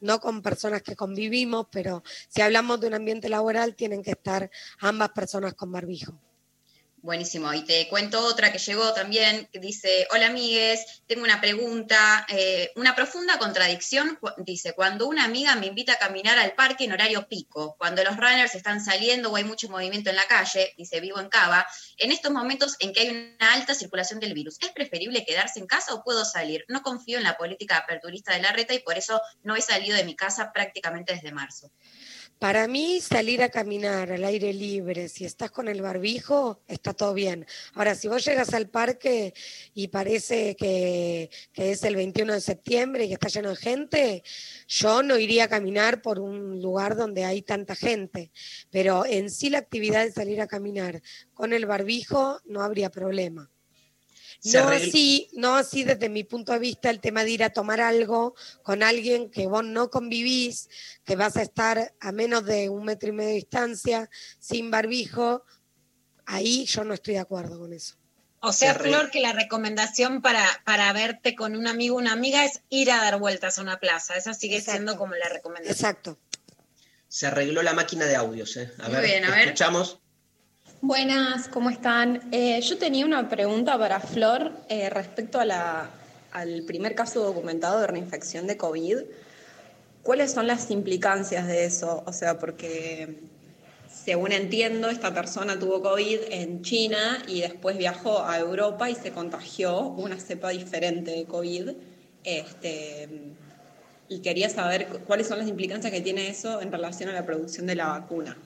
[0.00, 4.50] no con personas que convivimos, pero si hablamos de un ambiente laboral, tienen que estar
[4.80, 6.18] ambas personas con barbijo.
[7.00, 7.54] Buenísimo.
[7.54, 12.72] Y te cuento otra que llegó también, que dice, hola amigues, tengo una pregunta, eh,
[12.74, 17.28] una profunda contradicción, dice, cuando una amiga me invita a caminar al parque en horario
[17.28, 21.20] pico, cuando los runners están saliendo o hay mucho movimiento en la calle, dice, vivo
[21.20, 21.64] en Cava,
[21.98, 25.66] en estos momentos en que hay una alta circulación del virus, ¿es preferible quedarse en
[25.66, 26.64] casa o puedo salir?
[26.66, 29.96] No confío en la política aperturista de la reta y por eso no he salido
[29.96, 31.70] de mi casa prácticamente desde marzo.
[32.38, 37.12] Para mí, salir a caminar al aire libre, si estás con el barbijo, está todo
[37.12, 37.44] bien.
[37.74, 39.34] Ahora, si vos llegas al parque
[39.74, 44.22] y parece que, es el 21 de septiembre y está lleno de gente,
[44.68, 48.30] yo no iría a caminar por un lugar donde hay tanta gente.
[48.70, 51.02] Pero en sí la actividad de salir a caminar
[51.34, 53.50] con el barbijo no habría problema.
[54.44, 57.80] No así, no así desde mi punto de vista el tema de ir a tomar
[57.80, 60.68] algo con alguien que vos no convivís,
[61.04, 64.08] que vas a estar a menos de un metro y medio de distancia,
[64.38, 65.44] sin barbijo,
[66.24, 67.96] ahí yo no estoy de acuerdo con eso.
[68.40, 72.44] O sea, Flor, que la recomendación para, para verte con un amigo o una amiga
[72.44, 74.16] es ir a dar vueltas a una plaza.
[74.16, 74.72] Esa sigue Exacto.
[74.72, 75.74] siendo como la recomendación.
[75.74, 76.18] Exacto.
[77.08, 78.70] Se arregló la máquina de audios, ¿eh?
[78.78, 79.40] A Muy ver, bien, a ver.
[79.40, 80.00] escuchamos.
[80.80, 82.28] Buenas, ¿cómo están?
[82.30, 88.46] Eh, yo tenía una pregunta para Flor eh, respecto al primer caso documentado de reinfección
[88.46, 88.98] de COVID.
[90.04, 92.04] ¿Cuáles son las implicancias de eso?
[92.06, 93.18] O sea, porque
[93.92, 99.10] según entiendo, esta persona tuvo COVID en China y después viajó a Europa y se
[99.10, 101.70] contagió una cepa diferente de COVID.
[102.22, 103.08] Este,
[104.08, 107.66] y quería saber cuáles son las implicancias que tiene eso en relación a la producción
[107.66, 108.38] de la vacuna.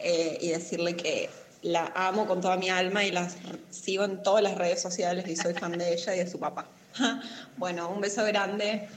[0.00, 1.30] Eh, y decirle que
[1.62, 3.30] la amo con toda mi alma y la
[3.70, 6.68] sigo en todas las redes sociales y soy fan de ella y de su papá.
[7.56, 8.88] Bueno, un beso grande.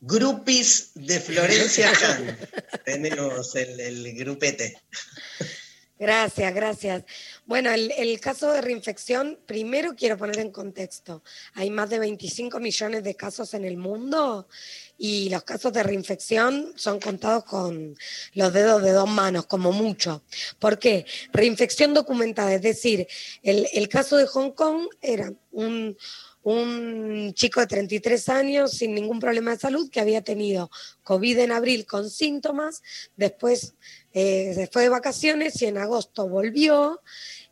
[0.00, 2.38] Grupis de Florencia Can.
[2.84, 4.80] Tenemos el, el grupete.
[5.98, 7.04] Gracias, gracias.
[7.46, 11.22] Bueno, el, el, caso de reinfección, primero quiero poner en contexto.
[11.54, 14.46] Hay más de 25 millones de casos en el mundo
[14.98, 17.96] y los casos de reinfección son contados con
[18.34, 20.22] los dedos de dos manos, como mucho.
[20.58, 21.06] ¿Por qué?
[21.32, 23.06] Reinfección documentada, es decir,
[23.42, 25.96] el, el caso de Hong Kong era un,
[26.46, 30.70] un chico de 33 años sin ningún problema de salud que había tenido
[31.02, 32.84] COVID en abril con síntomas,
[33.16, 33.74] después
[34.12, 37.00] eh, se fue de vacaciones y en agosto volvió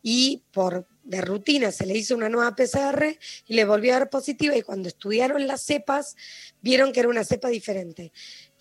[0.01, 3.17] y por de rutina se le hizo una nueva PCR
[3.47, 6.17] y le volvió a dar positiva y cuando estudiaron las cepas
[6.61, 8.11] vieron que era una cepa diferente.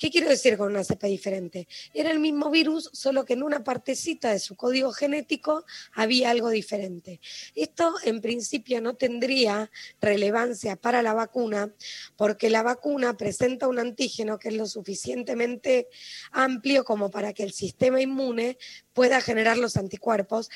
[0.05, 1.67] ¿Qué quiero decir con una cepa diferente?
[1.95, 5.65] Era el mismo virus, solo que en una partecita de su código genético
[5.95, 7.23] había algo diferente.
[7.55, 9.71] Esto en principio no tendría
[10.03, 11.73] relevancia para la vacuna
[12.17, 15.89] porque la vacuna presenta un antígeno que es lo suficientemente
[16.33, 18.59] amplio como para que el sistema inmune
[18.93, 20.51] pueda generar los anticuerpos.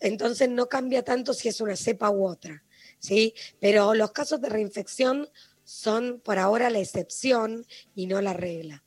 [0.00, 2.64] Entonces no cambia tanto si es una cepa u otra.
[2.98, 3.34] ¿sí?
[3.60, 5.28] Pero los casos de reinfección
[5.70, 7.64] son por ahora la excepción
[7.94, 8.82] y no la regla.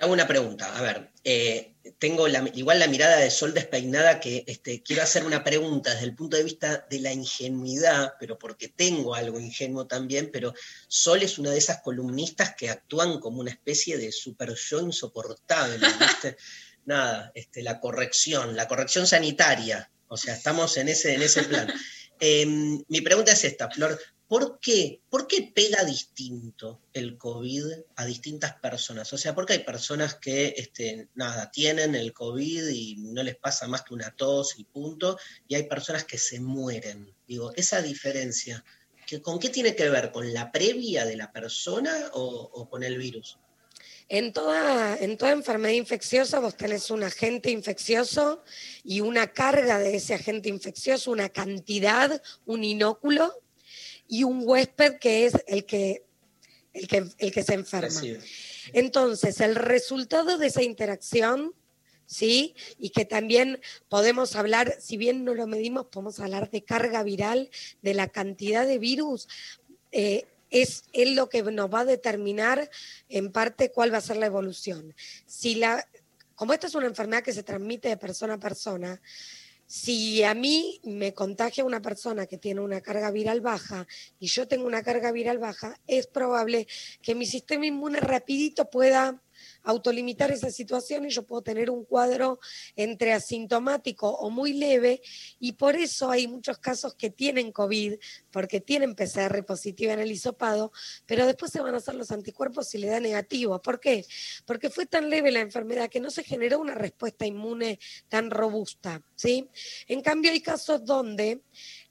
[0.00, 4.44] Hago una pregunta, a ver, eh, tengo la, igual la mirada de Sol despeinada que
[4.46, 8.68] este, quiero hacer una pregunta desde el punto de vista de la ingenuidad, pero porque
[8.68, 10.52] tengo algo ingenuo también, pero
[10.88, 15.86] Sol es una de esas columnistas que actúan como una especie de super yo insoportable,
[15.98, 16.36] ¿viste?
[16.86, 21.72] Nada, este, la corrección, la corrección sanitaria, o sea, estamos en ese, en ese plan.
[22.20, 22.44] Eh,
[22.88, 23.96] mi pregunta es esta, Flor,
[24.28, 25.00] ¿Por qué?
[25.08, 27.64] ¿Por qué pega distinto el COVID
[27.96, 29.10] a distintas personas?
[29.14, 33.66] O sea, porque hay personas que, este, nada, tienen el COVID y no les pasa
[33.66, 35.18] más que una tos y punto,
[35.48, 37.10] y hay personas que se mueren.
[37.26, 38.62] Digo, esa diferencia,
[39.22, 40.12] ¿con qué tiene que ver?
[40.12, 43.38] ¿Con la previa de la persona o, con el virus?
[44.10, 48.42] En toda, en toda enfermedad infecciosa vos tenés un agente infeccioso
[48.84, 53.34] y una carga de ese agente infeccioso, una cantidad, un inóculo
[54.08, 56.04] y un huésped que es el que,
[56.72, 58.00] el que, el que se enferma.
[58.72, 61.54] Entonces, el resultado de esa interacción,
[62.06, 62.54] ¿sí?
[62.78, 67.50] Y que también podemos hablar, si bien no lo medimos, podemos hablar de carga viral,
[67.82, 69.28] de la cantidad de virus.
[69.92, 72.70] Eh, es, es lo que nos va a determinar
[73.10, 74.94] en parte cuál va a ser la evolución.
[75.26, 75.86] Si la,
[76.34, 79.00] como esta es una enfermedad que se transmite de persona a persona,
[79.68, 83.86] si a mí me contagia una persona que tiene una carga viral baja
[84.18, 86.66] y yo tengo una carga viral baja, es probable
[87.02, 89.22] que mi sistema inmune rapidito pueda
[89.68, 92.40] autolimitar esa situación y yo puedo tener un cuadro
[92.74, 95.02] entre asintomático o muy leve
[95.38, 97.96] y por eso hay muchos casos que tienen COVID
[98.30, 100.72] porque tienen PCR positiva en el hisopado,
[101.04, 103.60] pero después se van a hacer los anticuerpos y le da negativo.
[103.60, 104.06] ¿Por qué?
[104.46, 107.78] Porque fue tan leve la enfermedad que no se generó una respuesta inmune
[108.08, 109.50] tan robusta, ¿sí?
[109.86, 111.42] En cambio hay casos donde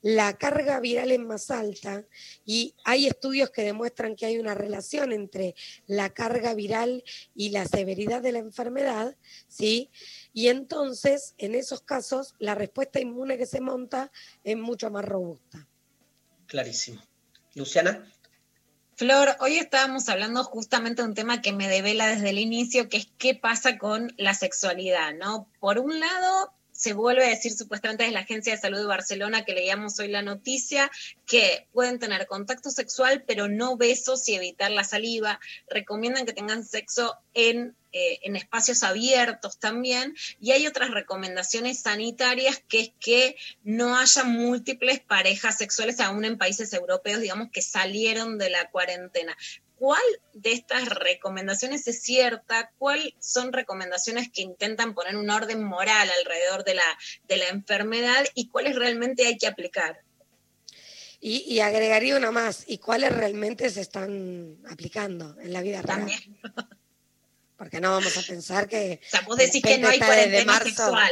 [0.02, 2.04] la carga viral es más alta
[2.44, 5.54] y hay estudios que demuestran que hay una relación entre
[5.86, 7.02] la carga viral
[7.34, 9.16] y la severidad de la enfermedad,
[9.48, 9.90] ¿sí?
[10.32, 14.12] Y entonces, en esos casos, la respuesta inmune que se monta
[14.44, 15.66] es mucho más robusta.
[16.46, 17.02] Clarísimo.
[17.54, 18.10] Luciana.
[18.94, 22.96] Flor, hoy estábamos hablando justamente de un tema que me devela desde el inicio, que
[22.96, 25.48] es qué pasa con la sexualidad, ¿no?
[25.60, 29.44] Por un lado, se vuelve a decir supuestamente desde la Agencia de Salud de Barcelona,
[29.44, 30.88] que leíamos hoy la noticia,
[31.26, 35.40] que pueden tener contacto sexual, pero no besos y evitar la saliva.
[35.68, 40.14] Recomiendan que tengan sexo en, eh, en espacios abiertos también.
[40.40, 43.34] Y hay otras recomendaciones sanitarias, que es que
[43.64, 49.36] no haya múltiples parejas sexuales, aún en países europeos, digamos, que salieron de la cuarentena.
[49.78, 50.02] ¿Cuál
[50.32, 52.72] de estas recomendaciones es cierta?
[52.78, 56.98] ¿Cuáles son recomendaciones que intentan poner un orden moral alrededor de la,
[57.28, 60.02] de la enfermedad y cuáles realmente hay que aplicar?
[61.20, 65.98] Y, y, agregaría una más, ¿y cuáles realmente se están aplicando en la vida real?
[65.98, 66.40] También.
[67.56, 69.00] Porque no vamos a pensar que...
[69.04, 71.10] O sea, vos decís que no hay cuarentena sexual.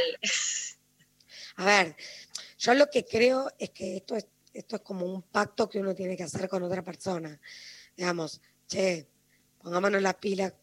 [1.57, 1.95] A ver,
[2.57, 5.93] yo lo que creo es que esto es, esto es como un pacto que uno
[5.93, 7.39] tiene que hacer con otra persona.
[7.97, 9.07] Digamos, che,
[9.61, 10.53] pongámonos las pilas,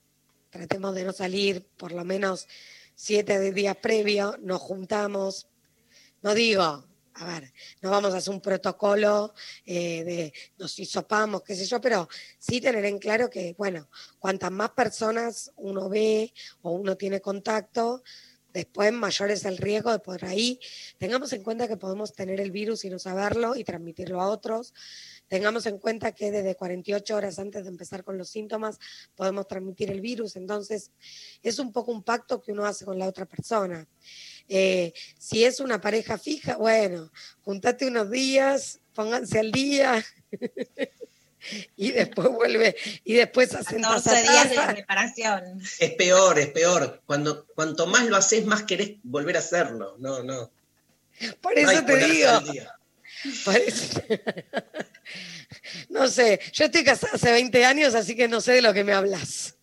[0.50, 2.46] tratemos de no salir por lo menos
[2.94, 5.48] siete días previos, nos juntamos.
[6.22, 6.62] No digo,
[7.14, 9.34] a ver, no vamos a hacer un protocolo
[9.66, 12.08] eh, de nos hisopamos, qué sé yo, pero
[12.38, 16.32] sí tener en claro que, bueno, cuantas más personas uno ve
[16.62, 18.02] o uno tiene contacto,
[18.52, 20.58] después mayor es el riesgo de por ahí.
[20.98, 24.72] Tengamos en cuenta que podemos tener el virus y no saberlo y transmitirlo a otros.
[25.28, 28.78] Tengamos en cuenta que desde 48 horas antes de empezar con los síntomas
[29.14, 30.36] podemos transmitir el virus.
[30.36, 30.90] Entonces,
[31.42, 33.86] es un poco un pacto que uno hace con la otra persona.
[34.48, 37.10] Eh, si es una pareja fija, bueno,
[37.42, 40.04] juntate unos días, pónganse al día.
[41.76, 45.62] y después vuelve, y después hacen 14 taza, días de preparación.
[45.78, 47.02] Es peor, es peor.
[47.06, 49.96] Cuando, cuanto más lo haces, más querés volver a hacerlo.
[49.98, 50.50] No, no.
[51.40, 52.28] Por No eso te digo.
[53.24, 54.00] Eso-
[55.88, 58.84] No sé, yo estoy casada hace 20 años, así que no sé de lo que
[58.84, 59.56] me hablas.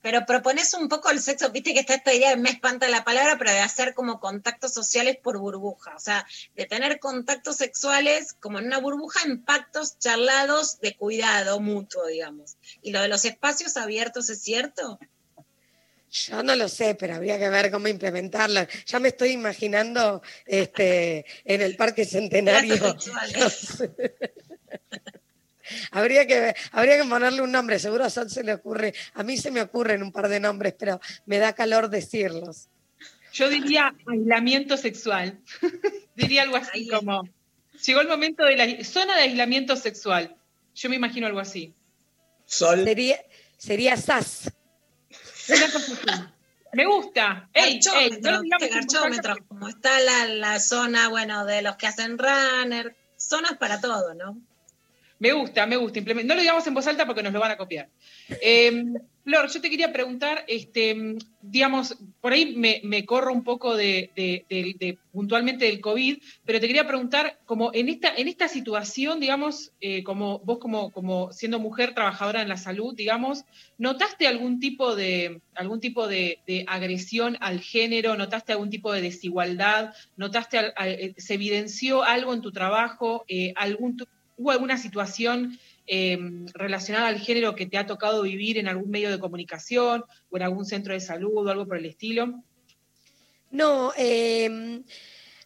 [0.00, 3.36] Pero propones un poco el sexo, viste que está esta idea, me espanta la palabra,
[3.36, 5.94] pero de hacer como contactos sociales por burbuja.
[5.96, 6.24] O sea,
[6.54, 12.56] de tener contactos sexuales como en una burbuja en pactos charlados de cuidado mutuo, digamos.
[12.80, 14.98] Y lo de los espacios abiertos, ¿es cierto?
[16.10, 18.60] Yo no lo sé, pero habría que ver cómo implementarlo.
[18.86, 22.76] Ya me estoy imaginando este, en el Parque Centenario.
[25.90, 28.94] Habría, que, ver- habría que ponerle un nombre, seguro a Sol se le ocurre.
[29.12, 32.68] A mí se me ocurren un par de nombres, pero me da calor decirlos.
[33.34, 35.38] Yo diría aislamiento sexual.
[36.16, 37.28] diría algo así como,
[37.84, 40.34] llegó el momento de la zona de aislamiento sexual.
[40.74, 41.74] Yo me imagino algo así.
[42.46, 42.84] Sol.
[42.84, 43.20] Sería,
[43.58, 44.50] sería SAS.
[45.48, 46.24] Una cosa así.
[46.72, 47.48] Me gusta.
[47.54, 52.94] Ey, ey, no lo como está la, la zona, bueno, de los que hacen runner,
[53.16, 54.38] zonas para todo, ¿no?
[55.18, 56.00] Me gusta, me gusta.
[56.00, 57.88] No lo digamos en voz alta porque nos lo van a copiar.
[58.28, 58.84] Eh,
[59.28, 65.66] Flor, yo te quería preguntar, este, digamos, por ahí me, corro un poco de, puntualmente
[65.66, 70.38] del COVID, pero te quería preguntar, como en esta, en esta situación, digamos, eh, como
[70.38, 73.44] vos como, como siendo mujer trabajadora en la salud, digamos,
[73.76, 78.16] ¿notaste algún tipo de algún tipo de, agresión al género?
[78.16, 79.92] ¿Notaste algún tipo de desigualdad?
[80.16, 83.26] ¿Notaste eh, se evidenció algo en tu trabajo?
[83.28, 83.98] Eh, algún
[84.38, 85.58] ¿Hubo alguna situación
[85.88, 86.18] eh,
[86.54, 90.42] relacionada al género que te ha tocado vivir en algún medio de comunicación o en
[90.42, 92.42] algún centro de salud o algo por el estilo?
[93.50, 93.92] No,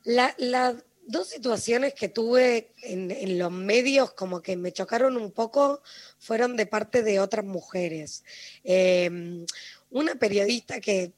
[0.04, 0.74] la- las
[1.06, 5.82] dos situaciones que tuve en, los medios como que me chocaron un poco
[6.18, 8.24] fueron de parte de otras mujeres.
[8.64, 9.44] Eh,
[9.90, 11.12] una periodista que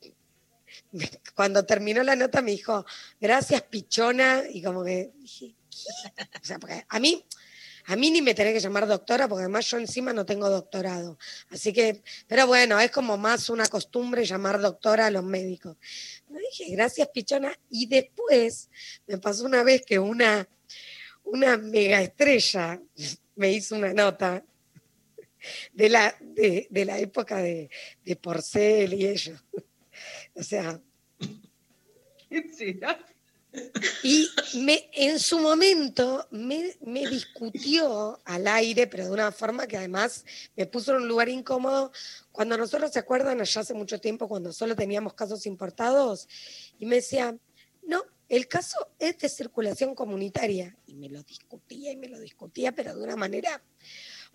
[1.34, 2.84] cuando terminó la nota me dijo,
[3.20, 5.54] gracias pichona, y como que dije.
[6.40, 7.24] O sea, porque a mí,
[7.86, 11.18] a mí ni me tenés que llamar doctora, porque además yo encima no tengo doctorado.
[11.50, 15.76] Así que, pero bueno, es como más una costumbre llamar doctora a los médicos.
[16.28, 18.70] Me dije, gracias pichona, y después
[19.06, 20.48] me pasó una vez que una,
[21.24, 22.80] una mega estrella
[23.36, 24.44] me hizo una nota
[25.72, 27.68] de la, de, la época de,
[28.04, 29.44] de Porcel y ellos.
[30.34, 30.80] O sea,
[34.02, 39.76] y me, en su momento me, me discutió al aire, pero de una forma que
[39.76, 40.24] además
[40.56, 41.92] me puso en un lugar incómodo.
[42.32, 46.28] Cuando nosotros se acuerdan, allá hace mucho tiempo, cuando solo teníamos casos importados,
[46.78, 47.36] y me decía,
[47.82, 50.76] no, el caso es de circulación comunitaria.
[50.86, 53.62] Y me lo discutía y me lo discutía, pero de una manera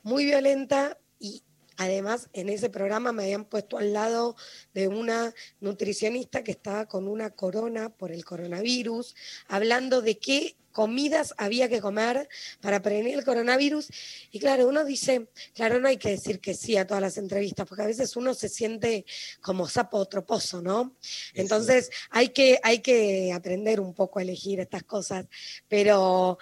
[0.03, 1.43] muy violenta y
[1.79, 4.35] además en ese programa me habían puesto al lado
[4.73, 9.15] de una nutricionista que estaba con una corona por el coronavirus,
[9.47, 12.27] hablando de qué comidas había que comer
[12.61, 13.87] para prevenir el coronavirus.
[14.31, 17.67] Y claro, uno dice, claro, no hay que decir que sí a todas las entrevistas,
[17.67, 19.05] porque a veces uno se siente
[19.41, 20.95] como sapo troposo, ¿no?
[21.33, 25.25] Entonces hay que, hay que aprender un poco a elegir estas cosas,
[25.67, 26.37] pero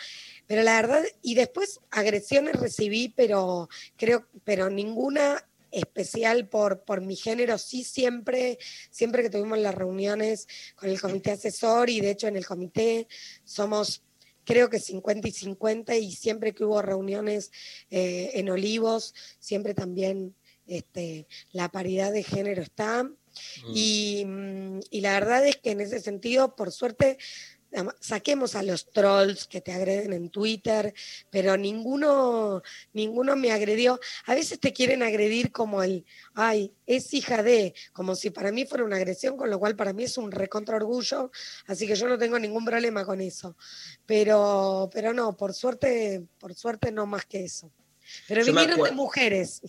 [0.48, 7.16] pero la verdad, y después agresiones recibí, pero creo, pero ninguna especial por, por mi
[7.16, 8.58] género, sí siempre,
[8.90, 13.08] siempre que tuvimos las reuniones con el comité asesor y de hecho en el comité
[13.44, 14.02] somos
[14.46, 17.52] creo que 50 y 50 y siempre que hubo reuniones
[17.92, 20.36] eh, en Olivos, siempre también
[20.68, 23.10] este, la paridad de género está.
[23.74, 27.18] Y, mm, y la verdad es que en ese sentido, por suerte,
[28.00, 30.94] saquemos a los trolls que te agreden en Twitter,
[31.30, 32.62] pero ninguno,
[32.94, 34.00] ninguno me agredió.
[34.26, 38.66] A veces te quieren agredir como el, ay, es hija de, como si para mí
[38.66, 41.32] fuera una agresión, con lo cual para mí es un recontra orgullo,
[41.68, 43.58] así que yo no tengo ningún problema con eso.
[44.06, 47.72] Pero, pero no, por suerte, por suerte no más que eso.
[48.28, 49.62] Pero Yo vinieron de mujeres.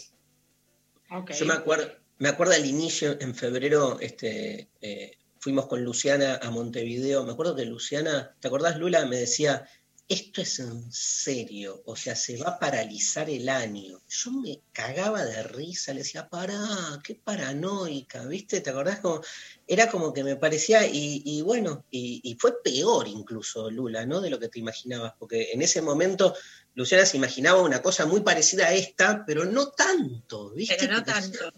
[1.39, 6.51] Yo me acuerdo, me acuerdo al inicio, en febrero, este, eh, fuimos con Luciana a
[6.51, 7.25] Montevideo.
[7.25, 9.07] Me acuerdo que Luciana, ¿te acordás, Lula?
[9.07, 9.69] Me decía,
[10.09, 14.01] esto es en serio, o sea, se va a paralizar el año.
[14.09, 18.63] Yo me cagaba de risa, le decía, pará, qué paranoica, ¿viste?
[18.63, 19.01] ¿Te acordás?
[19.01, 19.21] Como,
[19.67, 24.23] era como que me parecía, y, y bueno, y, y fue peor incluso, Lula, ¿no?
[24.23, 26.35] De lo que te imaginabas, porque en ese momento
[26.75, 30.77] Luciana se imaginaba una cosa muy parecida a esta, pero no tanto, ¿viste?
[30.81, 31.53] Pero no tanto.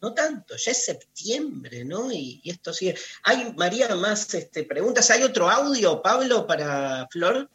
[0.00, 2.12] No tanto, ya es septiembre, ¿no?
[2.12, 2.96] Y, esto sigue.
[3.22, 5.10] Hay, María, más este, preguntas.
[5.10, 7.48] ¿Hay otro audio, Pablo, para Flor?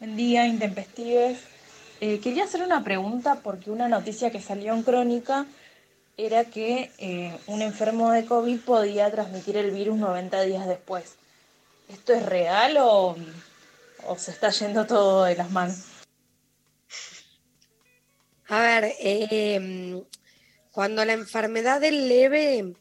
[0.00, 1.38] Buen día, Intempestives.
[2.00, 5.46] Eh, quería hacer una pregunta porque una noticia que salió en Crónica
[6.16, 11.14] era que eh, un enfermo de COVID podía transmitir el virus 90 días después.
[11.88, 13.16] ¿Esto es real o
[14.16, 15.97] se está yendo todo de las manos?
[18.50, 20.02] A ver, eh,
[20.72, 22.74] cuando la enfermedad es leve,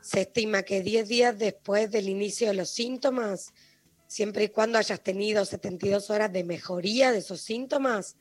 [0.00, 3.52] se estima que 10 días después del inicio de los síntomas,
[4.06, 8.16] siempre y cuando hayas tenido 72 horas de mejoría de esos síntomas,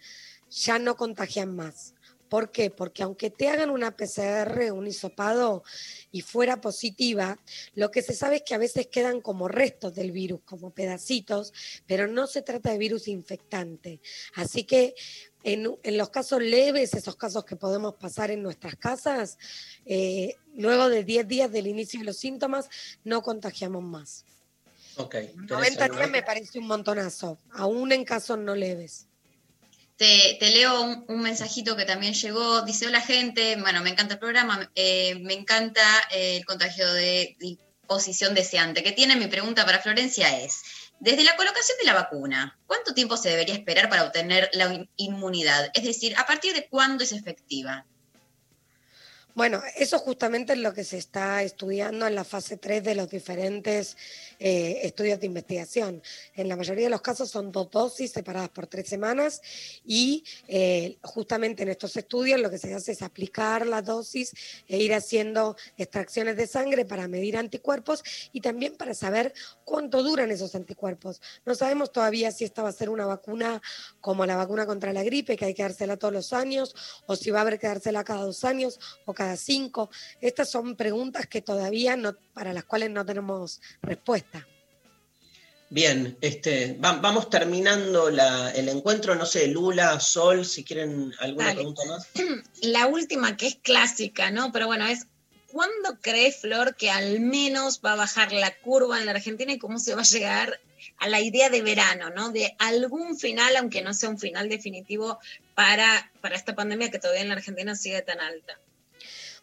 [0.50, 1.94] ya no contagian más.
[2.30, 2.70] ¿Por qué?
[2.70, 5.64] Porque aunque te hagan una PCR, un hisopado
[6.12, 7.40] y fuera positiva,
[7.74, 11.54] lo que se sabe es que a veces quedan como restos del virus, como pedacitos,
[11.86, 14.02] pero no se trata de virus infectante.
[14.36, 14.96] Así que
[15.44, 19.38] en, en los casos leves, esos casos que podemos pasar en nuestras casas,
[19.86, 22.70] eh, luego de 10 días del inicio de los síntomas,
[23.04, 24.26] no contagiamos más.
[24.98, 25.12] Ok.
[25.12, 26.02] ¿tenés 90 alguna?
[26.02, 29.08] días me parece un montonazo, aún en casos no leves.
[29.98, 32.62] Te, te leo un, mensajito que también llegó.
[32.62, 37.36] Dice, hola gente, bueno, me encanta el programa, eh, me encanta eh, el contagio de
[37.40, 39.16] disposición deseante que tiene.
[39.16, 40.62] Mi pregunta para Florencia es,
[41.00, 44.90] desde la colocación de la vacuna, ¿cuánto tiempo se debería esperar para obtener la in-
[44.98, 45.72] inmunidad?
[45.74, 47.86] Es decir, ¿a partir de cuándo es efectiva?
[49.38, 53.08] Bueno, eso justamente es lo que se está estudiando en la fase 3 de los
[53.08, 53.96] diferentes
[54.40, 56.02] eh, estudios de investigación.
[56.34, 59.40] En la mayoría de los casos son dos dosis separadas por tres semanas
[59.86, 64.34] y eh, justamente en estos estudios lo que se hace es aplicar la dosis
[64.68, 68.04] e ir haciendo extracciones de sangre para medir anticuerpos
[68.34, 71.22] y también para saber cuánto duran esos anticuerpos.
[71.46, 73.62] No sabemos todavía si esta va a ser una vacuna
[74.02, 76.74] como la vacuna contra la gripe, que hay que dársela todos los años,
[77.06, 79.90] o si va a haber que dársela cada dos años o cada cinco.
[80.22, 84.48] Estas son preguntas que todavía no, para las cuales no tenemos respuesta.
[85.70, 89.16] Bien, este, va- vamos terminando la- el encuentro.
[89.16, 91.56] No sé, Lula, Sol, si quieren alguna Dale.
[91.58, 92.08] pregunta más.
[92.62, 94.54] La última, que es clásica, ¿no?
[94.54, 95.08] Pero bueno, es
[95.52, 99.58] ¿cuándo cree Flor que al menos va a bajar la curva en la Argentina y
[99.60, 100.60] cómo se va a llegar
[101.00, 102.30] a la idea de verano, ¿no?
[102.32, 105.20] De algún final, aunque no sea un final definitivo
[105.54, 108.58] para, para esta pandemia que todavía en la Argentina sigue tan alta.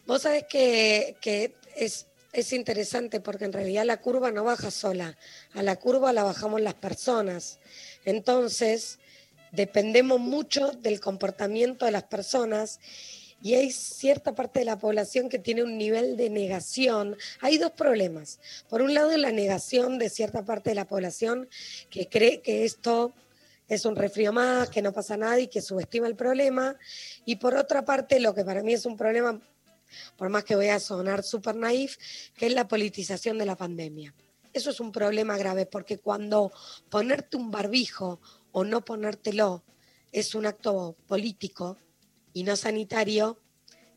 [0.05, 1.15] Vos sabés que,
[1.75, 5.17] es, es interesante porque en realidad la curva no baja sola,
[5.53, 7.57] a la curva la bajamos las personas.
[8.05, 8.99] Entonces,
[9.51, 12.79] dependemos mucho del comportamiento de las personas
[13.41, 17.17] y hay cierta parte de la población que tiene un nivel de negación.
[17.41, 18.39] Hay dos problemas.
[18.69, 21.49] Por un lado, la negación de cierta parte de la población
[21.89, 23.13] que cree que esto
[23.67, 26.77] es un resfrío más, que no pasa nada y que subestima el problema.
[27.25, 29.41] Y por otra parte, lo que para mí es un problema
[30.17, 31.97] por más que voy a sonar súper naif,
[32.35, 34.13] que es la politización de la pandemia.
[34.53, 36.51] Eso es un problema grave porque cuando
[36.89, 38.21] ponerte un barbijo
[38.51, 39.63] o no ponértelo
[40.11, 41.77] es un acto político
[42.31, 43.41] y no sanitario,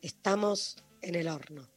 [0.01, 1.69] estamos en el horno.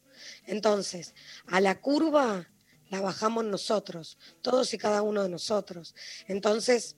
[0.45, 1.13] Entonces,
[1.47, 2.49] a la curva
[2.89, 5.95] la bajamos nosotros, todos y cada uno de nosotros.
[6.27, 6.97] Entonces,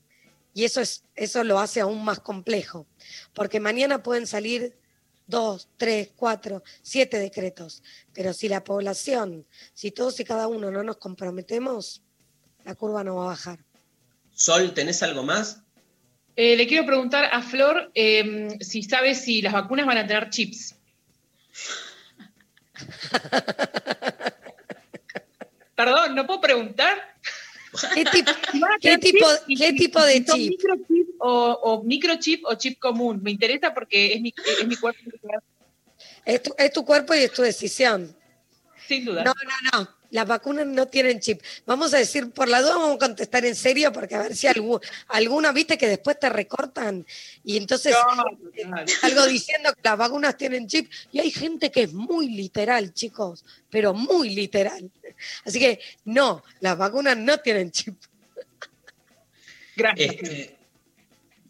[0.53, 2.87] y eso, es, eso lo hace aún más complejo,
[3.33, 4.77] porque mañana pueden salir
[5.27, 7.83] dos, tres, cuatro, siete decretos.
[8.13, 12.01] Pero si la población, si todos y cada uno no nos comprometemos,
[12.63, 13.59] la curva no va a bajar.
[14.33, 15.61] Sol, ¿tenés algo más?
[16.35, 20.29] Eh, le quiero preguntar a Flor eh, si sabe si las vacunas van a tener
[20.29, 20.75] chips.
[25.75, 26.97] Perdón, ¿no puedo preguntar?
[27.93, 29.25] ¿Qué tipo, ¿Van a qué tipo?
[29.47, 30.49] Y- qué de chip?
[30.51, 33.21] microchip o, o microchip o chip común?
[33.21, 34.99] Me interesa porque es mi, es mi cuerpo.
[36.25, 38.15] Es tu, es tu cuerpo y es tu decisión.
[38.87, 39.23] Sin duda.
[39.23, 39.89] No, no, no.
[40.15, 41.41] Las vacunas no tienen chip.
[41.65, 44.47] Vamos a decir, por la duda vamos a contestar en serio, porque a ver si
[44.47, 44.79] algún,
[45.09, 47.05] alguna, viste que después te recortan
[47.43, 47.93] y entonces
[49.01, 53.43] algo diciendo que las vacunas tienen chip y hay gente que es muy literal, chicos,
[53.69, 54.89] pero muy literal.
[55.43, 57.95] Así que no, las vacunas no tienen chip.
[59.75, 60.15] Gracias.
[60.15, 60.57] Este,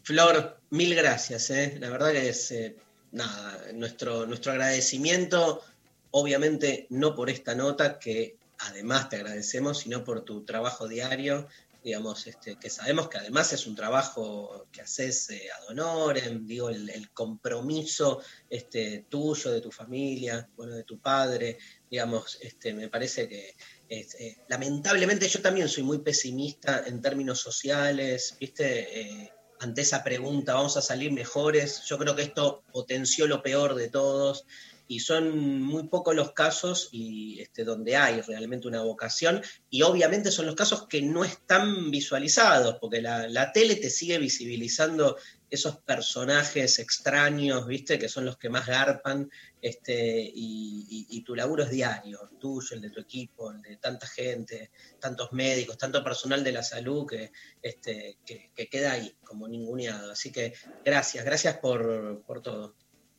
[0.01, 1.51] Flor, mil gracias.
[1.51, 1.77] ¿eh?
[1.79, 2.75] La verdad que es eh,
[3.11, 5.63] nada, nuestro, nuestro agradecimiento,
[6.09, 11.47] obviamente no por esta nota, que además te agradecemos, sino por tu trabajo diario,
[11.85, 16.71] digamos, este, que sabemos que además es un trabajo que haces eh, ad honorem, digo,
[16.71, 21.59] el, compromiso este, tuyo, de tu familia, bueno, de tu padre,
[21.89, 23.55] digamos, este, me parece que
[23.87, 28.35] es, eh, lamentablemente yo también soy muy pesimista en términos sociales.
[28.39, 29.29] Eh,
[29.59, 31.83] ante esa pregunta, ¿vamos a salir mejores?
[31.85, 34.45] Yo creo que esto potenció lo peor de todos
[34.87, 40.31] y son muy pocos los casos y, este, donde hay realmente una vocación y obviamente
[40.31, 45.17] son los casos que no están visualizados, porque la, la tele te sigue visibilizando
[45.49, 47.97] esos personajes extraños, ¿viste?
[47.97, 49.29] Que son los que más garpan,
[49.61, 53.77] este, y, y- tu laburo es diario, el tuyo, el de tu equipo, el de
[53.77, 57.31] tanta gente, tantos médicos, tanto personal de la salud que,
[57.61, 60.11] este, que, que queda ahí, como ninguneado.
[60.11, 60.53] Así que
[60.83, 62.75] gracias, gracias por, por todo.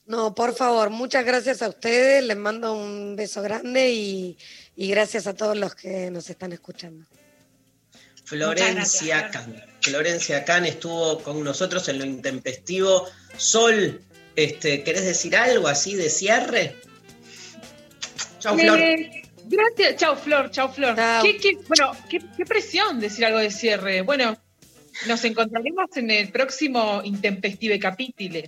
[0.07, 4.39] No, por favor, muchas gracias a ustedes, les mando un beso grande y,
[4.77, 7.05] y gracias a todos los que nos están escuchando.
[8.24, 9.65] Florencia Can.
[9.81, 13.07] Florencia Can estuvo con nosotros en lo intempestivo.
[13.37, 14.01] Sol,
[14.35, 16.77] este, ¿querés decir algo así de cierre?
[18.41, 18.78] Chau, Flor.
[18.81, 20.95] Eh, gracias, chao Flor, chao Flor.
[21.23, 24.03] ¿Qué- qué- bueno, qué, qué presión decir algo de cierre.
[24.03, 24.37] Bueno,
[25.07, 28.41] nos encontraremos en el próximo Intempestive Capítulo.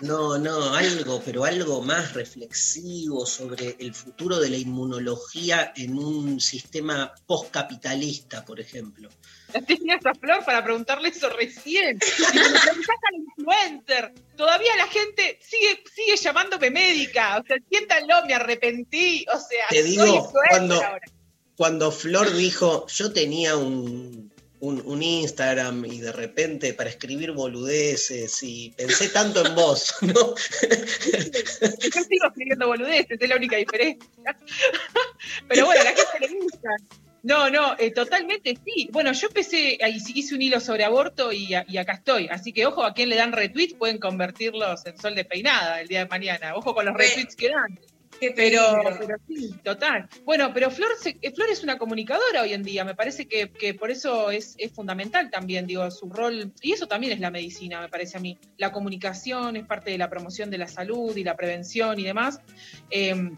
[0.00, 6.40] No, no, algo, pero algo más reflexivo sobre el futuro de la inmunología en un
[6.40, 9.08] sistema postcapitalista, por ejemplo.
[9.54, 11.98] La tenías a Flor para preguntarle eso recién.
[11.98, 14.12] Y al influencer.
[14.36, 17.38] Todavía la gente sigue, sigue llamándome médica.
[17.38, 19.24] O sea, siéntanlo, me arrepentí.
[19.34, 21.00] O sea, Te soy digo, influencer cuando, ahora.
[21.56, 24.27] cuando Flor dijo, yo tenía un,
[24.60, 30.34] un- un Instagram y de repente para escribir boludeces y pensé tanto en vos, ¿no?
[30.34, 34.08] Yo sigo escribiendo boludeces, es la única diferencia.
[35.48, 36.68] Pero bueno, a la gente le gusta.
[37.22, 38.88] No, no, eh, totalmente sí.
[38.92, 42.28] Bueno, yo empecé, ahí sí hice un hilo sobre aborto y, a- y acá estoy.
[42.28, 45.88] Así que ojo, a quien le dan retweets pueden convertirlos en sol de peinada el
[45.88, 46.54] día de mañana.
[46.54, 47.78] Ojo con los retweets que dan.
[48.20, 48.60] Pero,
[49.28, 50.08] sí, total.
[50.24, 52.84] Bueno, pero Flor, se- eh, Flor es una comunicadora hoy en día.
[52.84, 56.52] Me parece que, que por eso es, es fundamental también, digo, su rol.
[56.62, 58.38] Y eso también es la medicina, me parece a mí.
[58.56, 62.40] La comunicación es parte de la promoción de la salud y la prevención y demás.
[62.90, 63.30] Eh,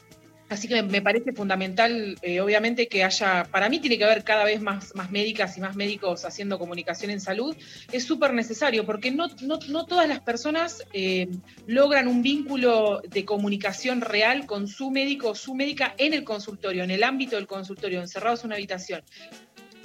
[0.50, 4.42] Así que me, parece fundamental, eh, obviamente, que haya, para mí tiene que haber cada
[4.42, 7.56] vez más, más médicas y más médicos haciendo comunicación en salud.
[7.92, 11.28] Es súper necesario porque no, no, no todas las personas eh,
[11.68, 16.82] logran un vínculo de comunicación real con su médico o su médica en el consultorio,
[16.82, 19.02] en el ámbito del consultorio, encerrados en una habitación.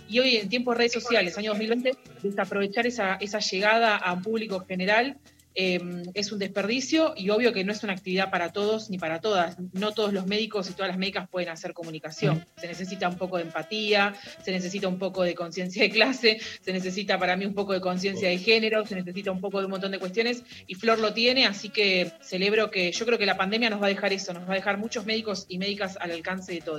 [0.10, 1.92] Y hoy en tiempos de redes sociales, año 2020,
[2.24, 5.20] desaprovechar esa, esa llegada a público general
[5.56, 5.80] eh,
[6.14, 9.58] es un desperdicio y obvio que no es una actividad para todos ni para todas.
[9.74, 12.46] No todos los médicos y todas las médicas pueden hacer comunicación.
[12.58, 14.14] Se necesita un poco de empatía,
[14.44, 17.82] se necesita un poco de conciencia de clase, se necesita para mí un poco de
[17.82, 21.14] conciencia de género, se necesita un poco de un montón de cuestiones y Flor lo
[21.14, 24.34] tiene, así que celebro que yo creo que la pandemia nos va a dejar eso,
[24.34, 26.76] nos va a dejar muchos médicos y médicas al alcance de todos.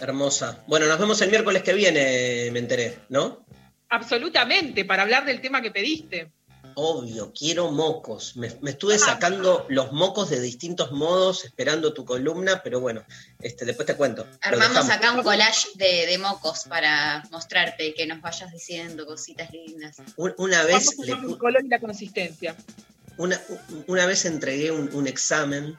[0.00, 0.62] Hermosa.
[0.66, 3.44] Bueno, nos vemos el miércoles que viene, me enteré, ¿no?
[3.88, 6.30] Absolutamente, para hablar del tema que pediste.
[6.80, 8.36] Obvio, quiero mocos.
[8.36, 13.04] Me, me estuve sacando los mocos de distintos modos, esperando tu columna, pero bueno,
[13.40, 14.24] este, después te cuento.
[14.42, 19.50] Armamos acá un collage de, de mocos para mostrarte y que nos vayas diciendo cositas
[19.50, 19.96] lindas.
[20.16, 22.54] Un- Una vez, Vamos a le el color y la consistencia.
[23.16, 23.40] una,
[23.88, 25.76] una vez entregué un, un examen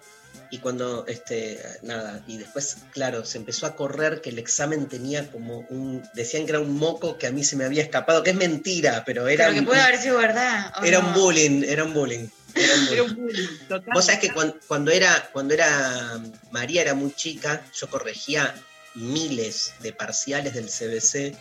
[0.51, 5.29] y cuando, este, nada, y después, claro, se empezó a correr que el examen tenía
[5.31, 8.31] como un, decían que era un moco que a mí se me había escapado, que
[8.31, 10.73] es mentira, pero era, Pero que un, puede haber sido verdad.
[10.81, 11.07] ¿o era no?
[11.09, 12.27] un bullying, era un bullying.
[12.55, 12.93] Era un bullying.
[12.93, 13.93] Era un bullying, total.
[13.93, 16.19] Vos sabés que cuan- cuando, era, cuando era
[16.51, 18.55] María era muy chica, yo corregía
[18.95, 21.35] miles de parciales del CBC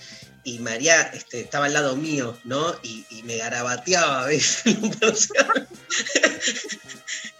[0.49, 2.75] y María este, estaba al lado mío, ¿no?
[2.83, 4.63] Y, y me garabateaba a veces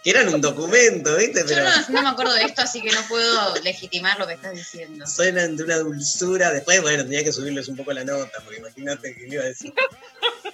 [0.03, 1.43] que eran un documento, ¿viste?
[1.47, 1.55] Yo
[1.89, 5.07] no me acuerdo de esto, así que no puedo legitimar lo que estás diciendo.
[5.07, 6.51] suenan de una dulzura.
[6.51, 9.47] Después, bueno, tenía que subirles un poco la nota, porque imagínate que le iba a
[9.47, 9.73] decir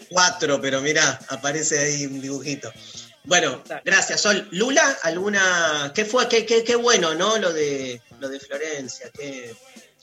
[0.09, 2.71] cuatro, pero mirá, aparece ahí un dibujito.
[3.25, 4.47] Bueno, gracias, Sol.
[4.51, 5.91] Lula, ¿alguna.
[5.93, 6.29] ¿Qué fue?
[6.29, 7.37] Qué, qué, qué bueno, ¿no?
[7.37, 9.09] Lo de, lo de Florencia.
[9.11, 9.53] Qué,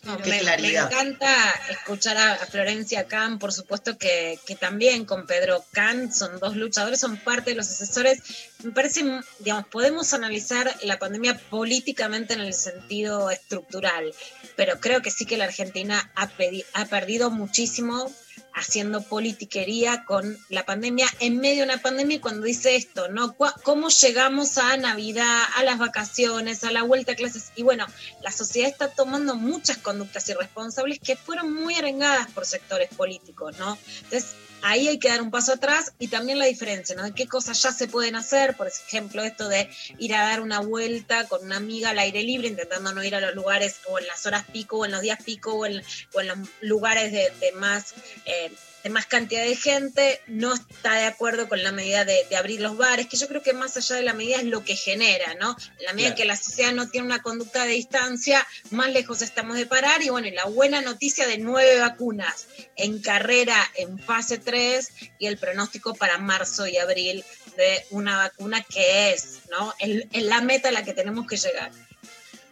[0.04, 1.32] No, qué me, me encanta
[1.70, 6.98] escuchar a, Florencia Kahn, por supuesto que, que también con Pedro Kahn son dos luchadores,
[6.98, 8.20] son parte de los asesores.
[8.64, 9.04] Me parece,
[9.38, 14.12] digamos, podemos analizar la pandemia políticamente en el sentido estructural,
[14.56, 18.10] pero creo que sí que la Argentina ha perdido muchísimo
[18.54, 23.36] haciendo politiquería con la pandemia, en medio de una pandemia, y cuando dice esto, ¿no?
[23.62, 27.52] ¿Cómo llegamos a Navidad, a las vacaciones, a la vuelta a clases?
[27.56, 27.86] Y bueno,
[28.22, 33.78] la sociedad está tomando muchas conductas irresponsables que fueron muy arengadas por sectores políticos, ¿no?
[34.04, 37.04] Entonces, ahí hay que dar un paso atrás y también la diferencia, ¿no?
[37.04, 39.68] De qué cosas ya se pueden hacer, por ejemplo, esto de
[39.98, 43.20] ir a dar una vuelta con una amiga al aire libre, intentando no ir a
[43.20, 45.82] los lugares o en las horas pico o en los días pico o en,
[46.14, 47.94] o en los lugares de, de más...
[48.24, 48.52] eh,
[48.90, 52.76] más cantidad de gente, no está de acuerdo con la medida de, de abrir los
[52.76, 55.56] bares, que yo creo que más allá de la medida es lo que genera, ¿no?
[55.78, 56.16] En la medida Claro.
[56.16, 60.02] que la sociedad no tiene una conducta de distancia, más lejos estamos de parar.
[60.02, 62.46] Y bueno, y la buena noticia de nueve vacunas
[62.76, 64.88] en carrera en fase 3
[65.18, 67.24] y el pronóstico para marzo y abril
[67.56, 69.74] de una vacuna que es, ¿no?
[69.78, 71.70] El- el- la meta a la que tenemos que llegar.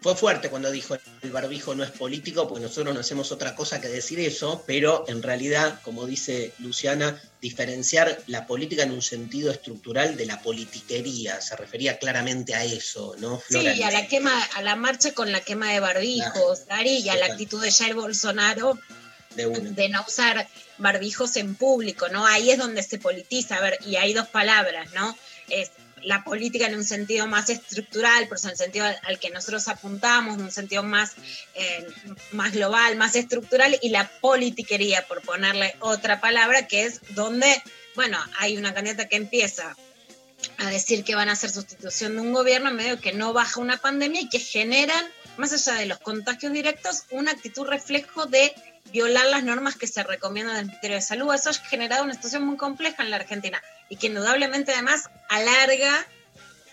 [0.03, 3.81] Fue fuerte cuando dijo el barbijo no es político, porque nosotros no hacemos otra cosa
[3.83, 9.51] que decir eso, pero en realidad, como dice Luciana, diferenciar la política en un sentido
[9.51, 13.75] estructural de la politiquería, se refería claramente a eso, ¿no, Sí, Flora?
[13.75, 17.17] y a la quema, a la marcha con la quema de barbijos, Dari, y a
[17.17, 18.79] la actitud de Jair Bolsonaro
[19.35, 20.49] de no usar
[20.79, 22.27] barbijos en público, ¿no?
[22.27, 25.17] Ahí es donde se politiza, a ver, y hay dos palabras, ¿no?
[25.49, 25.71] Es
[26.03, 30.37] la política en un sentido más estructural, por el sentido al, al que nosotros apuntamos,
[30.37, 31.13] en un sentido más,
[31.55, 31.87] eh,
[32.33, 37.63] más global, más estructural, y la politiquería, por ponerle otra palabra, que es donde,
[37.95, 39.77] bueno, hay una candidata que empieza
[40.59, 43.61] a decir que van a hacer sustitución de un gobierno en medio que no baja
[43.61, 45.05] una pandemia y que generan,
[45.37, 48.55] más allá de los contagios directos, una actitud reflejo de
[48.93, 51.35] violar las normas que se recomiendan del Ministerio de Salud.
[51.35, 56.07] Eso ha generado una situación muy compleja en la Argentina y que indudablemente además alarga,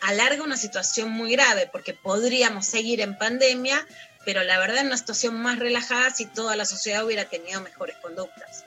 [0.02, 3.85] alarga una situación muy grave porque podríamos seguir en pandemia,
[4.26, 7.95] pero la verdad en una situación más relajada si toda la sociedad hubiera tenido mejores
[8.02, 8.65] conductas.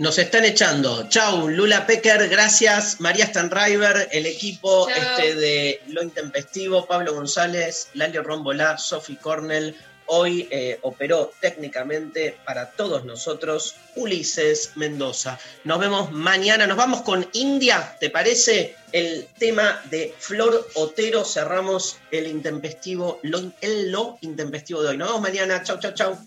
[0.00, 1.06] Nos están echando.
[1.10, 3.00] Chau, Lula Pecker, gracias.
[3.00, 4.96] María Stanriver, el equipo Chau.
[4.96, 9.76] este de Lo Intempestivo, Pablo González, Lalio Rombolá, Sophie Cornell.
[10.12, 15.38] Hoy eh, operó técnicamente para todos nosotros Ulises Mendoza.
[15.62, 16.66] Nos vemos mañana.
[16.66, 18.74] Nos vamos con India, ¿te parece?
[18.90, 21.24] El tema de Flor Otero.
[21.24, 24.96] Cerramos el intempestivo, lo, el lo intempestivo de hoy.
[24.96, 25.62] Nos vemos mañana.
[25.62, 26.18] Chau, chau, chau.